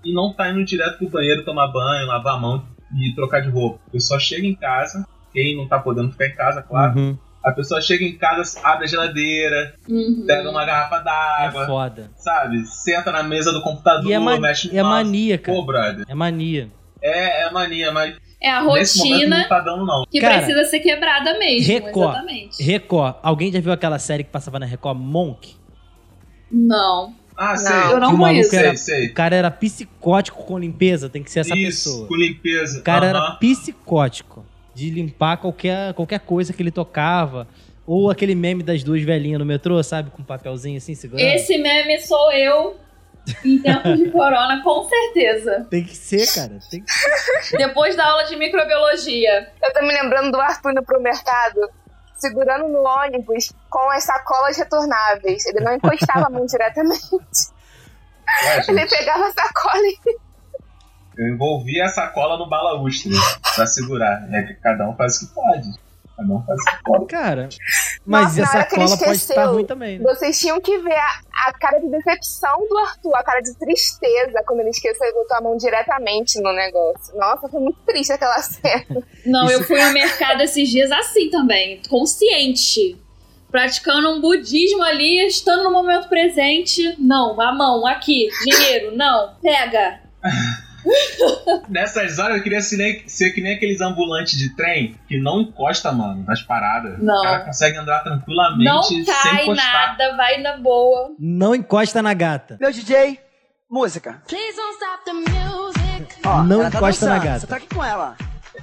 e 0.05 0.13
não 0.13 0.35
tá 0.35 0.51
indo 0.51 0.63
direto 0.63 0.99
pro 0.99 1.09
banheiro 1.09 1.47
tomar 1.47 1.69
banho, 1.69 2.07
lavar 2.07 2.35
a 2.35 2.39
mão 2.39 2.63
e 2.95 3.15
trocar 3.15 3.41
de 3.41 3.49
roupa. 3.49 3.81
A 3.87 3.91
pessoa 3.91 4.21
chega 4.21 4.47
em 4.47 4.55
casa, 4.55 5.09
quem 5.33 5.57
não 5.57 5.67
tá 5.67 5.79
podendo 5.79 6.13
ficar 6.13 6.27
em 6.27 6.35
casa, 6.35 6.61
claro. 6.61 7.01
Uhum. 7.01 7.19
A 7.45 7.51
pessoa 7.53 7.81
chega 7.81 8.05
em 8.05 8.17
casa, 8.17 8.61
abre 8.63 8.85
a 8.85 8.89
geladeira, 8.89 9.75
Uhum. 9.89 10.25
pega 10.27 10.49
uma 10.51 10.65
garrafa 10.65 10.97
É 10.97 11.03
d'água, 11.05 11.67
foda. 11.67 12.11
sabe? 12.17 12.65
Senta 12.67 13.11
na 13.11 13.23
mesa 13.23 13.53
do 13.53 13.61
computador, 13.63 14.09
E 14.09 14.13
é, 14.13 14.19
mexe 14.19 14.69
no 14.73 14.79
é 14.79 14.83
mouse. 14.83 15.05
mania, 15.05 15.39
cara. 15.39 15.59
Pô, 15.59 15.65
brother. 15.65 16.05
É 16.09 16.15
mania. 16.15 16.71
É, 17.03 17.47
é 17.47 17.51
mania, 17.51 17.91
mas 17.91 18.17
É 18.41 18.49
a 18.49 18.63
nesse 18.63 18.99
momento 18.99 19.15
rotina 19.15 19.39
não 19.39 19.49
tá 19.49 19.59
dando, 19.61 19.85
não. 19.85 20.05
que 20.09 20.21
Cara, 20.21 20.37
precisa 20.39 20.65
ser 20.67 20.79
quebrada 20.81 21.37
mesmo. 21.39 21.67
Record. 21.73 22.11
Exatamente. 22.13 22.63
Record. 22.63 23.15
Alguém 23.23 23.51
já 23.53 23.61
viu 23.61 23.73
aquela 23.73 23.99
série 23.99 24.23
que 24.23 24.31
passava 24.31 24.61
na 24.61 24.67
Record, 24.67 24.99
Monk? 24.99 25.57
Não. 26.51 27.15
Ah, 27.37 27.57
sei. 27.57 27.75
Eu 27.93 27.99
não 27.99 28.11
que 28.11 28.15
o 28.15 28.19
maluco 28.19 28.49
conheço. 28.51 28.57
era, 28.57 28.77
Sei, 28.77 28.97
sei. 29.01 29.07
O 29.09 29.15
cara 29.15 29.35
era 29.35 29.51
psicótico 29.51 30.45
com 30.45 30.59
limpeza, 30.59 31.09
tem 31.09 31.23
que 31.25 31.31
ser 31.31 31.41
essa 31.41 31.57
Isso, 31.57 31.89
pessoa. 31.91 32.09
com 32.09 32.15
limpeza. 32.15 32.79
O 32.79 32.83
cara 32.83 33.07
era 33.07 33.31
psicótico 33.33 34.45
de 34.75 34.91
limpar 34.91 35.37
qualquer, 35.37 35.95
qualquer 35.95 36.21
coisa 36.21 36.53
que 36.53 36.63
ele 36.63 36.71
tocava. 36.71 37.47
Ou 37.87 38.11
aquele 38.11 38.35
meme 38.35 38.63
das 38.63 38.83
duas 38.83 39.03
velhinhas 39.03 39.39
no 39.39 39.45
metrô, 39.45 39.83
sabe? 39.83 40.11
Com 40.11 40.23
um 40.23 40.25
papelzinho 40.25 40.79
assim, 40.79 40.95
segurando. 40.95 41.27
Esse 41.27 41.59
meme 41.59 42.01
sou 42.01 42.33
eu 42.33 42.77
em 43.45 43.59
tempos 43.59 43.97
de 43.99 44.11
corona, 44.11 44.63
com 44.63 44.89
certeza. 44.89 45.67
Tem 45.71 45.85
que 45.85 45.97
ser, 45.97 46.27
cara. 46.33 46.59
Tem 46.71 46.83
que... 46.83 47.57
Depois 47.57 47.97
da 47.97 48.07
aula 48.07 48.25
de 48.25 48.37
microbiologia. 48.37 49.51
Eu 49.63 49.73
tô 49.73 49.83
me 49.83 49.93
lembrando 49.93 50.33
do 50.33 50.41
Arthur 50.41 50.73
indo 50.73 50.83
pro 50.83 51.01
mercado, 51.01 51.71
segurando 52.17 52.69
no 52.69 52.83
ônibus 52.83 53.53
com 53.69 53.91
as 53.91 54.05
sacolas 54.05 54.57
retornáveis. 54.57 55.45
Ele 55.47 55.61
não 55.61 55.75
encostava 55.75 56.27
a 56.27 56.31
mão 56.31 56.47
diretamente. 56.47 57.03
Ué, 58.45 58.65
Ele 58.69 58.87
pegava 58.87 59.27
a 59.27 59.33
sacola 59.33 59.83
e 59.85 60.19
eu 61.17 61.29
envolvi 61.29 61.81
a 61.81 61.89
sacola 61.89 62.37
no 62.39 62.49
balaústre 62.49 63.13
pra 63.55 63.67
segurar. 63.67 64.27
É 64.33 64.43
que 64.43 64.55
cada 64.55 64.89
um 64.89 64.95
faz 64.97 65.17
o 65.17 65.29
que 65.29 65.35
pode. 65.35 65.69
Cada 66.17 66.33
um 66.35 66.43
faz 66.45 66.59
o 66.61 66.65
que 66.65 66.83
pode. 66.85 67.07
Cara, 67.07 67.49
mas 68.07 68.37
Nossa, 68.37 68.59
essa 68.59 68.65
cola 68.67 68.87
pode 68.89 68.93
esqueceu, 68.93 69.15
estar 69.37 69.45
ruim 69.47 69.65
também, 69.65 69.99
né? 69.99 70.05
Vocês 70.05 70.39
tinham 70.39 70.61
que 70.61 70.79
ver 70.79 70.95
a, 70.95 71.21
a 71.49 71.53
cara 71.55 71.79
de 71.79 71.89
decepção 71.89 72.69
do 72.69 72.79
Arthur, 72.79 73.15
a 73.17 73.23
cara 73.25 73.41
de 73.41 73.55
tristeza 73.59 74.43
quando 74.47 74.61
ele 74.61 74.71
esqueceu 74.71 75.07
e 75.09 75.13
botou 75.15 75.37
a 75.37 75.41
mão 75.41 75.57
diretamente 75.57 76.39
no 76.41 76.53
negócio. 76.53 77.17
Nossa, 77.17 77.49
foi 77.49 77.61
muito 77.61 77.79
triste 77.87 78.13
aquela 78.13 78.39
cena. 78.43 79.03
Não, 79.25 79.45
Isso- 79.47 79.55
eu 79.55 79.65
fui 79.65 79.83
no 79.83 79.93
mercado 79.93 80.43
esses 80.43 80.69
dias 80.69 80.91
assim 80.93 81.31
também, 81.31 81.81
consciente. 81.89 82.99
Praticando 83.51 84.09
um 84.11 84.21
budismo 84.21 84.83
ali, 84.83 85.27
estando 85.27 85.65
no 85.65 85.71
momento 85.73 86.09
presente. 86.09 86.97
Não, 86.99 87.39
a 87.39 87.53
mão, 87.55 87.87
aqui, 87.87 88.29
dinheiro, 88.45 88.97
não, 88.97 89.35
pega. 89.43 90.01
Nessas 91.69 92.19
horas 92.19 92.37
eu 92.37 92.43
queria 92.43 92.61
ser, 92.61 92.77
nem- 92.77 93.09
ser 93.09 93.31
que 93.33 93.41
nem 93.41 93.55
aqueles 93.55 93.81
ambulantes 93.81 94.39
de 94.39 94.55
trem 94.57 94.97
que 95.09 95.21
não 95.21 95.41
encosta, 95.43 95.93
mano, 95.93 96.25
nas 96.27 96.43
paradas. 96.43 96.99
Não. 97.03 97.19
O 97.19 97.23
cara 97.23 97.41
consegue 97.41 97.77
andar 97.79 98.01
tranquilamente 98.01 98.65
Não 98.65 98.83
sem 98.83 99.05
cai 99.05 99.43
encostar. 99.45 99.73
nada, 99.99 100.17
vai 100.17 100.39
na 100.41 100.57
boa. 100.59 101.13
Não 101.19 101.55
encosta 101.55 102.03
na 102.03 102.15
gata. 102.15 102.57
Meu 102.61 102.73
DJ, 102.73 103.19
música. 103.71 104.23
Ó, 106.25 106.43
Não 106.45 106.61
ela 106.61 106.71
tá 106.71 106.79
encosta 106.79 107.07
na 107.07 107.13
dançando, 107.19 107.25
gata. 107.29 107.41
Você 107.41 107.47
tá 107.47 107.57
aqui 107.57 107.67
com 107.75 107.85
ela. 107.85 108.17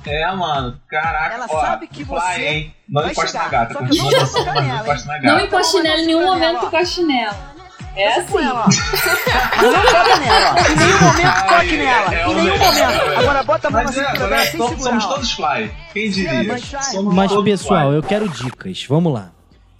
É, 0.06 0.32
mano, 0.36 0.80
caraca. 0.88 1.36
Ela 1.36 1.46
ó, 1.50 1.62
sabe 1.62 1.88
que 1.88 2.06
fly, 2.06 2.20
você 2.20 2.42
hein? 2.48 2.76
Não 2.88 3.02
vai 3.02 3.12
encosta 3.12 3.38
na 3.40 3.48
gata. 3.50 3.74
Continua 3.76 4.04
não 4.04 4.12
vai 4.12 4.20
dançando, 4.20 4.46
não 4.46 4.76
encosta 4.82 5.08
na 5.08 5.14
Não 5.18 5.22
gata. 5.22 5.44
encoste 5.46 5.82
nela 5.82 6.00
em 6.02 6.06
nenhum 6.06 6.26
momento 6.26 6.70
com 6.70 6.78
a 6.78 6.86
chinela. 6.86 7.60
É 7.96 8.14
Você 8.22 8.32
com 8.32 8.38
assim. 8.38 8.48
ela, 8.48 8.62
ó. 8.62 8.68
Não 9.62 9.82
toca 9.84 10.20
nela. 10.20 10.56
Em 10.60 10.76
nenhum 10.76 11.02
momento 11.02 11.48
toque 11.50 11.78
nela. 11.78 12.16
é 12.16 12.24
Em 12.30 12.36
nenhum 12.36 12.58
momento. 12.58 13.18
Agora 13.20 13.44
bota 13.44 13.68
a 13.68 13.72
mão 13.72 13.84
na 13.84 13.88
cintura 13.92 14.28
dela 14.30 14.46
sem 14.46 14.58
somos, 14.60 14.70
segurar. 14.70 14.90
somos 14.90 15.06
ó. 15.06 15.14
todos 15.14 15.32
fly. 15.34 15.72
Quem 15.94 16.10
diria? 16.10 16.44
Mas 16.44 16.72
Mas, 17.14 17.44
pessoal, 17.44 17.88
fly. 17.88 17.96
eu 17.98 18.04
quero 18.04 18.30
dicas. 18.30 18.86
Vamos 18.86 19.14
lá. 19.14 19.32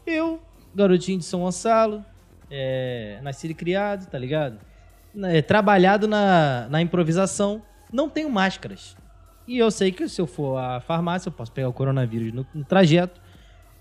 Eu, 0.06 0.42
garotinho 0.76 1.20
de 1.20 1.26
São 1.26 1.42
Gonçalo, 1.42 2.04
é, 2.52 3.20
nascido 3.22 3.52
e 3.52 3.54
criado, 3.54 4.08
tá 4.08 4.18
ligado? 4.18 4.60
É, 5.24 5.42
trabalhado 5.42 6.08
na, 6.08 6.68
na 6.70 6.82
improvisação, 6.82 7.62
não 7.92 8.10
tenho 8.10 8.30
máscaras. 8.30 8.96
E 9.48 9.58
eu 9.58 9.72
sei 9.72 9.92
que 9.92 10.08
se 10.10 10.20
eu 10.20 10.28
for 10.28 10.58
à 10.58 10.80
farmácia, 10.82 11.30
eu 11.30 11.34
posso 11.34 11.52
pegar 11.52 11.70
o 11.70 11.74
coronavírus 11.74 12.34
no, 12.34 12.46
no 12.54 12.64
trajeto, 12.64 13.20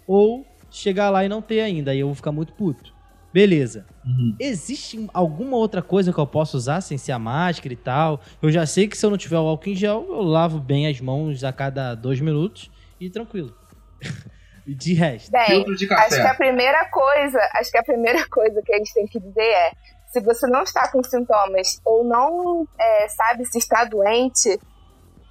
ou 0.06 0.46
chegar 0.70 1.10
lá 1.10 1.24
e 1.24 1.28
não 1.28 1.42
ter 1.42 1.60
ainda, 1.60 1.90
aí 1.90 2.00
eu 2.00 2.06
vou 2.06 2.14
ficar 2.14 2.32
muito 2.32 2.52
puto. 2.52 2.94
Beleza. 3.32 3.86
Uhum. 4.04 4.34
Existe 4.40 5.08
alguma 5.12 5.56
outra 5.56 5.82
coisa 5.82 6.12
que 6.12 6.18
eu 6.18 6.26
possa 6.26 6.56
usar 6.56 6.80
sem 6.80 6.96
ser 6.96 7.12
a 7.12 7.18
máscara 7.18 7.72
e 7.72 7.76
tal? 7.76 8.20
Eu 8.40 8.50
já 8.50 8.64
sei 8.64 8.88
que 8.88 8.96
se 8.96 9.04
eu 9.04 9.10
não 9.10 9.18
tiver 9.18 9.38
o 9.38 9.46
álcool 9.46 9.68
em 9.68 9.74
gel, 9.74 10.06
eu 10.08 10.22
lavo 10.22 10.58
bem 10.58 10.86
as 10.86 11.00
mãos 11.00 11.44
a 11.44 11.52
cada 11.52 11.94
dois 11.94 12.20
minutos 12.20 12.70
e 12.98 13.10
tranquilo. 13.10 13.54
De 14.66 14.92
resto. 14.92 15.30
Bem, 15.30 15.46
Filtro 15.46 15.74
de 15.76 15.90
acho 15.94 16.16
que 16.16 16.20
a 16.20 16.34
primeira 16.34 16.84
coisa, 16.90 17.38
acho 17.54 17.70
que 17.70 17.78
a 17.78 17.82
primeira 17.82 18.22
coisa 18.28 18.60
que 18.62 18.74
a 18.74 18.76
gente 18.76 18.92
tem 18.92 19.06
que 19.06 19.18
dizer 19.18 19.40
é, 19.40 19.72
se 20.12 20.20
você 20.20 20.46
não 20.46 20.62
está 20.62 20.90
com 20.92 21.02
sintomas 21.02 21.80
ou 21.86 22.04
não 22.04 22.68
é, 22.78 23.08
sabe 23.08 23.46
se 23.46 23.56
está 23.56 23.84
doente, 23.86 24.60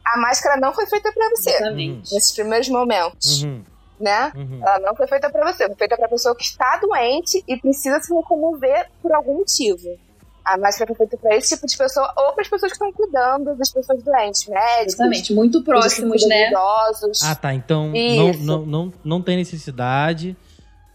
a 0.03 0.19
máscara 0.19 0.59
não 0.59 0.73
foi 0.73 0.87
feita 0.87 1.11
para 1.11 1.29
você 1.29 1.51
Exatamente. 1.51 2.13
nesses 2.13 2.31
primeiros 2.31 2.69
momentos, 2.69 3.43
Uhum, 3.43 3.63
né? 3.99 4.31
uhum. 4.35 4.59
Ela 4.61 4.79
não 4.79 4.95
foi 4.95 5.07
feita 5.07 5.29
pra 5.29 5.51
você, 5.51 5.65
foi 5.65 5.75
feita 5.75 5.97
pra 5.97 6.07
pessoa 6.07 6.35
que 6.35 6.43
está 6.43 6.77
doente 6.77 7.43
e 7.47 7.57
precisa 7.57 7.99
se 7.99 8.13
locomover 8.13 8.89
por 9.01 9.11
algum 9.11 9.35
motivo. 9.35 9.97
A 10.45 10.57
máscara 10.57 10.87
foi 10.87 10.95
feita 10.95 11.17
pra 11.17 11.35
esse 11.35 11.55
tipo 11.55 11.67
de 11.67 11.77
pessoa 11.77 12.13
ou 12.15 12.31
para 12.31 12.41
as 12.41 12.47
pessoas 12.47 12.71
que 12.71 12.75
estão 12.77 12.93
cuidando 12.93 13.53
das 13.55 13.69
pessoas 13.69 14.01
doentes, 14.01 14.47
médicos, 14.47 14.93
Exatamente, 14.93 15.33
muito 15.33 15.61
próximos, 15.61 16.25
né? 16.25 16.47
idosos. 16.49 17.21
Ah, 17.23 17.35
tá. 17.35 17.53
Então 17.53 17.91
não, 17.91 18.33
não, 18.33 18.65
não, 18.65 18.93
não 19.03 19.21
tem 19.21 19.35
necessidade 19.35 20.37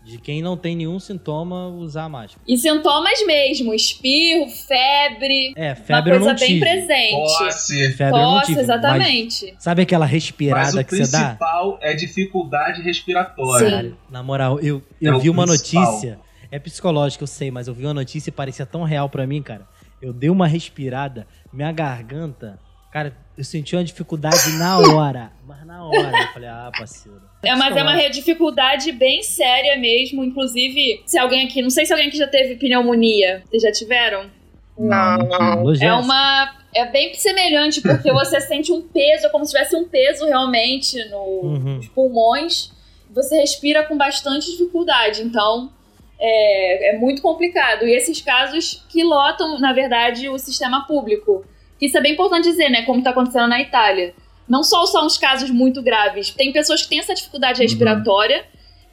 de 0.05 0.19
quem 0.19 0.43
não 0.43 0.57
tem 0.57 0.75
nenhum 0.75 0.99
sintoma 0.99 1.69
usar 1.69 2.05
a 2.05 2.09
máscara. 2.09 2.43
E 2.47 2.57
sintomas 2.57 3.25
mesmo, 3.27 3.73
espirro, 3.73 4.49
febre, 4.51 5.53
É, 5.57 5.69
uma 5.69 5.77
febre 5.77 6.11
eu 6.13 6.17
coisa 6.19 6.33
não 6.33 6.39
bem 6.39 6.49
tive. 6.49 6.61
presente. 6.61 7.13
Tosse. 7.39 7.93
Febre 7.93 8.21
Tosse, 8.21 8.47
tive. 8.47 8.55
mas 8.57 8.65
exatamente. 8.65 9.55
sabe 9.59 9.83
aquela 9.83 10.05
Mas 10.05 10.13
respirada 10.13 10.81
o 10.81 10.85
que 10.85 10.97
você 10.97 11.11
dá? 11.13 11.25
principal 11.27 11.79
é 11.81 11.95
dificuldade 11.95 12.83
respiratória. 12.83 13.65
Sim. 13.67 13.71
Cara, 13.77 13.93
na 14.11 14.23
moral, 14.23 14.59
eu, 14.61 14.83
É 15.01 15.09
eu 15.09 15.17
o 15.17 15.21
vi 15.21 15.31
uma 15.31 15.47
principal. 15.47 15.85
notícia. 15.85 16.19
É 16.51 16.59
psicológico, 16.59 17.23
eu 17.25 17.29
sei, 17.29 17.51
mas 17.51 17.67
eu 17.69 17.73
vi 17.75 17.85
uma 17.87 17.95
notícia 17.95 18.29
e 18.29 18.33
parecia 18.33 18.67
tão 18.67 18.83
real 18.83 19.09
pra 19.09 19.27
mim, 19.27 19.41
cara. 19.43 19.67
Eu 20.03 20.13
dei 20.13 20.29
uma 20.29 20.47
respirada, 20.47 21.27
minha 21.53 21.71
garganta. 21.73 22.59
Cara, 22.91 23.17
eu 23.39 23.45
senti 23.45 23.75
uma 23.75 23.83
dificuldade 23.85 24.53
na 24.59 24.79
hora. 24.79 25.33
Mas 25.47 25.65
na 25.65 25.83
hora. 25.85 26.11
Eu 26.11 26.33
falei, 26.35 26.49
ah, 26.49 26.71
parceiro. 26.77 27.23
É, 27.43 27.55
mas 27.57 27.77
é 27.77 27.83
uma 27.83 27.97
dificuldade 28.09 28.93
bem 28.93 29.23
séria 29.23 29.77
mesmo. 29.77 30.25
Inclusive, 30.25 31.03
se 31.05 31.19
alguém 31.19 31.45
aqui, 31.47 31.61
não 31.61 31.71
sei 31.71 31.85
se 31.85 31.93
alguém 31.93 32.09
aqui 32.09 32.17
já 32.17 32.29
teve 32.29 32.57
pneumonia. 32.57 33.43
Vocês 33.51 33.63
já 33.63 33.73
tiveram? 33.73 34.31
Não, 34.79 35.19
não. 35.19 35.75
É 35.81 35.93
uma. 35.93 36.55
É 36.75 36.87
bem 36.87 37.13
semelhante, 37.15 37.81
porque 37.83 38.11
você 38.15 38.41
sente 38.41 38.73
um 38.73 38.81
peso, 38.81 39.27
é 39.27 39.29
como 39.29 39.45
se 39.45 39.53
tivesse 39.53 39.77
um 39.77 39.87
peso 39.87 40.25
realmente 40.27 41.05
no, 41.11 41.19
Uhum. 41.43 41.77
nos 41.77 41.89
pulmões. 41.89 42.71
Você 43.11 43.37
respira 43.41 43.83
com 43.85 43.97
bastante 43.97 44.51
dificuldade. 44.51 45.23
Então, 45.23 45.71
é, 46.19 46.95
é 46.95 46.99
muito 46.99 47.21
complicado. 47.21 47.87
E 47.87 47.95
esses 47.95 48.23
casos 48.23 48.87
que 48.89 49.03
lotam, 49.05 49.59
na 49.59 49.73
verdade, 49.73 50.29
o 50.29 50.39
sistema 50.39 50.87
público. 50.87 51.45
Isso 51.81 51.99
é 51.99 52.01
bem 52.01 52.13
importante 52.13 52.45
dizer, 52.49 52.71
né? 52.71 52.83
Como 52.83 52.99
está 52.99 53.11
acontecendo 53.11 53.49
na 53.49 53.61
Itália. 53.61 54.15
Não 54.49 54.63
só 54.63 54.85
são 54.87 55.07
os 55.07 55.17
casos 55.17 55.51
muito 55.51 55.83
graves. 55.83 56.31
Tem 56.31 56.53
pessoas 56.53 56.83
que 56.83 56.89
têm 56.89 56.99
essa 56.99 57.15
dificuldade 57.15 57.63
respiratória 57.63 58.45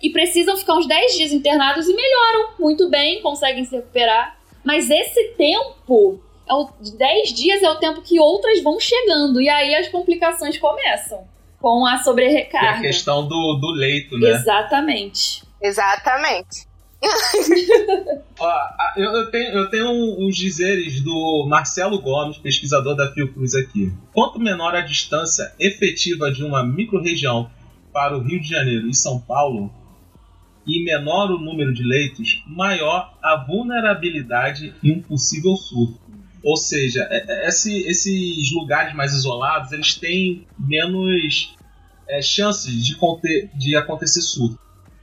e 0.02 0.10
precisam 0.10 0.56
ficar 0.56 0.76
uns 0.76 0.88
10 0.88 1.16
dias 1.16 1.34
internados 1.34 1.88
e 1.88 1.94
melhoram 1.94 2.52
muito 2.60 2.90
bem, 2.90 3.22
conseguem 3.22 3.66
se 3.66 3.76
recuperar. 3.76 4.38
Mas 4.64 4.90
esse 4.90 5.30
tempo, 5.38 6.22
é 6.48 6.54
o, 6.54 6.70
de 6.80 6.98
10 6.98 7.34
dias 7.34 7.64
é 7.64 7.70
o 7.70 7.76
tempo 7.76 8.02
que 8.02 8.20
outras 8.20 8.62
vão 8.62 8.80
chegando. 8.80 9.42
E 9.42 9.50
aí 9.50 9.76
as 9.76 9.88
complicações 9.90 10.58
começam. 10.58 11.28
Com 11.60 11.86
a 11.86 11.90
Que 11.90 11.96
é 11.96 12.00
a 12.00 12.04
sobrecarga. 12.04 12.82
questão 12.82 13.28
do, 13.28 13.56
do 13.56 13.72
leito, 13.72 14.18
né? 14.18 14.30
Exatamente. 14.30 15.44
Exatamente. 15.62 16.69
Eu, 18.96 19.12
eu 19.16 19.32
tenho, 19.32 19.50
eu 19.54 19.70
tenho 19.70 19.90
uns 20.26 20.36
dizeres 20.36 21.02
do 21.02 21.46
Marcelo 21.48 22.02
Gomes, 22.02 22.38
pesquisador 22.38 22.96
da 22.96 23.12
Fiocruz 23.12 23.54
aqui. 23.56 23.92
Quanto 24.14 24.40
menor 24.40 24.76
a 24.76 24.82
distância 24.82 25.54
efetiva 25.60 26.32
de 26.32 26.44
uma 26.44 26.64
microrregião 26.64 27.50
para 27.94 28.18
o 28.18 28.22
Rio 28.22 28.40
de 28.42 28.48
Janeiro 28.50 28.88
e 28.90 28.94
São 28.96 29.20
Paulo, 29.20 29.72
e 30.66 30.84
menor 30.84 31.32
o 31.32 31.40
número 31.40 31.74
de 31.74 31.84
leitos, 31.84 32.44
maior 32.48 33.18
a 33.24 33.36
vulnerabilidade 33.46 34.74
em 34.84 34.98
um 34.98 35.02
possível 35.02 35.56
surto. 35.56 36.00
Ou 36.44 36.56
seja, 36.56 37.08
é- 37.10 37.26
é- 37.46 37.48
esse- 37.48 37.82
esses 37.88 38.52
lugares 38.54 38.94
mais 38.94 39.14
isolados, 39.14 39.72
eles 39.72 39.96
têm 39.96 40.48
menos 40.58 41.56
é, 42.12 42.22
chances 42.24 42.86
de, 42.86 42.96
conter- 42.96 43.50
de 43.56 43.76
acontecer 43.76 44.22
surto. 44.22 44.58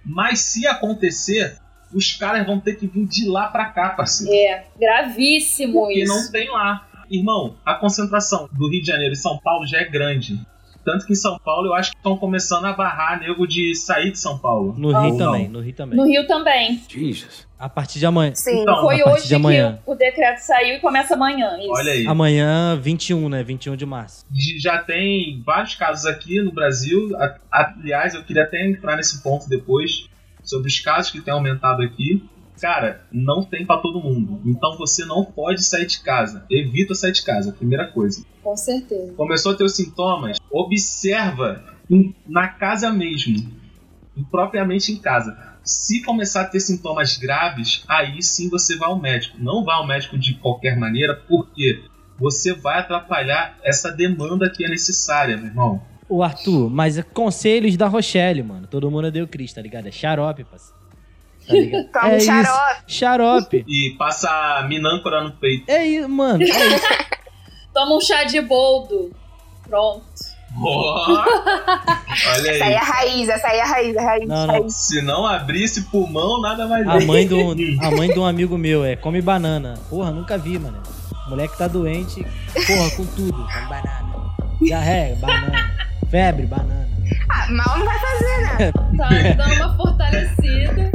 Mas 0.05 0.41
se 0.41 0.67
acontecer, 0.67 1.57
os 1.95 2.13
caras 2.15 2.47
vão 2.47 2.59
ter 2.61 2.75
que 2.77 2.87
vir 2.87 3.07
de 3.07 3.29
lá 3.29 3.47
pra 3.49 3.67
cá, 3.67 3.91
parceiro. 3.91 4.33
É, 4.35 4.65
gravíssimo 4.79 5.73
Porque 5.81 6.03
isso. 6.03 6.13
não 6.15 6.31
tem 6.31 6.51
lá. 6.51 6.87
Irmão, 7.11 7.57
a 7.65 7.75
concentração 7.75 8.49
do 8.53 8.69
Rio 8.69 8.81
de 8.81 8.87
Janeiro 8.89 9.15
e 9.15 9.17
São 9.17 9.39
Paulo 9.39 9.67
já 9.67 9.79
é 9.79 9.85
grande. 9.85 10.41
Tanto 10.85 11.05
que 11.05 11.13
em 11.15 11.17
São 11.17 11.37
Paulo 11.41 11.67
eu 11.67 11.75
acho 11.75 11.91
que 11.91 11.97
estão 11.97 12.17
começando 12.17 12.65
a 12.65 12.73
barrar 12.73 13.19
nego 13.19 13.45
de 13.45 13.75
sair 13.75 14.13
de 14.13 14.19
São 14.21 14.39
Paulo. 14.39 14.73
No 14.79 14.89
Rio 14.91 15.13
Ou 15.13 15.19
também, 15.19 15.45
não. 15.47 15.55
no 15.55 15.61
Rio 15.61 15.75
também. 15.75 15.97
No 15.99 16.05
Rio 16.07 16.27
também. 16.29 16.81
A 17.59 17.69
partir 17.69 17.99
de 17.99 18.07
amanhã. 18.07 18.33
Sim. 18.37 18.61
Então, 18.61 18.83
Foi 18.83 19.01
a 19.01 19.05
partir 19.05 19.19
hoje 19.21 19.29
de 19.29 19.35
amanhã. 19.35 19.81
que 19.85 19.91
o 19.91 19.95
decreto 19.97 20.39
saiu 20.39 20.77
e 20.77 20.81
começa 20.81 21.15
amanhã. 21.15 21.59
Isso. 21.59 21.71
Olha 21.73 21.91
aí. 21.93 22.07
Amanhã, 22.07 22.79
21, 22.81 23.29
né? 23.29 23.43
21 23.43 23.75
de 23.75 23.85
março. 23.85 24.25
Já 24.61 24.79
tem 24.79 25.43
vários 25.45 25.75
casos 25.75 26.07
aqui 26.07 26.41
no 26.41 26.53
Brasil. 26.53 27.11
Aliás, 27.51 28.15
eu 28.15 28.23
queria 28.23 28.45
até 28.45 28.65
entrar 28.65 28.97
nesse 28.97 29.21
ponto 29.25 29.49
depois 29.49 30.09
sobre 30.47 30.69
os 30.69 30.81
casos 30.81 31.11
que 31.13 31.21
têm 31.21 31.35
aumentado 31.35 31.83
aqui. 31.83 32.25
Cara, 32.59 33.05
não 33.13 33.45
tem 33.45 33.67
pra 33.67 33.77
todo 33.77 34.01
mundo. 34.01 34.41
Então 34.47 34.79
você 34.79 35.05
não 35.05 35.23
pode 35.23 35.63
sair 35.63 35.85
de 35.85 36.01
casa. 36.01 36.47
Evita 36.49 36.95
sair 36.95 37.13
de 37.13 37.23
casa, 37.23 37.53
primeira 37.53 37.87
coisa. 37.89 38.25
Com 38.43 38.57
certeza. 38.57 39.13
Começou 39.13 39.53
a 39.53 39.55
ter 39.55 39.65
os 39.65 39.77
sintomas, 39.77 40.39
observa 40.51 41.63
em- 41.91 42.15
na 42.27 42.49
casa 42.49 42.91
mesmo, 42.91 43.53
propriamente 44.31 44.91
em 44.93 44.97
casa. 44.97 45.37
Se 45.63 46.03
começar 46.03 46.43
a 46.43 46.47
ter 46.47 46.61
sintomas 46.61 47.19
graves, 47.19 47.85
aí 47.89 48.23
sim 48.23 48.49
você 48.49 48.77
vai 48.77 48.89
ao 48.89 48.99
médico. 48.99 49.37
Não 49.39 49.65
vá 49.65 49.75
ao 49.75 49.87
médico 49.87 50.17
de 50.17 50.35
qualquer 50.35 50.79
maneira, 50.79 51.15
porque 51.29 51.83
você 52.19 52.55
vai 52.55 52.79
atrapalhar 52.79 53.59
essa 53.63 53.91
demanda 53.91 54.49
que 54.49 54.65
é 54.65 54.69
necessária, 54.69 55.37
meu 55.37 55.47
irmão. 55.47 55.83
O 56.09 56.23
Arthur, 56.23 56.71
mas 56.71 56.99
é 56.99 57.03
conselhos 57.03 57.77
da 57.77 57.89
Rochelle, 57.89 58.43
mano. 58.43 58.67
Todo 58.67 58.91
mundo 58.91 59.11
deu 59.11 59.27
Cris, 59.27 59.53
tá 59.53 59.61
ligado? 59.61 59.89
É 59.89 59.91
xarope, 59.93 60.45
parceiro. 60.45 60.77
Tá 61.47 61.55
ligado? 61.55 61.89
Toma 61.93 62.09
é 62.13 62.21
xarope. 62.21 62.73
Isso. 62.87 62.99
Xarope. 62.99 63.65
E 63.67 63.91
passa 63.99 64.65
minâncora 64.69 65.23
no 65.25 65.33
peito. 65.33 65.69
É 65.69 65.85
isso, 65.87 66.09
mano. 66.09 66.43
É 66.43 66.47
isso. 66.47 66.87
Toma 67.75 67.97
um 67.97 68.01
chá 68.01 68.25
de 68.25 68.41
boldo. 68.41 69.11
Pronto. 69.69 70.05
Ó, 70.59 71.05
Olha 71.19 72.51
Essa 72.51 72.65
aí 72.65 72.73
é 72.73 72.77
a 72.79 72.81
aí. 72.81 72.87
raiz, 72.87 73.29
essa 73.29 73.49
aí 73.49 73.59
é 73.59 73.63
a 73.63 73.67
raiz, 73.67 73.97
a 73.97 74.03
raiz. 74.03 74.29
Não, 74.29 74.47
não. 74.47 74.55
raiz. 74.55 74.75
Se 74.75 75.03
não 75.03 75.27
abrisse 75.27 75.83
pulmão, 75.91 76.41
nada 76.41 76.67
mais 76.67 76.87
A 76.89 76.97
é. 76.97 77.05
mãe, 77.05 77.27
do, 77.27 77.37
a 77.83 77.91
mãe 77.91 78.09
de 78.11 78.19
um 78.19 78.25
amigo 78.25 78.57
meu 78.57 78.83
é 78.85 78.97
come 78.97 79.21
banana. 79.21 79.75
Porra, 79.91 80.11
nunca 80.13 80.39
vi, 80.39 80.59
mano. 80.59 80.83
Moleque 81.29 81.59
tá 81.59 81.69
doente, 81.69 82.25
porra, 82.67 82.91
com 82.97 83.05
tudo. 83.07 83.33
Come 83.33 83.67
banana. 83.69 84.35
Diarreia, 84.63 85.17
banana. 85.17 85.77
Febre, 86.11 86.47
banana. 86.47 86.87
Ah, 87.29 87.47
mal 87.51 87.79
não 87.79 87.87
vai 87.87 87.99
fazer, 87.99 88.41
né? 88.43 88.73
Tá 88.97 89.09
dando 89.37 89.55
uma 89.55 89.77
fortalecida. 89.77 90.91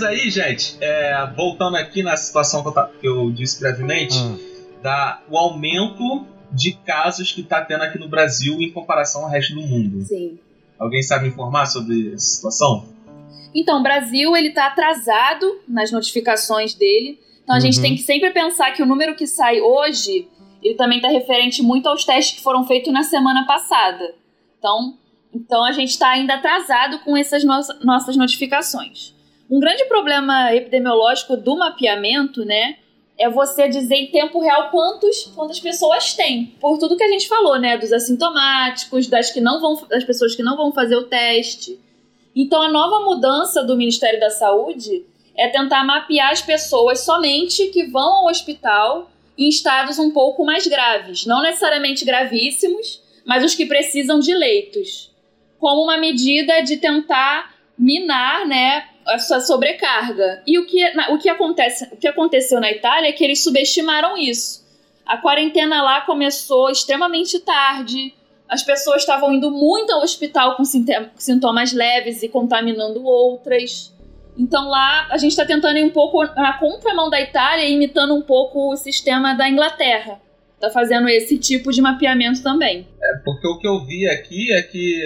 Mas 0.00 0.08
aí, 0.08 0.30
gente, 0.30 0.78
é, 0.80 1.26
voltando 1.36 1.76
aqui 1.76 2.02
na 2.02 2.16
situação 2.16 2.62
que 2.62 2.68
eu, 2.68 2.72
que 3.00 3.06
eu 3.06 3.30
disse 3.30 3.60
brevemente, 3.60 4.16
Ah. 4.16 4.36
da, 4.82 5.20
o 5.28 5.36
aumento 5.36 6.26
de 6.50 6.72
casos 6.72 7.30
que 7.32 7.42
está 7.42 7.62
tendo 7.62 7.82
aqui 7.82 7.98
no 7.98 8.08
Brasil 8.08 8.62
em 8.62 8.70
comparação 8.72 9.24
ao 9.24 9.28
resto 9.28 9.54
do 9.54 9.60
mundo. 9.60 10.00
Sim. 10.06 10.38
Alguém 10.78 11.02
sabe 11.02 11.28
informar 11.28 11.66
sobre 11.66 12.14
essa 12.14 12.24
situação? 12.34 12.86
Então, 13.54 13.80
o 13.80 13.82
Brasil, 13.82 14.34
ele 14.34 14.50
tá 14.52 14.68
atrasado 14.68 15.60
nas 15.68 15.92
notificações 15.92 16.72
dele. 16.72 17.20
Então, 17.44 17.54
a 17.54 17.60
gente 17.60 17.76
Uhum. 17.76 17.82
tem 17.82 17.94
que 17.94 18.02
sempre 18.02 18.30
pensar 18.30 18.70
que 18.72 18.82
o 18.82 18.86
número 18.86 19.14
que 19.14 19.26
sai 19.26 19.60
hoje, 19.60 20.26
ele 20.62 20.76
também 20.76 20.98
tá 21.02 21.08
referente 21.08 21.62
muito 21.62 21.86
aos 21.90 22.06
testes 22.06 22.38
que 22.38 22.42
foram 22.42 22.64
feitos 22.66 22.90
na 22.90 23.02
semana 23.02 23.44
passada. 23.46 24.14
Então, 24.58 24.94
então 25.34 25.62
a 25.62 25.72
gente 25.72 25.90
está 25.90 26.08
ainda 26.08 26.36
atrasado 26.36 27.00
com 27.00 27.14
essas 27.18 27.44
nossa- 27.44 27.78
nossas 27.84 28.16
notificações. 28.16 29.14
Um 29.50 29.58
grande 29.58 29.84
problema 29.86 30.54
epidemiológico 30.54 31.36
do 31.36 31.56
mapeamento, 31.56 32.44
né, 32.44 32.76
é 33.18 33.28
você 33.28 33.68
dizer 33.68 33.96
em 33.96 34.06
tempo 34.06 34.40
real 34.40 34.70
quantos, 34.70 35.24
quantas 35.34 35.58
pessoas 35.58 36.14
tem. 36.14 36.54
Por 36.60 36.78
tudo 36.78 36.96
que 36.96 37.02
a 37.02 37.08
gente 37.08 37.26
falou, 37.26 37.58
né, 37.58 37.76
dos 37.76 37.92
assintomáticos, 37.92 39.08
das 39.08 39.32
que 39.32 39.40
não 39.40 39.60
vão, 39.60 39.86
das 39.88 40.04
pessoas 40.04 40.36
que 40.36 40.42
não 40.42 40.56
vão 40.56 40.72
fazer 40.72 40.94
o 40.94 41.02
teste. 41.02 41.78
Então, 42.34 42.62
a 42.62 42.70
nova 42.70 43.04
mudança 43.04 43.64
do 43.64 43.76
Ministério 43.76 44.20
da 44.20 44.30
Saúde 44.30 45.04
é 45.36 45.48
tentar 45.48 45.84
mapear 45.84 46.30
as 46.30 46.40
pessoas 46.40 47.00
somente 47.00 47.66
que 47.66 47.86
vão 47.86 48.18
ao 48.18 48.26
hospital 48.26 49.10
em 49.36 49.48
estados 49.48 49.98
um 49.98 50.12
pouco 50.12 50.44
mais 50.44 50.66
graves, 50.66 51.26
não 51.26 51.42
necessariamente 51.42 52.04
gravíssimos, 52.04 53.02
mas 53.24 53.44
os 53.44 53.54
que 53.54 53.66
precisam 53.66 54.20
de 54.20 54.32
leitos, 54.32 55.10
como 55.58 55.82
uma 55.82 55.98
medida 55.98 56.60
de 56.60 56.76
tentar 56.76 57.54
minar, 57.76 58.46
né, 58.46 58.86
a 59.10 59.18
sua 59.18 59.40
sobrecarga. 59.40 60.42
E 60.46 60.58
o 60.58 60.66
que, 60.66 60.90
na- 60.94 61.10
o 61.10 61.18
que 61.18 61.28
acontece, 61.28 61.88
o 61.92 61.96
que 61.96 62.08
aconteceu 62.08 62.60
na 62.60 62.70
Itália 62.70 63.08
é 63.08 63.12
que 63.12 63.24
eles 63.24 63.42
subestimaram 63.42 64.16
isso. 64.16 64.60
A 65.06 65.16
quarentena 65.18 65.82
lá 65.82 66.00
começou 66.02 66.70
extremamente 66.70 67.38
tarde. 67.40 68.14
As 68.48 68.62
pessoas 68.62 69.02
estavam 69.02 69.32
indo 69.32 69.50
muito 69.50 69.92
ao 69.92 70.02
hospital 70.02 70.56
com 70.56 70.64
sintomas 70.64 71.72
leves 71.72 72.22
e 72.22 72.28
contaminando 72.28 73.04
outras. 73.04 73.92
Então 74.38 74.68
lá 74.68 75.08
a 75.10 75.18
gente 75.18 75.32
está 75.32 75.44
tentando 75.44 75.78
ir 75.78 75.84
um 75.84 75.90
pouco 75.90 76.22
na 76.24 76.52
contramão 76.58 77.10
da 77.10 77.20
Itália, 77.20 77.68
imitando 77.68 78.14
um 78.14 78.22
pouco 78.22 78.72
o 78.72 78.76
sistema 78.76 79.34
da 79.34 79.48
Inglaterra. 79.48 80.20
Tá 80.60 80.68
fazendo 80.70 81.08
esse 81.08 81.38
tipo 81.38 81.72
de 81.72 81.80
mapeamento 81.80 82.42
também. 82.42 82.86
É 83.02 83.16
porque 83.24 83.46
o 83.48 83.58
que 83.58 83.66
eu 83.66 83.84
vi 83.84 84.06
aqui 84.08 84.52
é 84.52 84.62
que 84.62 85.02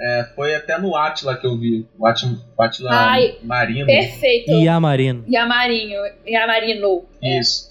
é, 0.00 0.24
foi 0.34 0.54
até 0.54 0.78
no 0.78 0.96
Atila 0.96 1.36
que 1.36 1.46
eu 1.46 1.58
vi. 1.58 1.86
O 1.98 2.06
Atila, 2.06 2.38
o 2.58 2.62
Atila 2.62 2.90
Ai, 2.92 3.38
Marino. 3.42 3.86
Perfeito. 3.86 4.50
E 4.50 4.68
a 4.68 4.80
Marino. 4.80 5.24
Yamarinho, 5.28 6.00
Yamarino. 6.26 7.04
É. 7.22 7.38
Isso. 7.38 7.70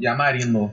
Yamarino. 0.00 0.72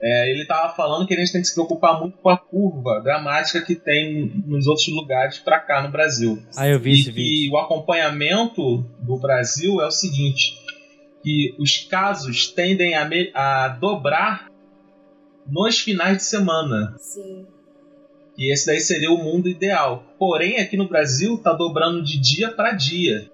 É, 0.00 0.30
ele 0.30 0.44
tava 0.44 0.74
falando 0.74 1.06
que 1.06 1.14
a 1.14 1.16
gente 1.16 1.32
tem 1.32 1.40
que 1.40 1.46
se 1.48 1.54
preocupar 1.54 1.98
muito 1.98 2.18
com 2.18 2.28
a 2.28 2.36
curva 2.36 3.00
dramática 3.02 3.62
que 3.62 3.74
tem 3.74 4.30
nos 4.46 4.66
outros 4.66 4.86
lugares 4.88 5.38
pra 5.38 5.58
cá 5.58 5.82
no 5.82 5.88
Brasil. 5.90 6.38
Ah, 6.56 6.68
eu 6.68 6.78
vi 6.78 6.90
e 6.90 6.92
esse 7.00 7.04
que 7.04 7.10
vídeo. 7.12 7.54
o 7.54 7.58
acompanhamento 7.58 8.82
do 9.00 9.16
Brasil 9.16 9.80
é 9.80 9.86
o 9.86 9.90
seguinte: 9.90 10.54
que 11.22 11.56
os 11.58 11.78
casos 11.78 12.48
tendem 12.48 12.94
a, 12.94 13.06
me- 13.06 13.30
a 13.34 13.68
dobrar 13.68 14.48
nos 15.48 15.78
finais 15.78 16.18
de 16.18 16.24
semana. 16.24 16.94
Sim. 16.98 17.46
E 18.36 18.52
esse 18.52 18.66
daí 18.66 18.80
seria 18.80 19.10
o 19.10 19.16
mundo 19.16 19.48
ideal. 19.48 20.04
Porém, 20.18 20.58
aqui 20.58 20.76
no 20.76 20.88
Brasil 20.88 21.38
tá 21.38 21.52
dobrando 21.52 22.02
de 22.02 22.18
dia 22.20 22.50
para 22.50 22.72
dia. 22.72 23.30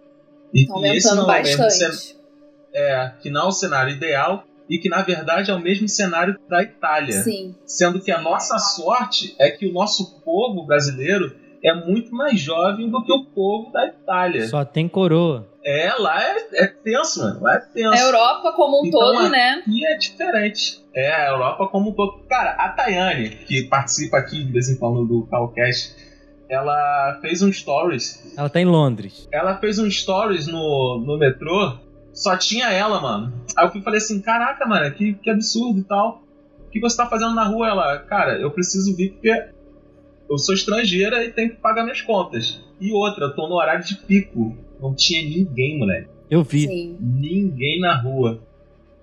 E 0.53 0.67
Tá 0.67 0.75
que 0.75 0.87
esse 0.89 1.15
não 1.15 1.23
é 1.31 1.41
o 1.41 1.43
mesmo 1.43 1.59
bastante. 1.65 1.97
cen- 1.97 2.17
é, 2.75 3.13
que 3.21 3.31
não 3.31 3.43
é 3.43 3.49
o 3.49 3.53
cenário 3.53 3.93
ideal 3.95 4.45
e 4.69 4.79
que 4.79 4.89
na 4.89 5.03
verdade 5.03 5.51
é 5.51 5.55
o 5.55 5.61
mesmo 5.61 5.89
cenário 5.89 6.39
da 6.49 6.63
Itália. 6.63 7.13
Sim. 7.23 7.55
Sendo 7.65 8.01
que 8.01 8.11
a 8.11 8.21
nossa 8.21 8.59
sorte 8.59 9.35
é 9.39 9.51
que 9.51 9.67
o 9.67 9.73
nosso 9.73 10.21
povo 10.21 10.65
brasileiro 10.67 11.35
é 11.65 11.73
muito 11.75 12.13
mais 12.15 12.41
jovem 12.41 12.91
do 12.91 13.05
que 13.05 13.13
o 13.13 13.25
povo 13.27 13.71
da 13.71 13.87
Itália. 13.87 14.49
Só 14.49 14.65
tem 14.65 14.89
coroa. 14.89 15.49
É, 15.65 15.93
lá 15.97 16.21
é, 16.21 16.65
é 16.65 16.67
tenso, 16.67 17.21
mano. 17.21 17.41
Lá 17.43 17.55
é 17.55 17.59
tenso. 17.61 17.95
A 17.95 18.01
Europa 18.01 18.53
como 18.53 18.83
um 18.83 18.87
Então, 18.87 18.99
todo, 19.01 19.19
aqui 19.21 19.31
né? 19.31 19.63
é 19.87 19.97
diferente. 19.97 20.83
É, 20.95 21.13
a 21.13 21.29
Europa 21.31 21.69
como 21.69 21.91
um 21.91 21.93
todo. 21.95 22.19
Cara, 22.29 22.51
a 22.53 22.69
Tayane, 22.71 23.31
que 23.47 23.63
participa 23.69 24.19
aqui 24.19 24.43
de 24.45 24.51
vez 24.53 24.69
em 24.69 24.77
quando 24.77 25.07
do 25.07 25.25
Calcast, 25.31 25.95
ela 26.53 27.19
fez 27.23 27.41
um 27.41 27.51
stories. 27.51 28.35
Ela 28.37 28.51
tá 28.51 28.61
em 28.61 28.67
Londres. 28.67 29.27
Ela 29.33 29.57
fez 29.57 29.79
um 29.79 29.91
stories 29.91 30.47
no, 30.47 31.03
no 31.05 31.17
metrô, 31.17 31.79
só 32.13 32.37
tinha 32.37 32.71
ela, 32.71 33.01
mano. 33.01 33.33
Aí 33.57 33.65
eu 33.65 33.71
fui 33.71 33.81
falei 33.81 33.97
assim: 33.97 34.21
caraca, 34.21 34.67
mano, 34.67 34.95
que, 34.95 35.15
que 35.15 35.31
absurdo 35.31 35.81
e 35.81 35.85
tal. 35.85 36.23
O 36.67 36.71
que 36.71 36.79
você 36.79 36.97
tá 36.97 37.07
fazendo 37.07 37.35
na 37.35 37.49
rua? 37.49 37.69
Ela, 37.69 37.99
cara, 38.01 38.39
eu 38.39 38.51
preciso 38.51 38.95
vir 38.95 39.13
porque 39.13 39.49
eu 40.31 40.37
sou 40.37 40.55
estrangeira 40.55 41.25
e 41.25 41.33
tenho 41.33 41.51
que 41.51 41.57
pagar 41.57 41.85
minhas 41.85 42.03
contas. 42.03 42.63
E 42.79 42.93
outra, 42.93 43.25
eu 43.25 43.35
tô 43.35 43.49
no 43.49 43.55
horário 43.55 43.85
de 43.85 43.97
pico. 43.97 44.55
Não 44.79 44.95
tinha 44.95 45.23
ninguém, 45.23 45.79
moleque. 45.79 46.09
Eu 46.31 46.43
vi. 46.43 46.67
Sim. 46.67 46.97
Ninguém 47.01 47.81
na 47.81 47.99
rua. 47.99 48.41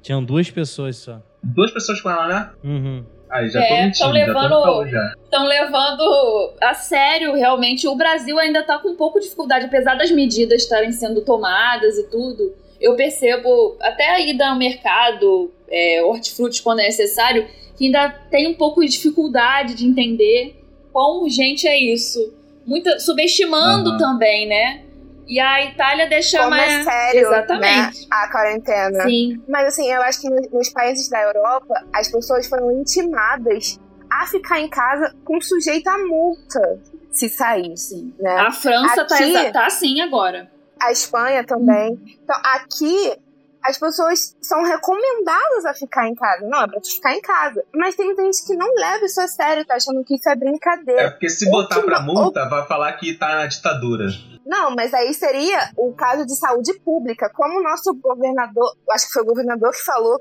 Tinham 0.03 0.23
duas 0.23 0.51
pessoas 0.51 0.97
só. 0.97 1.21
Duas 1.41 1.71
pessoas 1.71 1.99
com 1.99 2.09
ela, 2.09 2.27
né? 2.27 2.51
Uhum. 2.63 3.03
Aí, 3.29 3.47
já 3.49 3.61
É, 3.61 3.63
tô 3.67 3.69
tão 3.75 3.83
mentindo, 3.83 4.11
levando- 4.11 4.85
estão 5.23 5.45
levando 5.45 6.53
a 6.61 6.73
sério 6.73 7.33
realmente. 7.35 7.87
O 7.87 7.95
Brasil 7.95 8.39
ainda 8.39 8.59
está 8.61 8.79
com 8.79 8.89
um 8.89 8.95
pouco 8.95 9.19
de 9.19 9.25
dificuldade, 9.25 9.65
apesar 9.65 9.95
das 9.95 10.09
medidas 10.11 10.63
estarem 10.63 10.91
sendo 10.91 11.21
tomadas 11.21 11.97
e 11.97 12.03
tudo. 12.09 12.53
Eu 12.81 12.95
percebo, 12.95 13.75
até 13.81 14.09
a 14.09 14.19
ida 14.19 14.49
ao 14.49 14.55
mercado, 14.55 15.51
é, 15.69 16.01
hortifruti 16.03 16.63
quando 16.63 16.79
é 16.79 16.83
necessário, 16.85 17.45
que 17.77 17.85
ainda 17.85 18.09
tem 18.31 18.47
um 18.47 18.53
pouco 18.55 18.81
de 18.81 18.87
dificuldade 18.87 19.75
de 19.75 19.85
entender 19.85 20.55
quão 20.91 21.21
urgente 21.23 21.67
é 21.67 21.77
isso. 21.77 22.33
Muita, 22.65 22.99
subestimando 22.99 23.89
Aham. 23.91 23.97
também, 23.97 24.47
né? 24.47 24.81
E 25.29 25.39
a 25.39 25.63
Itália 25.63 26.09
deixa 26.09 26.39
Como 26.39 26.49
mais. 26.49 26.71
é 26.73 26.83
sério, 26.83 27.21
Exatamente. 27.21 28.01
né, 28.01 28.07
a 28.11 28.31
quarentena. 28.31 29.03
Sim. 29.03 29.41
Mas 29.47 29.67
assim, 29.67 29.91
eu 29.91 30.01
acho 30.01 30.21
que 30.21 30.29
no- 30.29 30.49
nos 30.57 30.69
países 30.69 31.07
da 31.07 31.21
Europa, 31.21 31.75
as 31.93 32.11
pessoas 32.11 32.47
foram 32.47 32.71
intimadas 32.71 33.79
a 34.11 34.25
ficar 34.25 34.59
em 34.59 34.67
casa 34.67 35.15
com 35.23 35.39
sujeito 35.39 35.87
a 35.87 35.97
multa 35.99 36.79
se 37.11 37.29
sair, 37.29 37.77
Sim. 37.77 38.11
né? 38.19 38.37
A 38.39 38.51
França 38.51 39.05
tá, 39.05 39.15
Aqui- 39.15 39.23
exa- 39.25 39.51
tá 39.51 39.65
assim 39.67 40.01
agora. 40.01 40.49
A 40.81 40.91
Espanha 40.91 41.43
também. 41.45 41.99
Então, 42.23 42.35
aqui 42.55 43.13
as 43.61 43.77
pessoas 43.77 44.35
são 44.41 44.63
recomendadas 44.63 45.65
a 45.65 45.73
ficar 45.73 46.07
em 46.07 46.15
casa. 46.15 46.47
Não, 46.47 46.63
é 46.63 46.67
pra 46.67 46.79
tu 46.79 46.89
ficar 46.89 47.13
em 47.13 47.21
casa. 47.21 47.61
Mas 47.75 47.93
tem 47.95 48.15
gente 48.15 48.45
que 48.47 48.55
não 48.55 48.73
leva 48.73 49.05
isso 49.05 49.19
a 49.19 49.27
sério, 49.27 49.65
tá 49.65 49.75
achando 49.75 50.03
que 50.03 50.15
isso 50.15 50.27
é 50.29 50.31
É 50.31 50.35
brincadeira. 50.35 51.11
porque 51.11 51.29
se 51.29 51.49
botar 51.51 51.81
pra 51.81 51.97
Última- 51.99 52.13
multa, 52.23 52.47
vai 52.47 52.65
falar 52.65 52.93
que 52.93 53.13
tá 53.15 53.35
na 53.35 53.45
ditadura. 53.47 54.05
Não, 54.49 54.73
mas 54.75 54.91
aí 54.95 55.13
seria 55.13 55.69
o 55.77 55.93
caso 55.93 56.25
de 56.25 56.35
saúde 56.35 56.73
pública. 56.79 57.29
Como 57.29 57.59
o 57.59 57.63
nosso 57.63 57.93
governador, 57.93 58.75
acho 58.91 59.05
que 59.05 59.13
foi 59.13 59.21
o 59.21 59.25
governador 59.27 59.71
que 59.71 59.85
falou, 59.85 60.19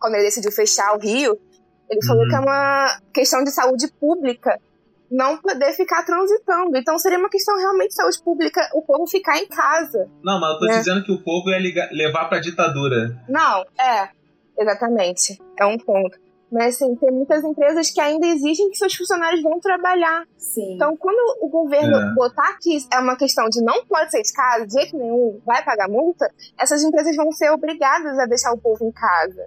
quando 0.00 0.14
ele 0.14 0.24
decidiu 0.24 0.50
fechar 0.50 0.94
o 0.96 0.98
Rio, 0.98 1.38
ele 1.90 2.04
falou 2.06 2.22
Uhum. 2.22 2.28
que 2.30 2.34
é 2.34 2.38
uma 2.40 3.00
questão 3.12 3.44
de 3.44 3.50
saúde 3.50 3.86
pública 4.00 4.58
não 5.10 5.36
poder 5.36 5.72
ficar 5.74 6.02
transitando. 6.04 6.74
Então 6.76 6.98
seria 6.98 7.18
uma 7.18 7.28
questão 7.28 7.54
realmente 7.58 7.90
de 7.90 7.94
saúde 7.96 8.18
pública 8.24 8.60
o 8.72 8.80
povo 8.80 9.06
ficar 9.06 9.36
em 9.38 9.46
casa. 9.46 10.08
Não, 10.24 10.40
mas 10.40 10.54
eu 10.54 10.58
tô 10.58 10.66
É. 10.72 10.78
dizendo 10.78 11.04
que 11.04 11.12
o 11.12 11.22
povo 11.22 11.50
ia 11.50 11.58
ligar- 11.58 11.90
levar 11.92 12.24
pra 12.30 12.40
ditadura. 12.40 13.22
Não, 13.28 13.62
é, 13.78 14.08
exatamente. 14.58 15.38
É 15.60 15.66
um 15.66 15.78
ponto. 15.78 16.18
Mas 16.50 16.76
assim, 16.76 16.94
tem 16.96 17.10
muitas 17.10 17.42
empresas 17.42 17.90
que 17.90 18.00
ainda 18.00 18.26
exigem 18.26 18.70
que 18.70 18.76
seus 18.76 18.94
funcionários 18.94 19.42
vão 19.42 19.58
trabalhar. 19.58 20.24
Sim. 20.38 20.74
Então, 20.74 20.96
quando 20.96 21.18
o 21.40 21.48
governo 21.48 21.96
É. 21.96 22.14
botar 22.14 22.56
que 22.60 22.78
é 22.92 22.98
uma 23.00 23.16
questão 23.16 23.48
de 23.48 23.60
não 23.62 23.84
pode 23.84 24.12
sair 24.12 24.22
de 24.22 24.32
casa, 24.32 24.66
de 24.66 24.72
jeito 24.72 24.96
nenhum, 24.96 25.40
vai 25.44 25.64
pagar 25.64 25.88
multa, 25.88 26.30
essas 26.58 26.82
empresas 26.84 27.16
vão 27.16 27.32
ser 27.32 27.50
obrigadas 27.50 28.16
a 28.18 28.26
deixar 28.26 28.52
o 28.52 28.58
povo 28.58 28.84
em 28.86 28.92
casa. 28.92 29.44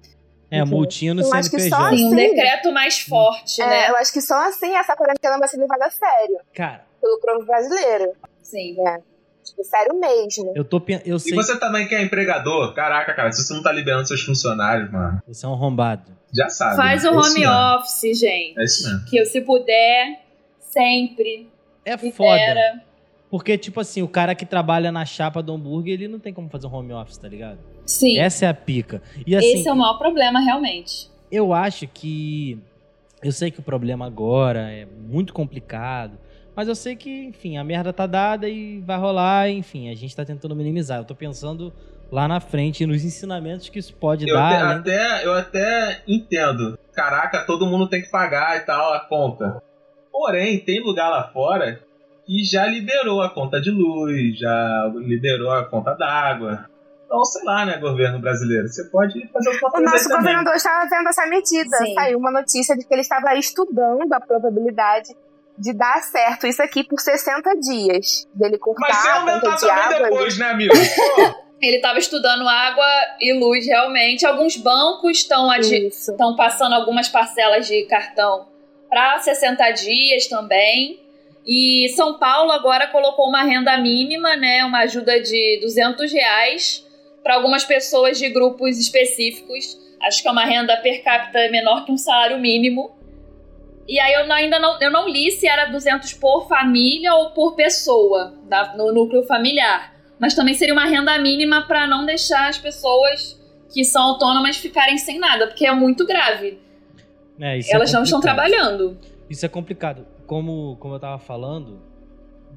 É, 0.51 0.65
multinha 0.65 1.13
no 1.13 1.21
Eu 1.21 1.33
acho 1.33 1.49
que 1.51 1.59
só 1.69 1.75
CNPJ. 1.77 1.97
Sim, 1.97 2.05
um 2.07 2.15
decreto 2.15 2.71
mais 2.71 2.99
forte, 2.99 3.61
É, 3.61 3.65
né? 3.67 3.89
eu 3.91 3.95
acho 3.97 4.11
que 4.11 4.19
só 4.21 4.35
assim 4.49 4.75
essa 4.75 4.95
quarentena 4.95 5.37
vai 5.37 5.47
ser 5.47 5.57
levada 5.57 5.85
a 5.85 5.89
sério 5.91 6.39
Cara, 6.55 6.83
pelo 6.99 7.19
povo 7.19 7.45
brasileiro. 7.45 8.11
Sim. 8.41 8.69
Tipo, 8.75 9.03
sério 9.63 9.99
mesmo. 9.99 10.53
eu 10.55 10.63
tô 10.63 10.81
eu 11.05 11.17
E 11.17 11.19
sei 11.19 11.33
você 11.35 11.59
também 11.59 11.87
que 11.87 11.95
é 11.95 12.01
empregador, 12.03 12.73
caraca, 12.73 13.13
cara, 13.13 13.31
se 13.31 13.43
você 13.43 13.53
não 13.53 13.61
tá 13.63 13.71
liberando 13.71 14.07
seus 14.07 14.21
funcionários, 14.21 14.91
mano, 14.91 15.21
você 15.27 15.45
é 15.45 15.49
um 15.49 15.53
arrombado. 15.53 16.03
já 16.33 16.49
sabe. 16.49 16.75
Faz 16.77 17.03
né? 17.03 17.09
o 17.09 17.13
É 17.15 17.19
isso 17.19 17.29
home 17.29 17.39
mesmo. 17.39 17.55
office, 17.79 18.19
gente. 18.19 18.59
É 18.59 18.63
isso 18.63 18.83
mesmo. 18.89 19.05
Que 19.05 19.17
eu, 19.19 19.25
se 19.25 19.41
puder, 19.41 20.19
sempre. 20.59 21.49
É 21.85 21.95
me 21.97 22.11
foda. 22.11 22.83
Porque, 23.29 23.57
tipo 23.59 23.79
assim, 23.79 24.01
o 24.01 24.07
cara 24.07 24.33
que 24.33 24.45
trabalha 24.45 24.91
na 24.91 25.05
chapa 25.05 25.41
do 25.43 25.53
hambúrguer, 25.53 25.93
ele 25.93 26.07
não 26.07 26.17
tem 26.19 26.33
como 26.33 26.49
fazer 26.49 26.65
um 26.65 26.73
home 26.73 26.93
office, 26.93 27.17
tá 27.17 27.27
ligado? 27.27 27.59
Sim. 27.85 28.17
Essa 28.17 28.45
é 28.45 28.49
a 28.49 28.53
pica. 28.55 29.01
E 29.25 29.35
assim, 29.35 29.59
Esse 29.59 29.67
é 29.67 29.71
o 29.73 29.75
maior 29.75 29.97
problema, 29.99 30.39
realmente. 30.39 31.09
eu 31.31 31.53
acho 31.53 31.87
que. 31.87 32.57
Eu 33.21 33.31
sei 33.33 33.51
que 33.51 33.59
o 33.59 33.63
problema 33.63 34.05
agora 34.07 34.71
é 34.71 34.85
muito 34.85 35.33
complicado. 35.33 36.17
Mas 36.59 36.67
eu 36.67 36.75
sei 36.75 36.93
que, 36.93 37.09
enfim, 37.27 37.57
a 37.57 37.63
merda 37.63 37.93
tá 37.93 38.05
dada 38.05 38.49
e 38.49 38.81
vai 38.81 38.97
rolar, 38.97 39.47
enfim, 39.49 39.89
a 39.89 39.95
gente 39.95 40.13
tá 40.13 40.25
tentando 40.25 40.53
minimizar. 40.53 40.97
Eu 40.97 41.05
tô 41.05 41.15
pensando 41.15 41.71
lá 42.11 42.27
na 42.27 42.41
frente 42.41 42.85
nos 42.85 43.01
ensinamentos 43.05 43.69
que 43.69 43.79
isso 43.79 43.95
pode 43.95 44.27
Eu 44.27 44.35
dar. 44.35 44.49
até, 44.51 44.61
além- 44.61 44.77
até- 44.79 45.25
eu 45.25 45.33
até 45.33 46.01
entendo. 46.05 46.77
Caraca, 46.93 47.45
todo 47.45 47.65
mundo 47.65 47.87
tem 47.87 48.01
que 48.01 48.11
pagar 48.11 48.57
e 48.57 48.59
tal 48.65 48.91
a 48.93 48.99
conta. 48.99 49.63
Porém, 50.11 50.59
tem 50.59 50.83
lugar 50.83 51.07
lá 51.07 51.29
fora 51.31 51.79
que 52.25 52.43
já 52.43 52.67
liberou 52.67 53.21
a 53.21 53.29
conta 53.29 53.61
de 53.61 53.71
luz, 53.71 54.37
já 54.37 54.91
liberou 54.97 55.51
a 55.51 55.63
conta 55.63 55.93
d'água. 55.95 56.65
Então, 57.05 57.23
sei 57.23 57.41
lá, 57.45 57.65
né, 57.65 57.77
governo 57.77 58.19
brasileiro? 58.19 58.67
Você 58.67 58.83
pode 58.89 59.13
fazer 59.29 59.49
alguma 59.49 59.69
O 59.69 59.71
coisa 59.71 59.87
aí 59.87 59.93
nosso 59.93 60.09
governador 60.09 60.55
estava 60.55 60.89
vendo 60.89 61.07
essa 61.07 61.25
medida. 61.25 61.77
Sim. 61.77 61.93
Saiu 61.93 62.19
uma 62.19 62.31
notícia 62.31 62.75
de 62.75 62.85
que 62.85 62.93
ele 62.93 62.99
estava 63.01 63.33
estudando 63.35 64.11
a 64.11 64.19
probabilidade 64.19 65.15
de 65.59 65.73
dar 65.73 66.01
certo 66.03 66.47
isso 66.47 66.61
aqui 66.61 66.83
por 66.83 66.99
60 66.99 67.53
dias. 67.59 68.27
Dele 68.33 68.57
cortar 68.57 68.87
Mas 68.87 68.97
conta 68.97 69.11
aumentar 69.19 69.55
de 69.55 69.59
também 69.67 69.83
água. 69.83 70.09
depois, 70.09 70.37
né, 70.37 70.45
amigo? 70.51 70.73
Ele 71.61 71.75
estava 71.75 71.99
estudando 71.99 72.47
água 72.47 72.85
e 73.19 73.33
luz, 73.33 73.65
realmente. 73.65 74.25
Alguns 74.25 74.55
bancos 74.55 75.17
estão 75.17 75.51
adi- 75.51 75.87
estão 75.87 76.33
passando 76.37 76.73
algumas 76.73 77.09
parcelas 77.09 77.67
de 77.67 77.83
cartão 77.83 78.47
para 78.89 79.19
60 79.19 79.69
dias 79.71 80.27
também. 80.27 81.01
E 81.45 81.89
São 81.97 82.17
Paulo 82.17 82.51
agora 82.51 82.87
colocou 82.87 83.27
uma 83.27 83.43
renda 83.43 83.77
mínima, 83.77 84.35
né, 84.37 84.63
uma 84.63 84.79
ajuda 84.79 85.19
de 85.19 85.59
200 85.61 86.11
reais 86.13 86.85
para 87.23 87.35
algumas 87.35 87.65
pessoas 87.65 88.17
de 88.17 88.29
grupos 88.29 88.77
específicos. 88.79 89.77
Acho 90.01 90.21
que 90.21 90.27
é 90.29 90.31
uma 90.31 90.45
renda 90.45 90.77
per 90.77 91.03
capita 91.03 91.49
menor 91.51 91.83
que 91.85 91.91
um 91.91 91.97
salário 91.97 92.39
mínimo. 92.39 92.97
E 93.89 93.99
aí 93.99 94.13
eu 94.13 94.27
não- 94.27 94.35
ainda 94.35 94.59
não, 94.59 94.79
eu 94.79 94.91
não 94.91 95.09
li 95.09 95.31
se 95.31 95.47
era 95.47 95.65
200 95.65 96.13
por 96.13 96.47
família 96.47 97.13
ou 97.15 97.31
por 97.31 97.55
pessoa 97.55 98.35
da- 98.47 98.75
no 98.77 98.93
núcleo 98.93 99.23
familiar. 99.23 99.95
Mas 100.19 100.35
também 100.35 100.53
seria 100.53 100.73
uma 100.73 100.85
renda 100.85 101.17
mínima 101.17 101.65
para 101.65 101.87
não 101.87 102.05
deixar 102.05 102.49
as 102.49 102.57
pessoas 102.57 103.39
que 103.73 103.83
são 103.83 104.01
autônomas 104.03 104.57
ficarem 104.57 104.97
sem 104.97 105.17
nada, 105.17 105.47
porque 105.47 105.65
é 105.65 105.73
muito 105.73 106.05
grave. 106.05 106.59
É, 107.39 107.57
é 107.57 107.61
Elas 107.71 107.91
não 107.91 108.03
estão 108.03 108.19
trabalhando. 108.19 108.97
Isso 109.29 109.45
é 109.45 109.49
complicado. 109.49 110.05
Como, 110.27 110.75
como 110.79 110.95
eu 110.95 110.99
tava 110.99 111.17
falando 111.17 111.81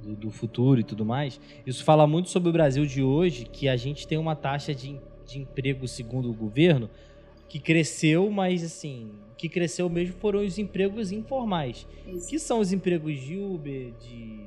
do, 0.03 0.15
do 0.15 0.31
futuro 0.31 0.81
e 0.81 0.85
tudo 0.85 1.05
mais, 1.05 1.41
isso 1.67 1.85
fala 1.85 2.07
muito 2.07 2.29
sobre 2.29 2.49
o 2.51 2.53
Brasil 2.53 2.85
de 2.85 3.03
hoje, 3.03 3.47
que 3.51 3.69
a 3.69 3.77
gente 3.77 4.07
tem 4.07 4.19
uma 4.19 4.35
taxa 4.35 4.75
de, 4.75 4.99
de 5.27 5.39
emprego, 5.39 5.87
segundo 5.89 6.31
o 6.31 6.35
governo, 6.35 6.91
que 7.49 7.59
cresceu, 7.61 8.31
mas 8.31 8.65
assim, 8.65 9.13
que 9.43 9.49
cresceu 9.49 9.89
mesmo 9.89 10.15
foram 10.21 10.39
os 10.45 10.57
empregos 10.57 11.11
informais. 11.11 11.85
Que 12.29 12.39
são 12.39 12.61
os 12.61 12.73
empregos 12.73 13.19
de 13.21 13.37
Uber, 13.37 13.91
de 14.01 14.39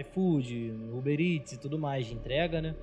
iFood, 0.00 0.72
Uber 0.96 1.20
Eats 1.20 1.54
e 1.54 1.58
tudo 1.58 1.76
mais, 1.76 2.06
de 2.06 2.14
entrega, 2.14 2.62
né? 2.62 2.76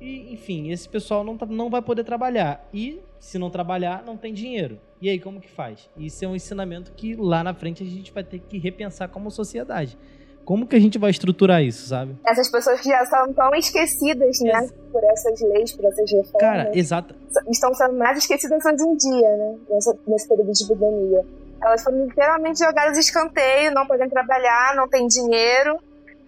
E, 0.00 0.32
enfim, 0.32 0.70
esse 0.70 0.88
pessoal 0.88 1.22
não, 1.22 1.36
tá- 1.36 1.44
não 1.44 1.68
vai 1.68 1.82
poder 1.82 2.02
trabalhar. 2.02 2.66
E, 2.72 3.00
se 3.20 3.38
não 3.38 3.50
trabalhar, 3.50 4.02
não 4.06 4.16
tem 4.16 4.32
dinheiro. 4.32 4.78
E 5.02 5.10
aí, 5.10 5.20
como 5.20 5.38
que 5.38 5.50
faz? 5.50 5.90
Isso 5.98 6.24
é 6.24 6.28
um 6.28 6.34
ensinamento 6.34 6.92
que 6.92 7.14
lá 7.14 7.44
na 7.44 7.52
frente 7.52 7.82
a 7.82 7.86
gente 7.86 8.10
vai 8.10 8.24
ter 8.24 8.38
que 8.38 8.56
repensar 8.56 9.08
como 9.08 9.30
sociedade. 9.30 9.98
Como 10.44 10.66
que 10.66 10.76
a 10.76 10.80
gente 10.80 10.98
vai 10.98 11.10
estruturar 11.10 11.62
isso, 11.62 11.88
sabe? 11.88 12.16
Essas 12.26 12.50
pessoas 12.50 12.80
que 12.80 12.88
já 12.88 13.04
são 13.06 13.32
tão 13.32 13.54
esquecidas, 13.54 14.40
né? 14.40 14.68
Por 14.92 15.02
essas 15.04 15.40
leis, 15.40 15.72
por 15.72 15.84
essas 15.86 16.10
reformas. 16.10 16.40
Cara, 16.40 16.70
exato. 16.78 17.14
estão 17.50 17.72
sendo 17.74 17.94
mais 17.94 18.18
esquecidas 18.18 18.64
hoje 18.64 18.82
em 18.82 18.96
dia, 18.96 19.36
né? 19.36 19.56
Nessa, 19.70 19.98
nesse 20.06 20.28
período 20.28 20.52
de 20.52 20.64
epidemia. 20.64 21.24
Elas 21.62 21.82
foram 21.82 22.04
literalmente 22.04 22.58
jogadas 22.58 22.92
de 22.92 23.00
escanteio, 23.00 23.72
não 23.72 23.86
podem 23.86 24.08
trabalhar, 24.08 24.74
não 24.76 24.86
têm 24.86 25.06
dinheiro 25.06 25.78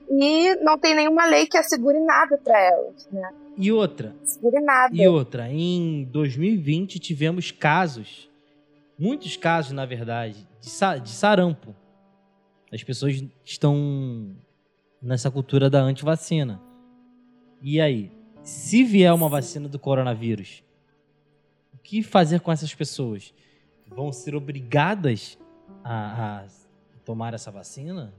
e 0.09 0.55
não 0.63 0.79
tem 0.79 0.95
nenhuma 0.95 1.27
lei 1.27 1.47
que 1.47 1.59
assegure 1.59 1.99
nada 2.01 2.39
para 2.39 2.59
elas, 2.59 3.09
né? 3.13 3.29
E 3.59 3.73
outra, 3.73 4.15
Assegure 4.23 4.61
nada. 4.61 4.95
E 4.95 5.07
outra, 5.09 5.49
em 5.49 6.05
2020 6.11 6.99
tivemos 6.99 7.51
casos, 7.51 8.31
muitos 8.99 9.37
casos, 9.37 9.73
na 9.73 9.87
verdade, 9.87 10.47
de, 10.61 11.01
de 11.01 11.11
sarampo. 11.11 11.75
As 12.73 12.83
pessoas 12.83 13.25
estão 13.45 14.37
nessa 15.01 15.31
cultura 15.31 15.71
da 15.71 15.81
antivacina. 15.81 16.61
E 17.63 17.81
aí, 17.81 18.11
se 18.43 18.85
vier 18.85 19.13
uma 19.13 19.29
vacina 19.29 19.69
do 19.69 19.79
coronavírus, 19.79 20.63
o 21.75 21.79
que 21.79 22.03
fazer 22.03 22.41
com 22.41 22.53
essas 22.53 22.75
pessoas? 22.75 23.33
Vão 23.89 24.13
ser 24.13 24.35
obrigadas 24.35 25.39
a, 25.85 26.43
a 26.43 26.45
tomar 27.05 27.35
essa 27.35 27.51
vacina? 27.51 28.13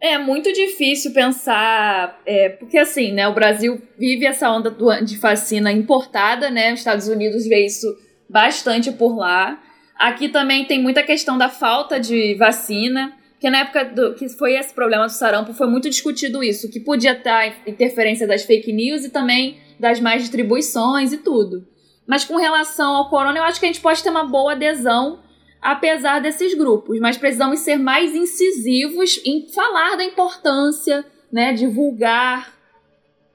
É 0.00 0.18
muito 0.18 0.52
difícil 0.52 1.14
pensar, 1.14 2.20
é, 2.26 2.50
porque 2.50 2.76
assim, 2.76 3.12
né, 3.12 3.26
o 3.26 3.32
Brasil 3.32 3.80
vive 3.98 4.26
essa 4.26 4.50
onda 4.50 4.70
de 5.02 5.16
vacina 5.16 5.72
importada, 5.72 6.50
né? 6.50 6.74
Os 6.74 6.80
Estados 6.80 7.08
Unidos 7.08 7.46
vê 7.46 7.64
isso 7.64 7.86
bastante 8.28 8.92
por 8.92 9.16
lá. 9.16 9.62
Aqui 9.96 10.28
também 10.28 10.66
tem 10.66 10.82
muita 10.82 11.02
questão 11.02 11.38
da 11.38 11.48
falta 11.48 11.98
de 11.98 12.34
vacina, 12.34 13.16
que 13.44 13.50
na 13.50 13.58
época 13.58 13.84
do, 13.84 14.14
que 14.14 14.26
foi 14.30 14.54
esse 14.54 14.72
problema 14.72 15.04
do 15.04 15.12
sarampo 15.12 15.52
foi 15.52 15.66
muito 15.66 15.90
discutido 15.90 16.42
isso, 16.42 16.70
que 16.70 16.80
podia 16.80 17.12
estar 17.12 17.46
interferência 17.66 18.26
das 18.26 18.42
fake 18.42 18.72
news 18.72 19.04
e 19.04 19.10
também 19.10 19.58
das 19.78 20.00
mais 20.00 20.22
distribuições 20.22 21.12
e 21.12 21.18
tudo. 21.18 21.68
Mas 22.06 22.24
com 22.24 22.36
relação 22.36 22.96
ao 22.96 23.10
corona, 23.10 23.38
eu 23.38 23.42
acho 23.42 23.60
que 23.60 23.66
a 23.66 23.68
gente 23.68 23.82
pode 23.82 24.02
ter 24.02 24.08
uma 24.08 24.24
boa 24.24 24.52
adesão 24.52 25.22
apesar 25.60 26.20
desses 26.20 26.54
grupos, 26.54 26.98
mas 27.00 27.18
precisamos 27.18 27.60
ser 27.60 27.76
mais 27.76 28.14
incisivos 28.14 29.20
em 29.26 29.46
falar 29.52 29.96
da 29.96 30.04
importância, 30.04 31.04
né, 31.30 31.52
divulgar 31.52 32.50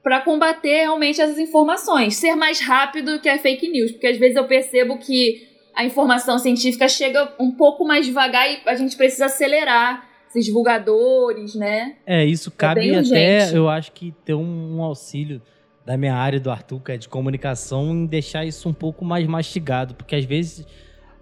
para 0.02 0.22
combater 0.22 0.80
realmente 0.80 1.20
essas 1.20 1.38
informações, 1.38 2.16
ser 2.16 2.34
mais 2.34 2.58
rápido 2.58 3.20
que 3.20 3.28
a 3.28 3.38
fake 3.38 3.68
news, 3.68 3.92
porque 3.92 4.08
às 4.08 4.16
vezes 4.16 4.34
eu 4.34 4.44
percebo 4.48 4.98
que 4.98 5.49
a 5.74 5.84
informação 5.84 6.38
científica 6.38 6.88
chega 6.88 7.32
um 7.38 7.50
pouco 7.50 7.84
mais 7.84 8.06
devagar 8.06 8.50
e 8.50 8.60
a 8.66 8.74
gente 8.74 8.96
precisa 8.96 9.26
acelerar 9.26 10.08
esses 10.28 10.44
divulgadores, 10.44 11.54
né? 11.54 11.96
É, 12.06 12.24
isso 12.24 12.50
cabe 12.50 12.80
bem 12.80 12.96
até, 12.96 13.56
eu 13.56 13.68
acho 13.68 13.92
que 13.92 14.14
ter 14.24 14.34
um, 14.34 14.76
um 14.76 14.82
auxílio 14.82 15.42
da 15.84 15.96
minha 15.96 16.14
área 16.14 16.38
do 16.38 16.50
Arthur, 16.50 16.80
que 16.80 16.92
é 16.92 16.96
de 16.96 17.08
comunicação, 17.08 17.90
em 17.90 18.06
deixar 18.06 18.44
isso 18.44 18.68
um 18.68 18.72
pouco 18.72 19.04
mais 19.04 19.26
mastigado, 19.26 19.94
porque 19.94 20.14
às 20.14 20.24
vezes 20.24 20.64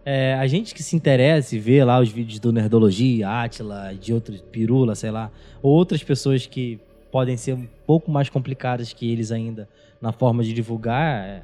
é, 0.05 0.35
a 0.35 0.47
gente 0.47 0.75
que 0.75 0.83
se 0.83 0.95
interessa 0.97 1.57
e 1.57 1.59
vê 1.59 1.83
lá 1.85 2.01
os 2.01 2.11
vídeos 2.11 2.39
do 2.39 2.53
Nerdologia, 2.53 3.29
Atila, 3.29 3.95
de 3.95 4.13
outros, 4.13 4.41
Pirula, 4.41 4.95
sei 4.95 5.11
lá, 5.11 5.31
ou 5.63 5.73
outras 5.73 6.03
pessoas 6.03 6.47
que 6.47 6.79
podem 7.11 7.37
ser 7.37 7.55
um 7.55 7.67
pouco 7.87 8.11
mais 8.11 8.29
complicadas 8.29 8.93
que 8.93 9.11
eles 9.11 9.33
ainda 9.33 9.69
na 10.01 10.13
forma 10.13 10.43
de 10.43 10.53
divulgar, 10.53 11.25
é, 11.25 11.43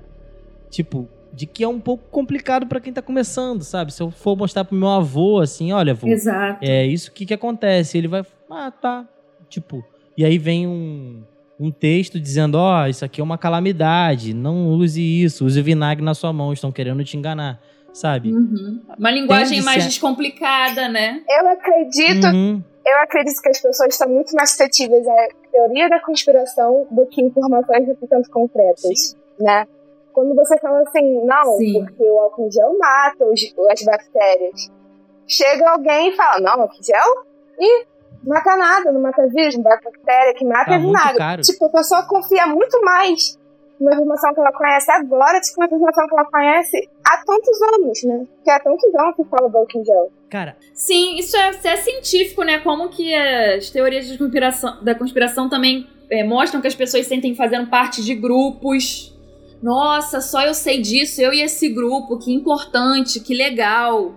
tipo, 0.70 1.08
de 1.34 1.46
que 1.46 1.64
é 1.64 1.68
um 1.68 1.80
pouco 1.80 2.04
complicado 2.10 2.66
pra 2.66 2.80
quem 2.80 2.92
tá 2.92 3.02
começando, 3.02 3.62
sabe? 3.62 3.92
Se 3.92 4.02
eu 4.02 4.10
for 4.10 4.36
mostrar 4.36 4.64
pro 4.64 4.76
meu 4.76 4.88
avô, 4.88 5.40
assim, 5.40 5.72
olha, 5.72 5.92
avô, 5.92 6.06
Exato. 6.06 6.58
é 6.62 6.86
isso 6.86 7.10
que 7.12 7.26
que 7.26 7.34
acontece. 7.34 7.98
Ele 7.98 8.06
vai, 8.08 8.24
ah, 8.50 8.70
tá. 8.70 9.06
Tipo, 9.48 9.84
e 10.16 10.24
aí 10.24 10.38
vem 10.38 10.66
um, 10.66 11.22
um 11.58 11.70
texto 11.72 12.20
dizendo, 12.20 12.54
ó, 12.56 12.86
isso 12.86 13.04
aqui 13.04 13.20
é 13.20 13.24
uma 13.24 13.36
calamidade, 13.38 14.32
não 14.32 14.68
use 14.68 15.00
isso, 15.02 15.44
use 15.44 15.60
vinagre 15.60 16.04
na 16.04 16.14
sua 16.14 16.32
mão, 16.32 16.52
estão 16.52 16.70
querendo 16.70 17.04
te 17.04 17.16
enganar, 17.16 17.60
sabe? 17.92 18.32
Uhum. 18.32 18.80
Uma 18.98 19.10
linguagem 19.10 19.58
de 19.58 19.64
mais 19.64 19.82
ser- 19.82 19.88
descomplicada, 19.88 20.88
né? 20.88 21.20
Eu 21.28 21.48
acredito, 21.48 22.26
Uhum. 22.28 22.62
eu 22.86 22.98
acredito 23.02 23.40
que 23.42 23.48
as 23.48 23.60
pessoas 23.60 23.92
estão 23.92 24.08
muito 24.08 24.32
mais 24.34 24.50
suscetíveis 24.50 25.04
à 25.06 25.28
teoria 25.50 25.88
da 25.88 25.98
conspiração 26.00 26.86
do 26.90 27.06
que 27.06 27.20
informações 27.22 27.88
um 27.88 28.06
tanto 28.06 28.30
concretas, 28.30 29.16
né? 29.38 29.66
Quando 30.14 30.34
você 30.34 30.56
fala 30.58 30.80
assim, 30.82 31.26
não, 31.26 31.56
Sim. 31.58 31.84
porque 31.84 32.02
o 32.04 32.20
álcool 32.20 32.46
em 32.46 32.50
gel 32.50 32.78
mata 32.78 33.24
os, 33.26 33.40
as 33.70 33.82
bactérias. 33.82 34.70
Chega 35.26 35.70
alguém 35.70 36.10
e 36.10 36.16
fala, 36.16 36.40
não, 36.40 36.62
álcool 36.62 36.78
em 36.80 36.84
gel? 36.84 37.24
Ih, 37.58 37.86
não 38.22 38.34
mata 38.34 38.56
nada, 38.56 38.92
não 38.92 39.02
mata 39.02 39.26
vírus, 39.26 39.56
não 39.56 39.64
mata 39.64 39.90
bactéria, 39.90 40.34
que 40.34 40.44
mata 40.44 40.66
Tá 40.66 40.74
é 40.76 40.78
vinagre. 40.78 41.42
Tipo, 41.42 41.66
a 41.66 41.70
pessoa 41.70 42.06
confia 42.06 42.46
muito 42.46 42.80
mais 42.82 43.38
numa 43.80 43.92
informação 43.92 44.32
que 44.32 44.40
ela 44.40 44.52
conhece 44.52 44.90
agora 44.92 45.40
do 45.40 45.42
que 45.42 45.54
uma 45.56 45.66
informação 45.66 46.06
que 46.06 46.14
ela 46.14 46.24
conhece 46.30 46.88
há 47.04 47.24
tantos 47.24 47.62
anos, 47.74 48.02
né? 48.04 48.24
Que 48.44 48.50
há 48.50 48.60
tantos 48.60 48.94
anos 48.94 49.16
que 49.16 49.24
fala 49.24 49.48
do 49.48 49.58
álcool 49.58 49.80
em 49.80 49.84
gel. 49.84 50.12
Cara, 50.30 50.56
Sim, 50.72 51.16
isso 51.16 51.36
é, 51.36 51.50
isso 51.50 51.68
é 51.68 51.76
científico, 51.76 52.42
né? 52.42 52.60
Como 52.60 52.88
que 52.88 53.14
as 53.14 53.70
teorias 53.70 54.06
de 54.06 54.16
conspiração, 54.16 54.82
da 54.82 54.94
conspiração 54.94 55.48
também 55.48 55.86
é, 56.10 56.24
mostram 56.24 56.60
que 56.60 56.66
as 56.66 56.74
pessoas 56.74 57.04
se 57.04 57.08
sentem 57.08 57.34
fazendo 57.34 57.68
parte 57.68 58.02
de 58.02 58.14
grupos. 58.14 59.13
Nossa, 59.62 60.20
só 60.20 60.42
eu 60.42 60.54
sei 60.54 60.80
disso, 60.80 61.20
eu 61.20 61.32
e 61.32 61.40
esse 61.40 61.68
grupo, 61.68 62.18
que 62.18 62.32
importante, 62.32 63.20
que 63.20 63.34
legal. 63.34 64.14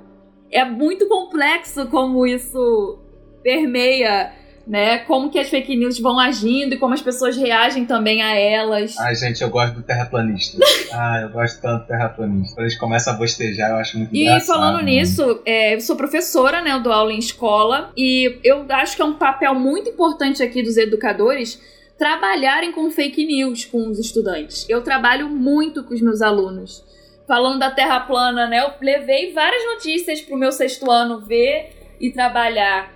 É 0.51 0.63
muito 0.65 1.07
complexo 1.07 1.87
como 1.87 2.25
isso 2.25 2.99
permeia, 3.43 4.33
né? 4.67 4.99
Como 4.99 5.29
que 5.29 5.39
as 5.39 5.49
fake 5.49 5.75
news 5.75 5.99
vão 5.99 6.19
agindo 6.19 6.73
e 6.73 6.77
como 6.77 6.93
as 6.93 7.01
pessoas 7.01 7.37
reagem 7.37 7.85
também 7.85 8.21
a 8.21 8.35
elas. 8.35 8.97
Ai, 8.97 9.15
gente, 9.15 9.41
eu 9.41 9.49
gosto 9.49 9.75
do 9.75 9.83
terraplanista. 9.83 10.57
ah, 10.91 11.21
eu 11.23 11.29
gosto 11.29 11.61
tanto 11.61 11.83
do 11.83 11.87
terraplanista. 11.87 12.55
Quando 12.55 12.65
eles 12.65 12.77
começam 12.77 13.13
a 13.13 13.17
bostejar, 13.17 13.69
eu 13.71 13.77
acho 13.77 13.97
muito 13.97 14.13
E 14.13 14.39
falando 14.41 14.77
né? 14.77 14.83
nisso, 14.83 15.41
é, 15.45 15.75
eu 15.75 15.81
sou 15.81 15.95
professora, 15.95 16.61
né? 16.61 16.73
Eu 16.73 16.81
dou 16.81 16.91
aula 16.91 17.13
em 17.13 17.19
escola. 17.19 17.91
E 17.95 18.39
eu 18.43 18.65
acho 18.69 18.95
que 18.95 19.01
é 19.01 19.05
um 19.05 19.13
papel 19.13 19.55
muito 19.55 19.89
importante 19.89 20.43
aqui 20.43 20.61
dos 20.61 20.75
educadores 20.75 21.61
trabalharem 21.97 22.71
com 22.71 22.89
fake 22.91 23.25
news 23.25 23.65
com 23.65 23.89
os 23.89 23.99
estudantes. 23.99 24.65
Eu 24.69 24.83
trabalho 24.83 25.29
muito 25.29 25.83
com 25.83 25.93
os 25.93 26.01
meus 26.01 26.21
alunos. 26.21 26.85
Falando 27.27 27.59
da 27.59 27.71
Terra 27.71 27.99
plana, 28.01 28.47
né? 28.47 28.59
Eu 28.59 28.71
levei 28.81 29.33
várias 29.33 29.65
notícias 29.65 30.21
pro 30.21 30.37
meu 30.37 30.51
sexto 30.51 30.89
ano 30.89 31.19
ver 31.19 31.95
e 31.99 32.11
trabalhar. 32.11 32.93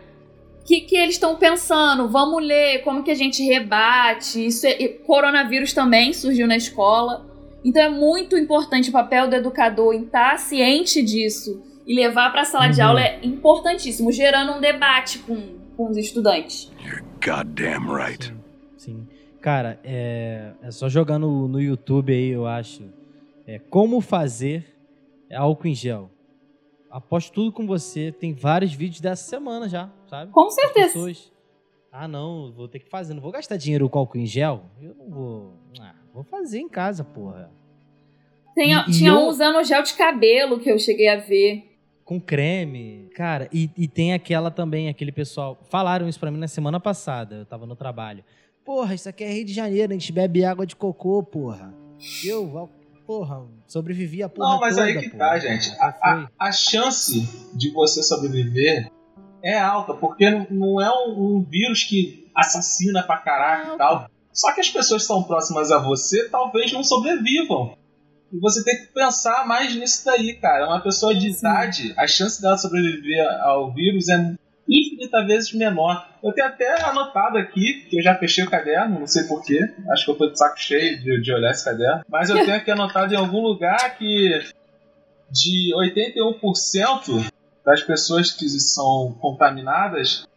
O 0.61 0.63
que, 0.63 0.81
que 0.81 0.95
eles 0.95 1.15
estão 1.15 1.35
pensando? 1.35 2.07
Vamos 2.07 2.41
ler 2.43 2.83
como 2.83 3.03
que 3.03 3.11
a 3.11 3.15
gente 3.15 3.43
rebate. 3.43 4.45
Isso 4.45 4.67
é, 4.67 4.87
coronavírus 4.87 5.73
também 5.73 6.13
surgiu 6.13 6.47
na 6.47 6.55
escola. 6.55 7.25
Então 7.65 7.81
é 7.81 7.89
muito 7.89 8.37
importante 8.37 8.89
o 8.89 8.93
papel 8.93 9.27
do 9.27 9.35
educador 9.35 9.93
em 9.93 10.03
estar 10.03 10.37
ciente 10.39 11.01
disso 11.01 11.61
e 11.85 11.95
levar 11.95 12.31
para 12.31 12.41
a 12.41 12.45
sala 12.45 12.67
de 12.67 12.79
Uhum. 12.79 12.87
aula 12.87 13.01
é 13.01 13.19
importantíssimo, 13.23 14.11
gerando 14.11 14.53
um 14.53 14.61
debate 14.61 15.19
com, 15.19 15.57
com 15.75 15.89
os 15.89 15.97
estudantes. 15.97 16.71
Goddamn 17.23 17.93
right. 17.93 18.40
Cara, 19.41 19.79
é, 19.83 20.51
é 20.61 20.71
só 20.71 20.87
jogar 20.87 21.17
no, 21.17 21.47
no 21.47 21.59
YouTube 21.59 22.13
aí, 22.13 22.29
eu 22.29 22.45
acho. 22.45 22.83
É, 23.47 23.57
como 23.59 23.99
fazer 24.01 24.75
álcool 25.33 25.67
em 25.67 25.73
gel. 25.75 26.09
Aposto 26.89 27.31
tudo 27.33 27.51
com 27.51 27.65
você. 27.65 28.11
Tem 28.11 28.33
vários 28.33 28.73
vídeos 28.73 29.01
dessa 29.01 29.23
semana 29.27 29.67
já, 29.67 29.89
sabe? 30.07 30.31
Com 30.31 30.49
certeza. 30.51 30.87
pessoas, 30.93 31.31
ah, 31.91 32.07
não, 32.07 32.51
vou 32.51 32.67
ter 32.67 32.79
que 32.79 32.89
fazer. 32.89 33.13
Não 33.13 33.21
vou 33.21 33.31
gastar 33.31 33.57
dinheiro 33.57 33.89
com 33.89 33.97
álcool 33.99 34.17
em 34.19 34.25
gel. 34.25 34.63
Eu 34.81 34.93
não 34.95 35.09
vou. 35.09 35.53
Ah, 35.79 35.95
vou 36.13 36.23
fazer 36.23 36.59
em 36.59 36.69
casa, 36.69 37.03
porra. 37.03 37.49
Tem, 38.53 38.73
E- 38.73 38.79
e 38.89 38.91
tinha 38.91 39.11
eu- 39.11 39.19
um 39.19 39.27
usando 39.27 39.63
gel 39.63 39.81
de 39.81 39.93
cabelo 39.95 40.59
que 40.59 40.69
eu 40.69 40.77
cheguei 40.77 41.07
a 41.07 41.15
ver. 41.17 41.67
Com 42.03 42.19
creme. 42.19 43.09
Cara, 43.15 43.47
e, 43.53 43.69
e 43.77 43.87
tem 43.87 44.13
aquela 44.13 44.51
também, 44.51 44.89
aquele 44.89 45.11
pessoal. 45.13 45.57
Falaram 45.69 46.07
isso 46.09 46.19
pra 46.19 46.29
mim 46.29 46.37
na 46.37 46.47
semana 46.47 46.79
passada. 46.79 47.35
Eu 47.37 47.45
tava 47.45 47.65
no 47.65 47.75
trabalho. 47.75 48.23
Porra, 48.71 48.95
isso 48.95 49.09
aqui 49.09 49.25
é 49.25 49.29
Rio 49.33 49.43
de 49.43 49.53
Janeiro, 49.53 49.91
a 49.91 49.95
gente 49.95 50.13
bebe 50.13 50.45
água 50.45 50.65
de 50.65 50.77
cocô, 50.77 51.21
porra. 51.21 51.73
Eu, 52.25 52.69
porra, 53.05 53.43
sobrevivi 53.67 54.23
a 54.23 54.29
porra 54.29 54.47
Não, 54.53 54.59
mas 54.61 54.75
toda, 54.75 54.87
aí 54.87 54.97
que 54.97 55.09
porra. 55.09 55.17
tá, 55.31 55.39
gente. 55.39 55.69
A, 55.77 55.87
a- 56.01 56.29
a 56.39 56.51
chance 56.53 57.27
de 57.53 57.69
você 57.71 58.01
sobreviver 58.01 58.89
é 59.43 59.59
alta, 59.59 59.93
porque 59.93 60.29
não- 60.49 60.79
é 60.81 60.89
um, 60.89 61.35
um 61.35 61.43
vírus 61.43 61.83
que 61.83 62.31
assassina 62.33 63.03
pra 63.03 63.17
caraca 63.17 63.73
e 63.75 63.77
tal. 63.77 64.09
Só 64.31 64.53
que 64.53 64.61
as 64.61 64.69
pessoas 64.69 65.01
que 65.01 65.07
são 65.09 65.21
próximas 65.21 65.69
a 65.69 65.77
você 65.77 66.29
talvez 66.29 66.71
não 66.71 66.81
sobrevivam. 66.81 67.75
E 68.31 68.39
você 68.39 68.63
tem 68.63 68.77
que 68.77 68.93
pensar 68.93 69.45
mais 69.45 69.75
nisso 69.75 70.05
daí, 70.05 70.35
cara. 70.35 70.67
Uma 70.69 70.79
pessoa 70.79 71.13
de 71.13 71.27
idade, 71.27 71.93
a 71.97 72.07
chance 72.07 72.41
dela 72.41 72.57
sobreviver 72.57 73.27
ao 73.43 73.73
vírus 73.73 74.07
é 74.07 74.33
infinita 75.01 75.25
vezes 75.25 75.53
menor. 75.53 76.07
Eu 76.23 76.31
tenho 76.31 76.47
até 76.47 76.81
anotado 76.83 77.37
aqui, 77.37 77.85
que 77.89 77.97
eu 77.97 78.03
já 78.03 78.15
fechei 78.15 78.43
o 78.43 78.49
caderno, 78.49 78.99
não 78.99 79.07
sei 79.07 79.23
porquê. 79.23 79.59
Acho 79.91 80.05
que 80.05 80.11
eu 80.11 80.15
tô 80.15 80.27
de 80.29 80.37
saco 80.37 80.59
cheio 80.59 80.99
de, 81.01 81.21
de 81.21 81.33
olhar 81.33 81.51
esse 81.51 81.65
caderno. 81.65 82.03
Mas 82.07 82.29
eu 82.29 82.37
tenho 82.43 82.55
aqui 82.55 82.71
anotado 82.71 83.13
em 83.13 83.17
algum 83.17 83.41
lugar 83.41 83.97
que 83.97 84.41
de 85.31 85.73
81% 85.75 87.31
das 87.65 87.81
pessoas 87.83 88.31
que 88.31 88.47
são 88.49 89.15
contaminadas, 89.19 90.27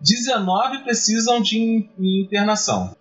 19 0.00 0.78
precisam 0.78 1.40
de 1.40 1.58
in- 1.58 1.88
internação. 1.98 2.94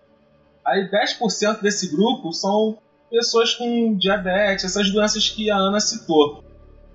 Aí 0.65 0.89
10% 0.89 1.61
desse 1.61 1.89
grupo 1.89 2.31
são 2.31 2.77
pessoas 3.09 3.55
com 3.55 3.95
diabetes, 3.97 4.65
essas 4.65 4.91
doenças 4.91 5.27
que 5.29 5.49
a 5.49 5.55
Ana 5.57 5.79
citou. 5.79 6.43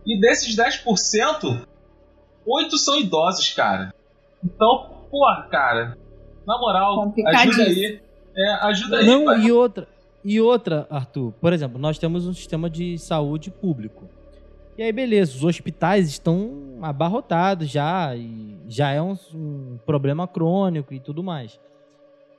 E 0.07 0.20
desses 0.20 0.55
10%, 0.55 1.66
8 2.47 2.79
são 2.79 3.01
idosos, 3.01 3.51
cara. 3.55 3.93
Então, 4.45 4.90
porra, 5.11 5.47
cara, 5.51 5.97
na 6.47 6.59
moral, 6.59 7.12
ajuda 7.26 7.62
aí. 7.62 8.01
É, 8.36 8.51
ajuda 8.66 8.99
aí. 8.99 9.07
Não, 9.07 9.24
pai. 9.24 9.40
e 9.42 9.53
outra, 9.53 9.88
e 10.24 10.40
outra, 10.40 10.86
Arthur, 10.90 11.32
por 11.40 11.53
exemplo, 11.53 11.78
nós 11.78 11.99
temos 11.99 12.26
um 12.26 12.32
sistema 12.34 12.68
de 12.68 12.99
saúde 12.99 13.51
público. 13.51 14.09
E 14.76 14.82
aí, 14.82 14.90
beleza, 14.92 15.36
os 15.36 15.45
hospitais 15.45 16.09
estão 16.09 16.78
abarrotados 16.82 17.68
já, 17.70 18.14
e 18.16 18.57
já 18.68 18.90
é 18.90 19.01
um, 19.01 19.16
um 19.32 19.78
problema 19.86 20.26
crônico 20.26 20.92
e 20.92 20.99
tudo 21.01 21.22
mais. 21.22 21.61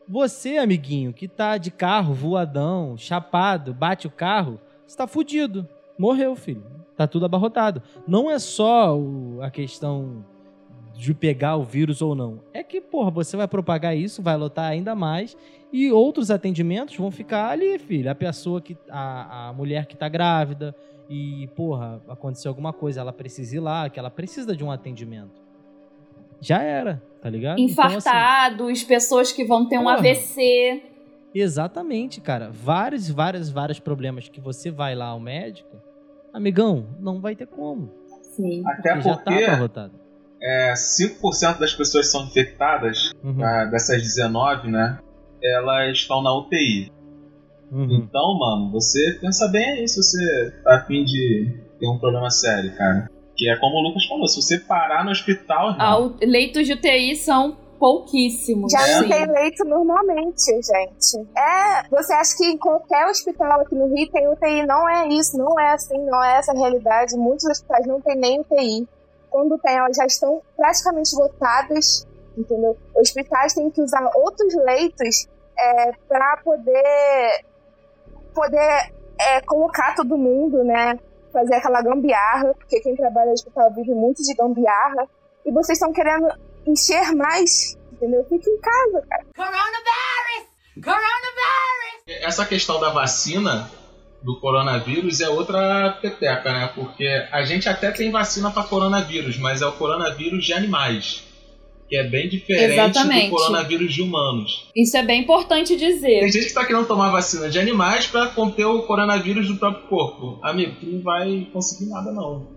Você, 0.08 0.58
amiguinho, 0.58 1.14
que 1.14 1.28
tá 1.28 1.58
de 1.58 1.72
carro, 1.72 2.14
voadão, 2.14 2.96
chapado, 2.98 3.74
bate 3.74 4.06
o 4.06 4.12
carro, 4.12 4.60
você 4.86 4.96
tá 4.98 5.08
fudido. 5.08 5.68
Morreu, 5.98 6.36
filho. 6.36 6.64
Tá 6.96 7.08
tudo 7.08 7.26
abarrotado. 7.26 7.82
Não 8.08 8.30
é 8.30 8.38
só 8.38 8.96
o- 8.98 9.40
a 9.42 9.50
questão 9.50 10.24
de 10.96 11.14
pegar 11.14 11.58
o 11.58 11.64
vírus 11.64 12.02
ou 12.02 12.16
não. 12.16 12.40
É 12.54 12.64
que, 12.64 12.80
porra, 12.80 13.12
você 13.12 13.36
vai 13.36 13.48
propagar 13.48 13.96
isso, 13.96 14.22
vai 14.22 14.38
lotar 14.38 14.66
ainda 14.66 14.96
mais 14.96 15.36
e 15.72 15.92
outros 15.92 16.32
atendimentos 16.32 16.96
vão 16.96 17.12
ficar 17.12 17.50
ali, 17.50 17.78
filho. 17.78 18.10
A 18.10 18.16
pessoa 18.16 18.62
que. 18.62 18.78
A, 18.90 19.50
a 19.50 19.54
mulher 19.54 19.86
que 19.86 19.96
tá 19.96 20.08
grávida 20.08 20.76
e, 21.10 21.48
porra, 21.56 22.02
aconteceu 22.08 22.50
alguma 22.50 22.72
coisa, 22.72 23.02
ela 23.02 23.14
precisa 23.14 23.58
ir 23.58 23.60
lá, 23.60 23.90
que 23.90 24.00
ela 24.00 24.10
precisa 24.10 24.56
de 24.56 24.64
um 24.64 24.72
atendimento. 24.72 25.44
Já 26.40 26.62
era, 26.62 27.02
tá 27.22 27.30
ligado? 27.30 27.60
Então, 27.60 27.84
assim, 27.86 27.98
Infartados, 27.98 28.84
pessoas 28.84 29.32
que 29.32 29.44
vão 29.44 29.68
ter 29.68 29.78
um 29.78 29.84
Porra. 29.84 29.98
AVC. 29.98 30.84
exatamente, 31.34 32.22
cara. 32.22 32.50
Vários, 32.52 33.10
vários, 33.10 33.50
vários 33.50 33.80
problemas 33.80 34.30
que 34.30 34.40
você 34.40 34.72
vai 34.72 34.96
lá 34.96 35.08
ao 35.08 35.20
médico, 35.20 35.76
amigão, 36.34 36.88
não 37.00 37.20
vai 37.20 37.36
ter 37.36 37.48
como. 37.48 37.92
Sim. 38.22 38.64
Até 38.66 38.94
que 38.94 39.02
já 39.02 39.16
tá 39.16 39.24
porque 39.24 39.44
abarrotado. 39.44 40.05
É, 40.46 40.74
5% 40.74 41.58
das 41.60 41.74
pessoas 41.74 42.06
que 42.06 42.12
são 42.12 42.24
infectadas, 42.26 43.12
Uhum. 43.24 43.44
ah, 43.44 43.66
dessas 43.66 44.02
19, 44.02 44.70
né? 44.70 45.00
Elas 45.44 45.98
estão 45.98 46.22
na 46.22 46.34
UTI. 46.38 46.92
Uhum. 47.72 47.88
Então, 47.92 48.38
mano, 48.38 48.72
você 48.72 49.18
pensa 49.20 49.48
bem 49.48 49.72
aí 49.72 49.88
se 49.88 49.98
você 50.02 50.54
tá 50.64 50.76
afim 50.78 51.04
de 51.04 51.52
ter 51.80 51.88
um 51.88 51.98
problema 51.98 52.30
sério, 52.30 52.76
cara. 52.78 53.10
Que 53.36 53.50
é 53.50 53.58
como 53.58 53.76
o 53.78 53.82
Lucas 53.90 54.06
falou, 54.06 54.28
se 54.28 54.42
você 54.42 54.60
parar 54.60 55.04
no 55.04 55.12
hospital, 55.12 55.72
irmão, 55.72 56.16
Ah, 56.20 56.26
leitos 56.26 56.66
de 56.68 56.74
UTI 56.74 57.16
são 57.18 57.58
pouquíssimos. 57.80 58.72
Já 58.72 58.88
É. 58.88 59.02
não 59.02 59.10
tem 59.10 59.26
leito 59.32 59.66
normalmente, 59.66 60.46
gente. 60.46 61.28
É, 61.38 61.84
você 61.90 62.14
acha 62.14 62.38
que 62.38 62.46
em 62.46 62.58
qualquer 62.58 63.08
hospital 63.08 63.60
aqui 63.62 63.76
no 63.76 63.94
Rio 63.94 64.10
tem 64.10 64.28
UTI? 64.30 64.66
Não 64.66 64.88
é 64.88 65.08
isso, 65.10 65.38
não 65.38 65.60
é 65.60 65.74
assim, 65.74 65.98
não 66.06 66.24
é 66.24 66.38
essa 66.38 66.54
a 66.54 66.56
realidade. 66.58 67.18
Muitos 67.18 67.46
hospitais 67.46 67.86
não 67.86 68.00
tem 68.00 68.16
nem 68.16 68.40
UTI. 68.40 68.88
Quando 69.36 69.58
tem, 69.58 69.76
elas 69.76 69.98
já 69.98 70.06
estão 70.06 70.42
praticamente 70.56 71.14
lotadas, 71.14 72.08
entendeu? 72.38 72.78
Hospitais 72.96 73.54
têm 73.54 73.70
que 73.70 73.82
usar 73.82 74.10
outros 74.16 74.56
leitos 74.64 75.28
é, 75.60 75.92
para 76.08 76.38
poder 76.38 77.44
poder 78.34 78.94
é, 79.20 79.42
colocar 79.42 79.94
todo 79.94 80.18
mundo, 80.18 80.64
né? 80.64 80.98
Fazer 81.34 81.56
aquela 81.56 81.82
gambiarra, 81.82 82.54
porque 82.54 82.80
quem 82.80 82.96
trabalha 82.96 83.28
no 83.28 83.34
hospital 83.34 83.74
vive 83.74 83.94
muito 83.94 84.24
de 84.24 84.34
gambiarra. 84.36 85.06
E 85.46 85.52
vocês 85.52 85.78
estão 85.78 85.92
querendo 85.92 86.30
encher 86.66 87.14
mais, 87.14 87.78
entendeu? 87.92 88.24
Fique 88.30 88.50
em 88.50 88.58
casa, 88.62 89.06
cara. 89.06 89.26
essa 92.24 92.46
questão 92.46 92.80
da 92.80 92.90
vacina 92.90 93.70
do 94.26 94.40
coronavírus 94.40 95.22
é 95.22 95.30
outra 95.30 95.92
peteca, 96.02 96.52
né? 96.52 96.70
Porque 96.74 97.08
a 97.32 97.44
gente 97.44 97.70
até 97.70 97.92
tem 97.92 98.10
vacina 98.10 98.50
para 98.50 98.64
coronavírus, 98.64 99.38
mas 99.38 99.62
é 99.62 99.68
o 99.68 99.72
coronavírus 99.74 100.44
de 100.44 100.52
animais. 100.52 101.24
Que 101.88 101.96
é 101.96 102.04
bem 102.04 102.28
diferente 102.28 102.74
Exatamente. 102.74 103.30
do 103.30 103.36
coronavírus 103.36 103.94
de 103.94 104.02
humanos. 104.02 104.68
Isso 104.76 104.98
é 104.98 105.04
bem 105.04 105.22
importante 105.22 105.76
dizer. 105.76 106.22
Tem 106.22 106.32
gente 106.32 106.48
que 106.48 106.54
tá 106.56 106.66
querendo 106.66 106.88
tomar 106.88 107.12
vacina 107.12 107.48
de 107.48 107.60
animais 107.60 108.08
para 108.08 108.26
conter 108.30 108.66
o 108.66 108.82
coronavírus 108.82 109.48
do 109.48 109.58
próprio 109.58 109.88
corpo. 109.88 110.40
Amigo, 110.42 110.78
tu 110.80 110.88
não 110.88 111.04
vai 111.04 111.48
conseguir 111.54 111.92
nada, 111.92 112.12
não. 112.12 112.48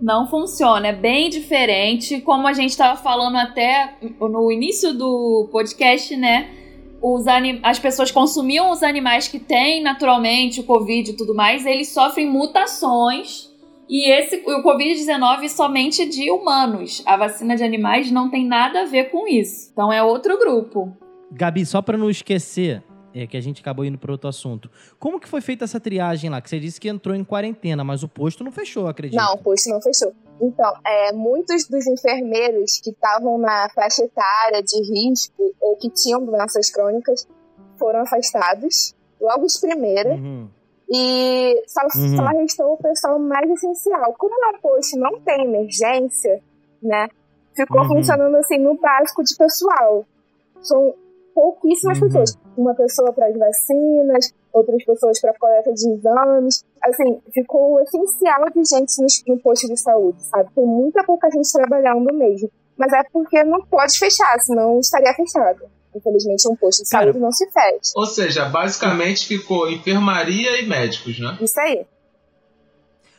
Não 0.00 0.26
funciona, 0.26 0.88
é 0.88 0.92
bem 0.94 1.28
diferente. 1.28 2.22
Como 2.22 2.46
a 2.48 2.54
gente 2.54 2.70
estava 2.70 2.96
falando 2.96 3.36
até 3.36 3.98
no 4.18 4.50
início 4.50 4.94
do 4.94 5.50
podcast, 5.52 6.16
né? 6.16 6.48
Os 7.00 7.26
anim... 7.26 7.60
As 7.62 7.78
pessoas 7.78 8.10
consumiam 8.10 8.70
os 8.70 8.82
animais 8.82 9.28
que 9.28 9.38
têm 9.38 9.82
naturalmente 9.82 10.60
o 10.60 10.64
Covid 10.64 11.10
e 11.10 11.16
tudo 11.16 11.34
mais, 11.34 11.64
eles 11.64 11.88
sofrem 11.88 12.28
mutações. 12.28 13.48
E 13.88 14.10
esse, 14.10 14.36
o 14.36 14.62
Covid-19 14.62 15.48
somente 15.48 16.06
de 16.06 16.30
humanos. 16.30 17.02
A 17.06 17.16
vacina 17.16 17.56
de 17.56 17.62
animais 17.62 18.10
não 18.10 18.28
tem 18.30 18.46
nada 18.46 18.82
a 18.82 18.84
ver 18.84 19.10
com 19.10 19.26
isso. 19.26 19.70
Então 19.72 19.92
é 19.92 20.02
outro 20.02 20.38
grupo. 20.38 20.94
Gabi, 21.32 21.64
só 21.64 21.80
pra 21.80 21.96
não 21.96 22.10
esquecer, 22.10 22.82
é 23.14 23.26
que 23.26 23.36
a 23.36 23.40
gente 23.40 23.60
acabou 23.60 23.84
indo 23.84 23.98
para 23.98 24.12
outro 24.12 24.28
assunto. 24.28 24.70
Como 24.98 25.18
que 25.18 25.28
foi 25.28 25.40
feita 25.40 25.64
essa 25.64 25.80
triagem 25.80 26.28
lá? 26.28 26.40
Que 26.40 26.50
você 26.50 26.60
disse 26.60 26.80
que 26.80 26.88
entrou 26.88 27.14
em 27.14 27.24
quarentena, 27.24 27.82
mas 27.82 28.02
o 28.02 28.08
posto 28.08 28.44
não 28.44 28.52
fechou, 28.52 28.86
acredito. 28.86 29.18
Não, 29.18 29.34
o 29.34 29.38
posto 29.38 29.70
não 29.70 29.80
fechou. 29.80 30.12
Então, 30.40 30.72
é, 30.86 31.12
muitos 31.12 31.66
dos 31.68 31.86
enfermeiros 31.86 32.80
que 32.82 32.90
estavam 32.90 33.38
na 33.38 33.68
faixa 33.74 34.04
etária 34.04 34.62
de 34.62 34.78
risco 34.82 35.54
ou 35.60 35.76
que 35.76 35.90
tinham 35.90 36.24
doenças 36.24 36.70
crônicas 36.70 37.26
foram 37.78 38.00
afastados 38.02 38.94
logo 39.20 39.46
de 39.46 39.60
primeira. 39.60 40.10
Uhum. 40.14 40.48
E 40.90 41.62
só, 41.66 41.80
Uhum. 41.98 42.16
só 42.16 42.26
restou 42.28 42.72
o 42.72 42.76
pessoal 42.78 43.18
mais 43.18 43.50
essencial. 43.50 44.14
Como 44.16 44.34
no 44.52 44.58
posto 44.60 44.98
não 44.98 45.20
tem 45.20 45.44
emergência, 45.44 46.40
né? 46.82 47.08
Ficou 47.54 47.82
Uhum. 47.82 47.88
funcionando 47.88 48.36
assim 48.36 48.58
no 48.58 48.74
básico 48.78 49.22
de 49.24 49.36
pessoal. 49.36 50.04
São 50.62 50.94
pouquíssimas 51.34 51.98
Uhum. 52.00 52.06
pessoas. 52.06 52.38
Uma 52.56 52.74
pessoa 52.74 53.12
para 53.12 53.26
as 53.26 53.36
vacinas, 53.36 54.32
outras 54.58 54.84
pessoas 54.84 55.20
para 55.20 55.32
coleta 55.38 55.72
de 55.72 55.88
exames. 55.92 56.64
Assim, 56.84 57.20
ficou 57.32 57.74
o 57.74 57.80
essencial 57.80 58.44
de 58.50 58.62
gente 58.64 58.92
no, 59.26 59.34
no 59.34 59.40
posto 59.40 59.66
de 59.66 59.76
saúde, 59.76 60.22
sabe? 60.24 60.50
Tem 60.54 60.64
muita 60.66 61.02
pouca 61.04 61.30
gente 61.30 61.50
trabalhando 61.52 62.12
mesmo. 62.14 62.50
Mas 62.76 62.92
é 62.92 63.02
porque 63.12 63.42
não 63.44 63.64
pode 63.66 63.98
fechar, 63.98 64.38
senão 64.40 64.78
estaria 64.78 65.12
fechado. 65.14 65.62
Infelizmente, 65.96 66.46
um 66.48 66.54
posto 66.54 66.84
de 66.84 66.90
Cara, 66.90 67.06
saúde 67.06 67.18
não 67.18 67.32
se 67.32 67.50
fecha. 67.50 67.92
Ou 67.96 68.06
seja, 68.06 68.44
basicamente 68.50 69.26
ficou 69.26 69.68
enfermaria 69.70 70.60
e 70.60 70.66
médicos, 70.68 71.18
né? 71.18 71.36
Isso 71.40 71.58
aí. 71.58 71.84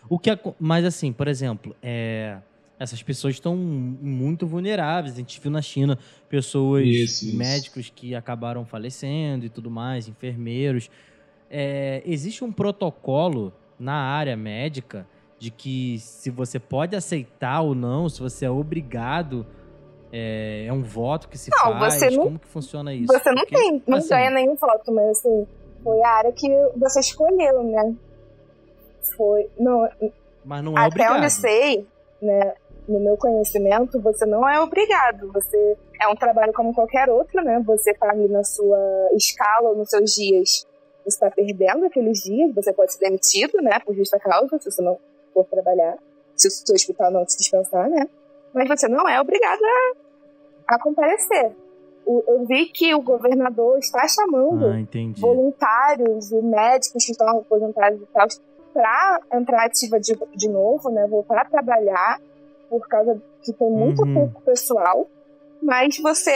O 0.10 0.18
que 0.18 0.30
aco- 0.30 0.56
mas 0.60 0.86
assim, 0.86 1.12
por 1.12 1.28
exemplo, 1.28 1.76
é, 1.84 2.38
essas 2.80 3.04
pessoas 3.04 3.34
estão 3.36 3.56
muito 3.56 4.48
vulneráveis. 4.48 5.14
A 5.16 5.18
gente 5.18 5.40
viu 5.42 5.52
na 5.52 5.62
China 5.62 5.98
pessoas, 6.30 6.86
Isso, 6.86 7.26
isso. 7.28 7.38
médicos 7.38 7.92
que 7.94 8.16
acabaram 8.16 8.66
falecendo 8.66 9.46
e 9.46 9.50
tudo 9.50 9.70
mais, 9.70 10.08
enfermeiros. 10.08 10.90
É, 11.50 12.02
existe 12.06 12.43
um 12.43 12.52
protocolo 12.52 13.52
na 13.80 13.93
área 13.93 14.36
médica 14.38 15.08
de 15.38 15.50
que 15.50 15.97
se 16.00 16.30
você 16.30 16.60
pode 16.60 16.95
aceitar 16.95 17.62
ou 17.62 17.74
não, 17.74 18.10
se 18.10 18.20
você 18.22 18.45
é 18.45 18.50
obrigado, 18.52 19.45
é, 20.12 20.66
é 20.68 20.74
um 20.74 20.84
voto 20.84 21.30
que 21.30 21.38
se 21.38 21.50
Não, 21.50 21.80
faz. 21.80 21.93
você 21.95 22.10
não- 22.10 22.24
Como 22.24 22.39
que 22.39 22.47
funciona 22.47 22.93
isso? 22.93 23.08
Você 23.12 23.30
não 23.32 23.38
Porque, 23.43 23.56
tem, 23.56 23.84
não 23.88 23.97
assim, 23.97 24.10
ganha 24.10 24.30
nenhum 24.32 24.56
voto, 24.56 24.91
mas 24.91 25.18
assim, 25.18 25.47
foi 25.84 26.02
a 26.02 26.10
área 26.10 26.32
que 26.34 26.47
você 26.76 27.00
escolheu, 27.00 27.64
né? 27.64 27.95
Foi. 29.16 29.50
Não, 29.58 29.88
Mas 30.43 30.64
não 30.64 30.74
é 30.74 30.82
até 30.82 30.88
obrigado. 30.88 31.16
onde 31.18 31.26
eu 31.26 31.30
sei, 31.30 31.88
né? 32.22 32.54
No 32.88 33.00
meu 33.00 33.16
conhecimento, 33.18 34.02
você 34.02 34.26
não 34.26 34.47
é 34.50 34.60
obrigado. 34.60 35.32
Você 35.32 35.78
é 36.02 36.08
um 36.08 36.16
trabalho 36.16 36.52
como 36.54 36.74
qualquer 36.74 37.08
outro, 37.10 37.43
né? 37.43 37.62
Você 37.66 37.93
tá 37.93 38.10
ali 38.10 38.28
na 38.28 38.43
sua 38.43 38.78
escala 39.16 39.70
ou 39.70 39.78
nos 39.78 39.89
seus 39.89 40.12
dias. 40.12 40.68
Você 41.10 41.16
está 41.26 41.32
perdendo 41.32 41.86
aqueles 41.86 42.20
dias, 42.20 42.53
você 42.53 42.72
pode 42.74 42.93
ser 42.93 42.99
demitido, 42.99 43.62
né? 43.62 43.80
Por 43.80 43.95
justa 43.95 44.20
causa, 44.20 44.60
se 44.60 44.70
você 44.72 44.82
não 44.82 44.97
for 45.34 45.45
trabalhar. 45.45 45.97
Se 46.36 46.47
o 46.47 46.51
seu 46.51 46.76
hospital 46.76 47.12
não 47.12 47.26
te 47.26 47.38
dispensar, 47.38 47.89
né? 47.89 48.07
Mas 48.53 48.68
você 48.68 48.88
não 48.88 49.07
é 49.10 49.20
obrigado 49.20 49.60
a, 49.64 50.76
a 50.76 50.80
comparecer. 50.82 51.51
O- 52.05 52.24
eu 52.28 52.45
vi 52.45 52.66
que 52.68 52.93
o 52.93 53.01
governador 53.01 53.78
está 53.80 54.07
chamando 54.07 54.66
Ah, 54.68 54.76
voluntários 55.22 56.32
e 56.32 56.41
médicos 56.41 57.05
que 57.05 57.12
estão 57.12 57.39
aposentados 57.39 58.01
e 58.01 58.05
tal 58.14 58.28
para 58.74 59.20
entrar 59.34 59.66
ativa 59.66 59.99
de, 59.99 60.18
de 60.36 60.47
novo, 60.49 60.89
né? 60.89 61.05
Voltar 61.07 61.41
a 61.41 61.45
trabalhar 61.45 62.20
por 62.70 62.88
causa 62.88 63.20
que 63.43 63.51
tem 63.53 63.70
muito 63.70 64.03
Uhum. 64.03 64.14
pouco 64.14 64.41
pessoal, 64.43 65.07
mas 65.62 65.97
você 66.01 66.32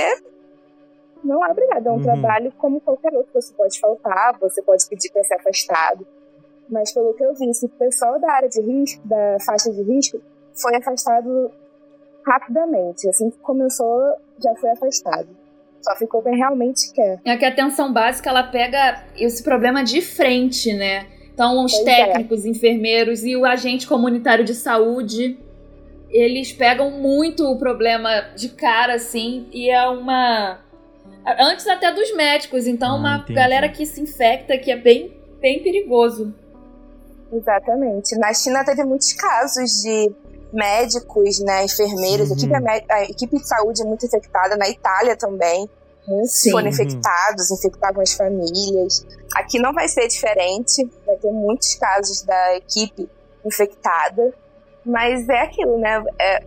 não 1.23 1.45
é 1.45 1.49
obrigado, 1.51 1.87
é 1.87 1.91
um 1.91 1.95
Uhum. 1.95 2.03
trabalho 2.03 2.51
como 2.57 2.81
qualquer 2.81 3.13
outro. 3.13 3.31
Você 3.33 3.53
pode 3.53 3.79
faltar, 3.79 4.37
você 4.39 4.61
pode 4.61 4.85
pedir 4.87 5.11
para 5.11 5.23
ser 5.23 5.35
afastado, 5.35 6.05
mas 6.69 6.91
pelo 6.93 7.13
que 7.13 7.23
eu 7.23 7.33
vi, 7.35 7.49
esse 7.49 7.67
pessoal 7.67 8.19
da 8.19 8.31
área 8.31 8.49
de 8.49 8.61
risco, 8.61 9.05
da 9.07 9.37
faixa 9.45 9.71
de 9.71 9.81
risco, 9.83 10.21
foi 10.55 10.75
afastado 10.75 11.51
rapidamente. 12.25 13.07
Assim 13.09 13.29
que 13.29 13.37
começou, 13.39 14.01
já 14.41 14.53
foi 14.55 14.69
afastado. 14.71 15.27
Só 15.81 15.95
ficou 15.97 16.21
quem 16.23 16.37
realmente 16.37 16.91
quer. 16.93 17.19
É 17.25 17.35
que 17.35 17.43
a 17.43 17.49
atenção 17.49 17.91
básica 17.91 18.29
ela 18.29 18.43
pega 18.43 19.03
esse 19.17 19.43
problema 19.43 19.83
de 19.83 20.01
frente, 20.01 20.73
né? 20.73 21.07
Então, 21.33 21.65
os 21.65 21.73
Pois 21.73 21.87
é. 21.87 22.05
técnicos, 22.05 22.45
enfermeiros 22.45 23.23
e 23.23 23.35
o 23.35 23.43
agente 23.43 23.87
comunitário 23.87 24.45
de 24.45 24.53
saúde, 24.53 25.37
eles 26.09 26.53
pegam 26.53 26.91
muito 26.91 27.43
o 27.43 27.57
problema 27.57 28.21
de 28.35 28.49
cara, 28.49 28.93
assim, 28.93 29.47
e 29.51 29.69
é 29.69 29.85
uma. 29.89 30.59
Antes 31.25 31.65
até 31.67 31.91
dos 31.91 32.13
médicos, 32.15 32.67
então, 32.67 32.95
Ah, 32.95 32.99
uma 32.99 33.15
entendi. 33.17 33.33
galera 33.33 33.69
que 33.69 33.85
se 33.85 34.01
infecta, 34.01 34.57
que 34.57 34.71
é 34.71 34.75
bem, 34.77 35.15
bem 35.39 35.63
perigoso. 35.63 36.33
Exatamente. 37.31 38.15
Na 38.17 38.33
China 38.33 38.63
teve 38.63 38.83
muitos 38.83 39.13
casos 39.13 39.81
de 39.81 40.11
médicos, 40.51 41.39
né, 41.39 41.63
enfermeiros, 41.63 42.29
Uhum. 42.29 42.35
equipe, 42.37 42.59
mé- 42.59 42.85
a 42.89 43.03
equipe 43.05 43.37
de 43.37 43.47
saúde 43.47 43.83
muito 43.83 44.05
infectada. 44.05 44.55
Na 44.55 44.69
Itália 44.69 45.15
também, 45.15 45.67
muitos 46.07 46.33
Sim. 46.41 46.51
foram 46.51 46.65
Uhum. 46.67 46.73
infectados, 46.73 47.49
infectavam 47.51 48.01
as 48.03 48.13
famílias. 48.13 49.05
Aqui 49.35 49.57
não 49.59 49.73
vai 49.73 49.87
ser 49.87 50.07
diferente, 50.07 50.87
vai 51.05 51.15
ter 51.15 51.31
muitos 51.31 51.73
casos 51.75 52.21
da 52.21 52.55
equipe 52.57 53.09
infectada, 53.43 54.31
mas 54.85 55.27
é 55.27 55.39
aquilo, 55.39 55.79
né? 55.79 56.03
É, 56.19 56.43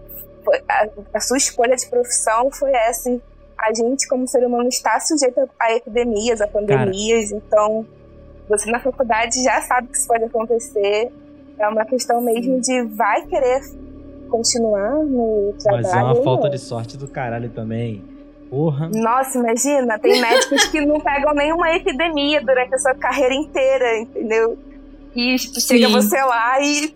a, 0.69 0.89
a 1.15 1.21
sua 1.21 1.37
escolha 1.39 1.75
de 1.75 1.87
profissão 1.89 2.49
foi 2.53 2.71
essa. 2.73 3.11
A 3.67 3.75
gente, 3.75 4.07
como 4.09 4.29
ser 4.29 4.47
humano, 4.47 4.69
está 4.69 4.99
sujeito 5.01 5.41
a, 5.59 5.73
epidemias, 5.73 6.41
a 6.41 6.47
pandemias, 6.47 7.33
então 7.33 7.85
você 8.49 8.71
na 8.71 8.79
faculdade 8.79 9.43
já 9.43 9.61
sabe 9.63 9.89
que 9.89 9.97
isso 9.97 10.07
pode 10.07 10.25
acontecer. 10.25 11.13
É 11.59 11.69
uma 11.69 11.85
questão 11.85 12.21
mesmo 12.21 12.61
de 12.61 12.83
vai 12.83 13.27
querer 13.27 13.61
continuar 14.31 14.95
no 15.05 15.53
trabalho. 15.59 15.83
Mas 15.83 15.93
é 15.95 16.03
uma 16.03 16.23
falta 16.23 16.49
de 16.49 16.59
sorte 16.59 16.97
do 16.97 17.09
caralho 17.09 17.51
também. 17.51 18.05
Porra. 18.49 18.89
Nossa, 18.93 19.39
imagina, 19.39 19.99
tem 19.99 20.21
médicos 20.23 20.65
que 20.67 20.81
não 20.87 21.01
pegam 21.01 21.35
nenhuma 21.35 21.75
epidemia 21.75 22.41
durante 22.41 22.75
a 22.75 22.79
sua 22.79 22.95
carreira 22.95 23.35
inteira, 23.35 23.99
entendeu? 23.99 24.57
E 25.15 25.37
tipo, 25.37 25.61
chega 25.61 25.89
Sim. 25.89 25.93
você 25.93 26.23
lá 26.23 26.61
e 26.61 26.93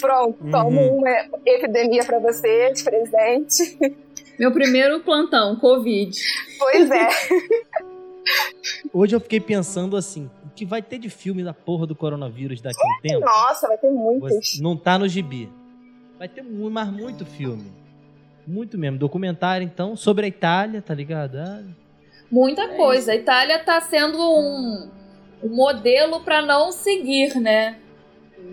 Pronto, 0.00 0.38
toma 0.50 0.80
Uhum. 0.80 0.98
uma 0.98 1.10
epidemia 1.44 2.04
pra 2.04 2.18
você 2.18 2.72
de 2.72 2.82
presente. 2.82 3.78
Meu 4.40 4.50
primeiro 4.50 5.00
plantão, 5.00 5.54
Covid. 5.56 6.18
Pois 6.58 6.90
é. 6.90 7.08
Hoje 8.90 9.14
eu 9.14 9.20
fiquei 9.20 9.38
pensando 9.38 9.98
assim, 9.98 10.30
o 10.46 10.48
que 10.54 10.64
vai 10.64 10.80
ter 10.80 10.98
de 10.98 11.10
filme 11.10 11.44
da 11.44 11.52
porra 11.52 11.86
do 11.86 11.94
coronavírus 11.94 12.62
daqui 12.62 12.80
a 12.82 12.86
um 12.86 13.00
tempo? 13.02 13.26
Nossa, 13.26 13.68
vai 13.68 13.76
ter 13.76 13.90
muitos. 13.90 14.58
Não 14.58 14.78
tá 14.78 14.98
no 14.98 15.06
gibi. 15.06 15.52
Vai 16.18 16.26
ter 16.26 16.40
mu- 16.42 16.70
mas 16.70 16.88
muito 16.88 17.26
filme. 17.26 17.70
Muito 18.46 18.78
mesmo. 18.78 18.96
Documentário, 18.98 19.62
então, 19.62 19.94
sobre 19.94 20.24
a 20.24 20.28
Itália, 20.28 20.80
tá 20.80 20.94
ligado? 20.94 21.36
Ah, 21.36 21.62
Muita 22.30 22.66
coisa. 22.68 23.12
A 23.12 23.16
Itália 23.16 23.58
tá 23.58 23.78
sendo 23.82 24.16
um, 24.18 24.88
um 25.42 25.54
modelo 25.54 26.20
para 26.20 26.40
não 26.40 26.72
seguir, 26.72 27.38
né? 27.38 27.76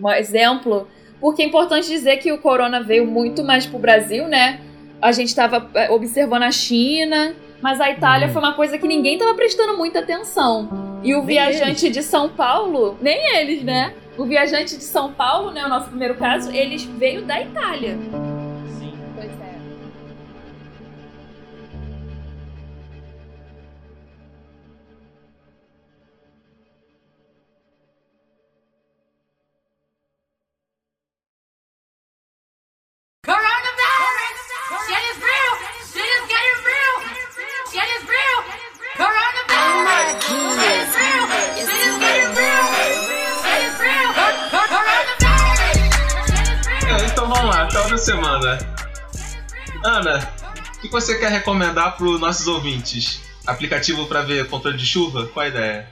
Um 0.02 0.10
exemplo. 0.10 0.86
Porque 1.18 1.40
é 1.42 1.46
importante 1.46 1.88
dizer 1.88 2.18
que 2.18 2.30
o 2.30 2.38
corona 2.42 2.82
veio 2.82 3.06
muito 3.06 3.42
mais 3.42 3.66
pro 3.66 3.78
Brasil, 3.78 4.28
né? 4.28 4.60
A 5.00 5.12
gente 5.12 5.34
tava 5.34 5.68
é, 5.74 5.90
observando 5.90 6.42
a 6.42 6.50
China, 6.50 7.34
mas 7.60 7.80
a 7.80 7.90
Itália 7.90 8.26
Uhum. 8.26 8.32
foi 8.32 8.42
uma 8.42 8.54
coisa 8.54 8.78
que 8.78 8.86
ninguém 8.86 9.18
tava 9.18 9.34
prestando 9.34 9.76
muita 9.76 10.00
atenção. 10.00 10.68
E 11.02 11.14
o 11.14 11.18
Nem 11.18 11.26
viajante 11.26 11.88
de 11.90 12.02
São 12.02 12.28
Paulo, 12.28 12.96
nem 13.00 13.36
eles, 13.36 13.62
né? 13.62 13.94
O 14.16 14.24
viajante 14.24 14.76
de 14.76 14.82
São 14.82 15.12
Paulo, 15.12 15.52
né, 15.52 15.64
o 15.64 15.68
nosso 15.68 15.88
primeiro 15.90 16.16
caso, 16.16 16.50
eles 16.50 16.82
veio 16.82 17.22
da 17.22 17.40
Itália. 17.40 17.96
Você 51.00 51.18
quer 51.18 51.30
recomendar 51.30 51.96
para 51.96 52.06
os 52.06 52.20
nossos 52.20 52.46
ouvintes? 52.48 53.20
Aplicativo 53.46 54.06
para 54.06 54.22
ver 54.22 54.48
controle 54.48 54.76
de 54.76 54.84
chuva? 54.84 55.26
Qual 55.28 55.44
a 55.44 55.48
ideia? 55.48 55.88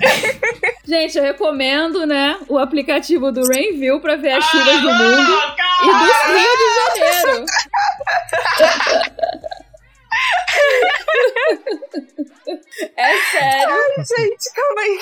Gente, 0.84 1.16
eu 1.16 1.24
recomendo, 1.24 2.06
né, 2.06 2.38
o 2.48 2.58
aplicativo 2.58 3.32
do 3.32 3.46
Rainview 3.46 4.00
pra 4.00 4.16
ver 4.16 4.32
as 4.32 4.44
chuvas 4.44 4.80
do 4.80 4.92
mundo 4.92 5.40
e 5.82 5.86
do 5.86 6.04
Rio 6.32 6.56
de 6.58 6.68
Janeiro. 6.98 7.46
É 12.96 13.16
sério. 13.30 13.74
Gente, 13.96 14.52
calma 14.54 14.80
aí. 14.82 14.98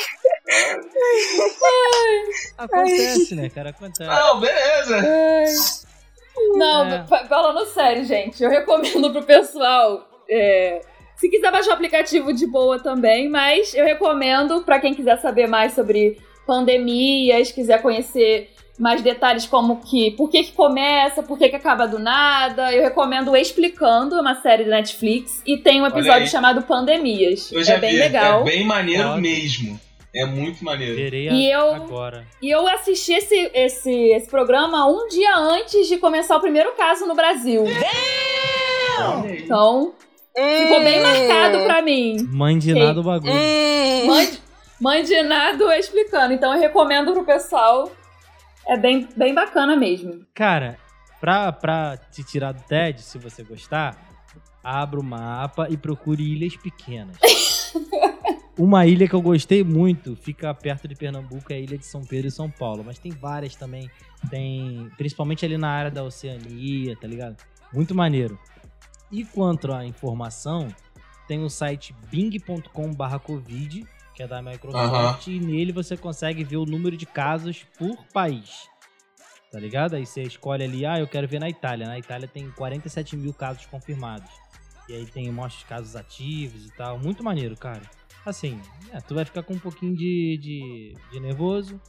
Acontece, 2.59 3.35
né, 3.35 3.49
cara? 3.49 3.71
Acontece. 3.71 4.09
Não, 4.09 4.41
beleza. 4.41 5.87
Não, 6.57 6.87
É. 6.87 7.05
fa- 7.07 7.25
falando 7.27 7.65
sério, 7.67 8.05
gente, 8.05 8.43
eu 8.43 8.51
recomendo 8.51 9.11
pro 9.13 9.23
pessoal. 9.23 10.07
é, 10.29 10.81
se 11.17 11.29
quiser 11.29 11.51
baixar 11.53 11.71
o 11.71 11.75
aplicativo 11.75 12.33
de 12.33 12.47
boa 12.47 12.79
também, 12.79 13.29
mas 13.29 13.75
eu 13.75 13.85
recomendo 13.85 14.63
pra 14.63 14.79
quem 14.81 14.95
quiser 14.95 15.19
saber 15.19 15.47
mais 15.49 15.75
sobre 15.75 16.19
pandemias, 16.47 17.51
quiser 17.53 17.81
conhecer 17.83 18.51
mais 18.79 19.03
detalhes 19.03 19.45
como 19.47 19.77
que 19.83 20.13
por 20.13 20.31
que, 20.31 20.43
que 20.45 20.53
começa, 20.53 21.23
por 21.23 21.37
que, 21.37 21.49
que 21.51 21.57
acaba 21.57 21.87
do 21.87 21.99
nada. 21.99 22.73
Eu 22.73 22.83
recomendo 22.83 23.37
Explicando, 23.37 24.17
é 24.17 24.21
uma 24.21 24.41
série 24.41 24.65
da 24.65 24.71
Netflix, 24.71 25.43
e 25.47 25.59
tem 25.59 25.83
um 25.83 25.87
episódio 25.87 26.27
chamado 26.29 26.63
Pandemias. 26.63 27.53
Eu 27.53 27.63
já 27.63 27.75
é 27.75 27.79
bem 27.79 27.91
vi, 27.93 27.99
legal. 27.99 28.41
é 28.41 28.45
bem 28.45 28.65
maneiro 28.65 29.09
Ótimo. 29.09 29.21
mesmo. 29.21 29.81
É 30.15 30.27
muito 30.27 30.65
maneiro. 30.65 30.97
Verei 30.97 31.29
E 31.29 31.51
eu- 31.51 31.73
agora. 31.75 32.27
E 32.43 32.51
eu 32.51 32.67
assisti 32.69 33.13
esse, 33.13 33.51
esse, 33.55 33.91
esse 34.13 34.29
programa 34.29 34.87
um 34.89 35.07
dia 35.09 35.37
antes 35.37 35.87
de 35.87 35.99
começar 35.99 36.37
o 36.37 36.41
primeiro 36.41 36.73
caso 36.73 37.07
no 37.07 37.15
Brasil. 37.15 37.65
Aí. 37.67 39.43
Então, 39.45 39.95
ficou 40.35 40.83
bem 40.83 41.01
marcado 41.01 41.59
pra 41.65 41.81
mim. 41.83 42.17
Mãe 42.33 42.59
de 42.59 42.73
Sei. 42.73 42.83
nada 42.83 43.01
o 43.01 43.03
bagulho. 43.03 43.33
Mãe, 44.07 44.39
mãe 44.81 45.03
de 45.05 45.23
nada 45.23 45.79
explicando. 45.79 46.33
Então, 46.35 46.53
eu 46.55 46.61
recomendo 46.61 47.13
pro 47.13 47.25
pessoal. 47.25 47.91
É 48.67 48.77
bem, 48.77 49.09
bem 49.17 49.33
bacana 49.35 49.77
mesmo. 49.77 50.25
Cara, 50.35 50.77
pra, 51.21 51.51
pra 51.53 51.97
te 52.11 52.23
tirar 52.25 52.53
do 52.53 52.63
TED, 52.63 53.01
se 53.03 53.17
você 53.19 53.43
gostar, 53.43 53.97
abra 54.63 55.01
o 55.01 55.03
mapa 55.05 55.67
e 55.71 55.77
procure 55.77 56.23
ilhas 56.23 56.57
pequenas. 56.57 57.17
Uma 58.61 58.87
ilha 58.87 59.09
que 59.09 59.15
eu 59.15 59.23
gostei 59.23 59.65
muito, 59.65 60.15
fica 60.15 60.53
perto 60.53 60.87
de 60.87 60.95
Pernambuco, 60.95 61.51
é 61.51 61.57
a 61.57 61.59
ilha 61.59 61.79
de 61.79 61.87
São 61.87 62.03
Pedro 62.03 62.29
e 62.29 62.31
São 62.31 62.51
Paulo. 62.51 62.85
Mas 62.85 62.99
tem 62.99 63.11
várias 63.11 63.57
também. 63.57 63.91
Tem. 64.29 64.91
Principalmente 64.99 65.47
ali 65.47 65.57
na 65.57 65.71
área 65.71 65.91
da 65.91 66.05
Oceania, 66.05 66.95
tá 66.95 67.09
ligado? 67.09 67.43
Muito 67.73 67.95
maneiro. 67.95 68.39
E 69.11 69.25
quanto 69.25 69.73
à 69.73 69.87
informação, 69.87 70.69
tem 71.27 71.43
o 71.43 71.49
site 71.49 71.95
bing.com/covid, 72.11 73.87
que 74.15 74.23
é 74.23 74.29
da 74.29 74.43
Microsoft, 74.43 75.27
e 75.29 75.41
nele 75.41 75.73
você 75.73 75.97
consegue 75.97 76.45
ver 76.45 76.59
o 76.59 76.67
número 76.67 76.99
de 76.99 77.07
casos 77.07 77.65
por 77.79 77.97
país. 78.13 78.69
Tá 79.51 79.59
ligado? 79.59 79.95
Aí 79.97 80.05
você 80.05 80.21
escolhe 80.23 80.65
ali, 80.65 80.85
ah, 80.85 81.01
eu 81.01 81.09
quero 81.09 81.27
ver 81.27 81.41
na 81.41 81.49
Itália. 81.49 81.87
Na 81.87 81.99
Itália 81.99 82.29
tem 82.29 82.51
47 82.51 83.17
mil 83.17 83.33
casos 83.33 83.65
confirmados. 83.65 84.31
E 84.87 84.93
aí 84.93 85.07
tem 85.07 85.33
mostra 85.33 85.63
os 85.63 85.65
casos 85.67 85.97
ativos 85.97 86.67
e 86.67 86.71
tal. 86.77 86.99
Muito 86.99 87.25
maneiro, 87.25 87.57
cara. 87.57 88.00
Assim, 88.31 88.61
é, 88.93 89.01
tu 89.01 89.15
vai 89.15 89.25
ficar 89.25 89.43
com 89.43 89.55
um 89.55 89.59
pouquinho 89.59 89.95
de, 89.97 90.39
de, 90.41 90.95
de 91.13 91.21
nervoso, 91.21 91.81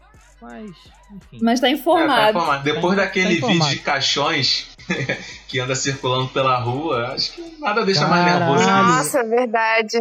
mas, 0.41 0.71
enfim. 1.15 1.39
Mas 1.41 1.59
tá 1.59 1.67
É, 1.67 1.71
tá 1.71 1.77
informado. 1.77 2.29
informado. 2.37 2.63
Depois 2.63 2.95
Tá- 2.97 3.03
daquele 3.03 3.29
tá 3.29 3.33
informado. 3.47 3.59
vídeo 3.65 3.77
de 3.77 3.83
caixões 3.83 4.75
que 5.47 5.59
anda 5.59 5.75
circulando 5.75 6.29
pela 6.29 6.57
rua, 6.59 7.13
acho 7.13 7.33
que 7.33 7.55
nada 7.59 7.85
deixa 7.85 8.07
mais 8.07 8.25
Caralho. 8.25 8.39
nervoso 8.45 8.65
que 8.65 8.71
isso. 8.71 8.97
Nossa, 8.97 9.19
é 9.19 9.23
verdade. 9.23 9.97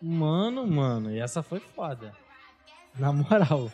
Mano, 0.00 0.66
mano, 0.66 1.10
e 1.12 1.20
essa 1.20 1.42
foi 1.42 1.60
foda. 1.74 2.12
Na 2.98 3.12
moral. 3.12 3.70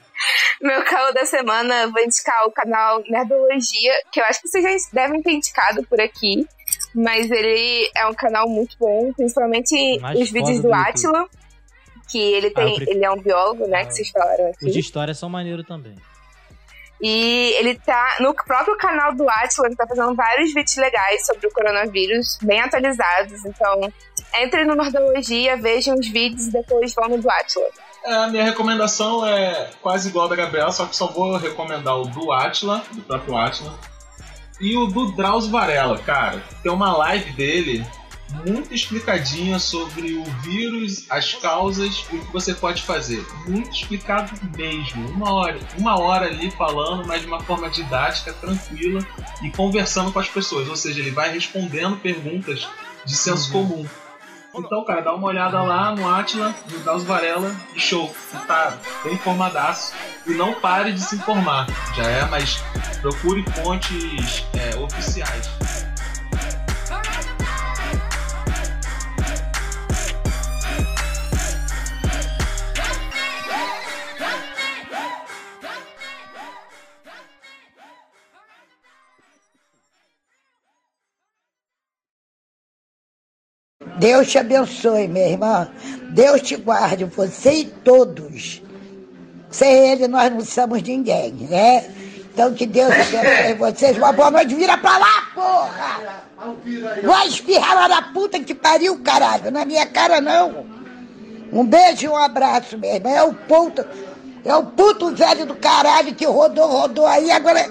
Meu 0.60 0.84
caô 0.84 1.12
da 1.12 1.24
semana, 1.24 1.74
eu 1.82 1.92
vou 1.92 2.02
indicar 2.02 2.44
o 2.46 2.52
canal 2.52 3.02
Nerdologia, 3.08 3.92
que 4.12 4.20
eu 4.20 4.24
acho 4.24 4.40
que 4.42 4.48
vocês 4.48 4.62
já 4.64 4.88
devem 4.92 5.22
ter 5.22 5.32
indicado 5.32 5.82
por 5.84 6.00
aqui. 6.00 6.46
Mas 6.94 7.30
ele 7.30 7.90
é 7.96 8.06
um 8.06 8.14
canal 8.14 8.48
muito 8.48 8.76
bom, 8.78 9.12
principalmente 9.14 9.98
Mais 10.00 10.20
os 10.20 10.30
vídeos 10.30 10.56
do 10.60 10.68
do 10.68 10.68
YouTube. 10.68 10.88
Atila. 10.88 11.28
Que 12.10 12.18
ele 12.18 12.50
tem. 12.50 12.64
Ah, 12.64 12.74
prefiro- 12.76 12.90
Ele 12.96 13.04
é 13.04 13.10
um 13.10 13.20
biólogo, 13.20 13.66
né? 13.68 13.82
Ah. 13.82 13.86
Que 13.86 13.94
vocês 13.94 14.10
falaram 14.10 14.50
Os 14.50 14.58
de 14.58 14.68
aqui. 14.70 14.78
história 14.80 15.14
são 15.14 15.28
maneiro 15.28 15.62
também. 15.64 15.94
E 17.00 17.54
ele 17.58 17.76
tá 17.76 18.16
no 18.20 18.34
próprio 18.34 18.76
canal 18.76 19.14
do 19.14 19.28
Atila, 19.28 19.66
ele 19.68 19.76
tá 19.76 19.86
fazendo 19.86 20.14
vários 20.16 20.52
vídeos 20.52 20.76
legais 20.76 21.24
sobre 21.26 21.46
o 21.46 21.50
coronavírus, 21.52 22.38
bem 22.42 22.60
atualizados. 22.60 23.44
Então, 23.44 23.92
entre 24.40 24.64
no 24.64 24.74
Nerdologia, 24.74 25.56
vejam 25.56 25.94
os 25.94 26.08
vídeos 26.08 26.48
e 26.48 26.52
depois 26.52 26.92
vão 26.94 27.08
no 27.08 27.18
do 27.18 27.30
Atila. 27.30 27.66
É, 28.04 28.14
a 28.14 28.26
minha 28.28 28.42
recomendação 28.44 29.24
é 29.24 29.70
quase 29.80 30.08
igual 30.08 30.26
a 30.26 30.30
da 30.30 30.36
Gabriela, 30.36 30.72
só 30.72 30.86
que 30.86 30.96
só 30.96 31.06
vou 31.06 31.36
recomendar 31.36 31.96
o 31.96 32.04
do 32.06 32.32
Atila, 32.32 32.82
do 32.92 33.02
próprio 33.02 33.36
Atila, 33.36 33.78
e 34.60 34.76
o 34.76 34.86
do 34.86 35.12
Drauzio 35.12 35.52
Varela, 35.52 35.98
cara. 35.98 36.42
Tem 36.64 36.72
uma 36.72 36.96
live 36.96 37.30
dele 37.32 37.86
muito 38.46 38.74
explicadinha 38.74 39.58
sobre 39.58 40.14
o 40.14 40.24
vírus, 40.42 41.06
as 41.10 41.34
causas 41.34 42.06
e 42.12 42.16
o 42.16 42.24
que 42.24 42.32
você 42.32 42.54
pode 42.54 42.82
fazer. 42.82 43.24
Muito 43.46 43.70
explicado 43.70 44.32
mesmo. 44.56 45.08
Uma 45.10 45.32
hora, 45.32 45.58
uma 45.78 45.98
hora 45.98 46.26
ali 46.26 46.50
falando, 46.50 47.06
mas 47.06 47.22
de 47.22 47.26
uma 47.26 47.40
forma 47.40 47.68
didática, 47.70 48.32
tranquila 48.32 49.00
e 49.42 49.50
conversando 49.50 50.12
com 50.12 50.18
as 50.18 50.28
pessoas. 50.28 50.68
Ou 50.68 50.76
seja, 50.76 51.00
ele 51.00 51.10
vai 51.10 51.32
respondendo 51.32 51.96
perguntas 51.96 52.68
de 53.04 53.16
senso 53.16 53.50
comum. 53.50 53.86
Então, 54.54 54.84
cara, 54.84 55.02
dá 55.02 55.14
uma 55.14 55.28
olhada 55.28 55.62
lá 55.62 55.94
no 55.94 56.08
Atila, 56.08 56.54
no 56.70 56.78
Drauzio 56.80 57.06
Varela, 57.06 57.54
e 57.74 57.80
show. 57.80 58.08
Você 58.08 58.38
tá 58.46 58.76
bem 59.04 59.14
informadaço. 59.14 59.94
E 60.26 60.32
não 60.32 60.54
pare 60.54 60.92
de 60.92 61.00
se 61.00 61.16
informar. 61.16 61.66
Já 61.94 62.02
é, 62.02 62.24
mas 62.26 62.62
procure 63.00 63.44
fontes 63.52 64.44
é, 64.54 64.76
oficiais. 64.76 65.48
Deus 83.98 84.30
te 84.30 84.38
abençoe, 84.38 85.08
minha 85.08 85.28
irmã. 85.28 85.68
Deus 86.10 86.40
te 86.42 86.56
guarde, 86.56 87.04
você 87.04 87.52
e 87.52 87.64
todos. 87.64 88.62
Sem 89.50 89.90
ele, 89.90 90.08
nós 90.08 90.32
não 90.32 90.44
somos 90.44 90.82
ninguém, 90.82 91.32
né? 91.32 91.84
Então 92.32 92.54
que 92.54 92.66
Deus 92.66 92.92
abençoe 92.92 93.54
vocês. 93.54 93.96
Uma 93.96 94.12
boa 94.12 94.30
noite. 94.30 94.54
Vira 94.54 94.76
pra 94.78 94.98
lá, 94.98 95.22
porra! 95.34 96.24
Vai 97.02 97.26
espirrar 97.26 97.74
lá 97.74 97.88
na 97.88 98.02
puta 98.12 98.38
que 98.38 98.54
pariu, 98.54 98.98
caralho. 99.00 99.50
Na 99.50 99.64
minha 99.64 99.86
cara, 99.86 100.20
não. 100.20 100.66
Um 101.52 101.64
beijo 101.64 102.06
e 102.06 102.08
um 102.08 102.16
abraço, 102.16 102.78
meu 102.78 102.94
irmão. 102.94 103.12
É 103.12 103.22
o 103.24 103.34
puto, 103.34 103.84
é 104.44 104.54
o 104.54 104.64
puto 104.64 105.14
velho 105.14 105.46
do 105.46 105.56
caralho 105.56 106.14
que 106.14 106.26
rodou, 106.26 106.68
rodou 106.68 107.06
aí. 107.06 107.30
Agora 107.30 107.68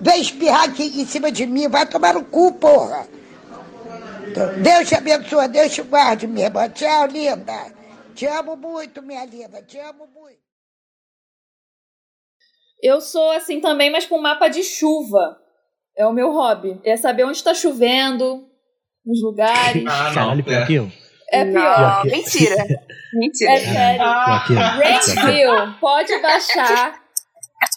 vem 0.00 0.20
espirrar 0.20 0.64
aqui 0.64 1.00
em 1.00 1.06
cima 1.06 1.30
de 1.30 1.46
mim. 1.46 1.68
Vai 1.68 1.86
tomar 1.86 2.14
no 2.14 2.24
cu, 2.24 2.52
porra. 2.52 3.06
Deus 4.62 4.88
te 4.88 4.94
abençoe, 4.94 5.48
Deus 5.48 5.72
te 5.72 5.82
guarde, 5.82 6.26
minha 6.26 6.46
irmã. 6.46 6.68
Tchau, 6.68 7.06
linda. 7.06 7.72
Te 8.14 8.26
amo 8.26 8.56
muito, 8.56 9.02
minha 9.02 9.24
linda. 9.24 9.62
Te 9.62 9.78
amo 9.78 10.06
muito. 10.06 10.38
Eu 12.82 13.00
sou 13.00 13.30
assim 13.32 13.60
também, 13.60 13.90
mas 13.90 14.06
com 14.06 14.18
mapa 14.18 14.48
de 14.48 14.62
chuva. 14.62 15.38
É 15.96 16.06
o 16.06 16.12
meu 16.12 16.32
hobby. 16.32 16.80
É 16.84 16.96
saber 16.96 17.24
onde 17.24 17.38
está 17.38 17.52
chovendo, 17.52 18.48
nos 19.04 19.22
lugares. 19.22 19.84
Ah, 19.86 20.04
não. 20.04 20.14
Caralho, 20.14 20.44
pior 20.44 20.62
é. 20.62 20.66
que 20.66 20.74
eu. 20.74 20.92
É 21.30 21.44
Não, 21.44 21.52
pior. 21.52 22.04
mentira. 22.06 22.56
Mentira. 23.14 23.52
É 23.52 23.58
sério. 23.58 23.98
Pior 23.98 24.46
que 24.46 24.52
eu. 24.52 24.58
Rainville, 24.58 25.74
pode 25.80 26.22
baixar. 26.22 27.02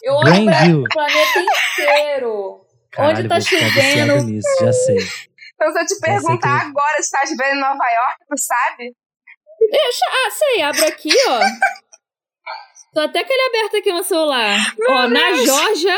Eu 0.02 0.14
olho 0.14 0.80
o 0.80 0.88
planeta 0.88 1.40
inteiro. 1.40 2.60
Caralho, 2.92 3.18
onde 3.18 3.28
tá 3.28 3.40
ficar 3.40 3.68
chovendo. 3.68 4.24
nisso, 4.24 4.48
já 4.60 4.72
sei. 4.72 4.98
Então, 5.68 5.72
se 5.72 5.80
eu 5.80 5.86
te 5.86 6.00
perguntar 6.00 6.60
que- 6.60 6.66
agora 6.66 7.02
se 7.02 7.10
tá 7.10 7.20
vivendo 7.24 7.56
em 7.56 7.60
Nova 7.60 7.84
York, 7.88 8.16
tu 8.28 8.36
sabe? 8.38 8.92
Deixa, 9.70 10.04
ah, 10.06 10.30
sei, 10.30 10.62
abro 10.62 10.86
aqui, 10.86 11.10
ó. 11.28 11.40
Tô 12.94 13.00
até 13.00 13.24
com 13.24 13.32
ele 13.32 13.42
aberto 13.56 13.76
aqui 13.76 13.92
no 13.92 14.02
celular. 14.02 14.56
ó, 14.88 15.06
na 15.08 15.32
Georgia 15.34 15.96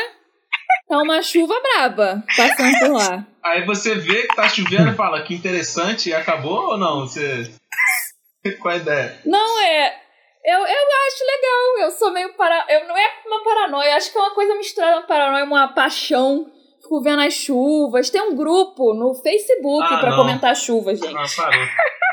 tá 0.88 0.98
uma 0.98 1.22
chuva 1.22 1.58
braba 1.60 2.22
passando 2.36 2.78
por 2.78 2.90
lá. 2.92 3.26
Aí 3.42 3.64
você 3.64 3.94
vê 3.94 4.22
que 4.26 4.36
tá 4.36 4.48
chovendo 4.48 4.90
e 4.90 4.94
fala 4.94 5.22
que 5.22 5.34
interessante 5.34 6.10
e 6.10 6.14
acabou 6.14 6.72
ou 6.72 6.78
não? 6.78 7.00
Você. 7.00 7.52
Qual 8.60 8.74
a 8.74 8.76
ideia? 8.76 9.20
Não 9.24 9.60
é. 9.62 10.00
Eu, 10.44 10.58
eu 10.58 10.66
acho 11.06 11.24
legal. 11.24 11.86
Eu 11.86 11.90
sou 11.90 12.12
meio 12.12 12.34
para. 12.34 12.66
Eu 12.68 12.86
não 12.86 12.96
é 12.96 13.10
uma 13.26 13.42
paranoia. 13.42 13.96
Acho 13.96 14.12
que 14.12 14.18
é 14.18 14.20
uma 14.20 14.34
coisa 14.34 14.54
misturada 14.56 14.98
uma 14.98 15.06
paranoia, 15.06 15.44
uma 15.44 15.68
paixão. 15.68 16.50
Fico 16.84 17.02
vendo 17.02 17.22
as 17.22 17.34
chuvas. 17.34 18.10
Tem 18.10 18.20
um 18.22 18.36
grupo 18.36 18.94
no 18.94 19.14
Facebook 19.14 19.84
Ah, 19.90 19.98
pra 19.98 20.10
não. 20.10 20.16
comentar 20.18 20.54
chuva, 20.54 20.94
gente. 20.94 21.16
Ah, 21.16 21.24
parou. 21.36 21.66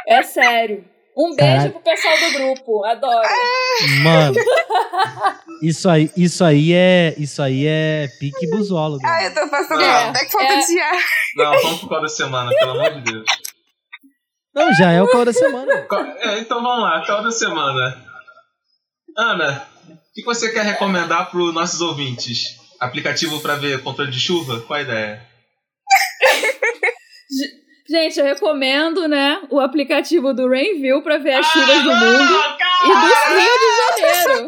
É 0.08 0.24
sério. 0.24 0.84
Um 1.16 1.36
beijo 1.36 1.72
pro 1.72 1.82
pessoal 1.82 2.18
do 2.18 2.32
grupo. 2.40 2.86
Adoro. 2.86 3.28
Mano, 4.02 4.36
isso 5.62 5.90
aí, 5.90 6.10
isso 6.16 6.44
aí 6.44 6.72
é, 6.74 7.14
isso 7.18 7.42
aí 7.42 7.66
é 7.68 8.08
pique 8.20 8.50
busólogo. 8.50 9.02
Ah, 9.06 9.24
eu 9.26 9.34
tô 9.34 9.48
passando 9.50 9.82
É. 9.82 10.10
até 10.10 10.26
que 10.26 10.32
falta 10.32 10.54
É. 10.54 10.60
de 10.66 10.80
ar. 10.80 10.98
Não, 11.36 11.52
vamos 11.62 11.80
pro 11.80 11.88
qual 11.90 12.02
da 12.02 12.08
semana, 12.08 12.50
pelo 12.58 12.72
amor 12.72 12.94
de 12.94 13.12
Deus. 13.12 13.26
Não, 14.56 14.74
já 14.74 14.92
é 14.92 15.02
o 15.02 15.08
calor 15.10 15.26
da 15.26 15.34
semana. 15.34 15.82
Qual- 15.84 16.02
é, 16.06 16.40
então 16.40 16.64
vamos 16.64 16.82
lá, 16.84 17.06
qual 17.06 17.24
da 17.24 17.32
semana? 17.32 18.04
Ana, 19.18 19.68
o 19.90 20.14
que 20.14 20.24
você 20.24 20.52
quer 20.52 20.64
recomendar 20.64 21.30
para 21.30 21.40
os 21.40 21.54
nossos 21.54 21.82
ouvintes? 21.82 22.56
Aplicativo 22.82 23.40
para 23.40 23.56
ver 23.56 23.84
controle 23.84 24.10
de 24.10 24.20
chuva? 24.20 24.62
Qual 24.62 24.80
a 24.80 24.82
ideia? 24.82 25.22
Gente, 27.88 28.20
eu 28.20 28.26
recomendo, 28.26 29.08
né, 29.08 29.42
o 29.50 29.60
aplicativo 29.60 30.34
do 30.34 30.48
Rainville 30.48 31.02
pra 31.04 31.18
ver 31.18 31.34
as 31.34 31.46
chuvas 31.46 31.84
do 31.84 31.92
Ah, 31.92 31.96
mundo 31.96 32.24
não, 32.24 32.58
e 32.86 32.94
do 32.94 33.36
Rio 33.36 33.60
de 33.60 34.02
Janeiro. 34.02 34.48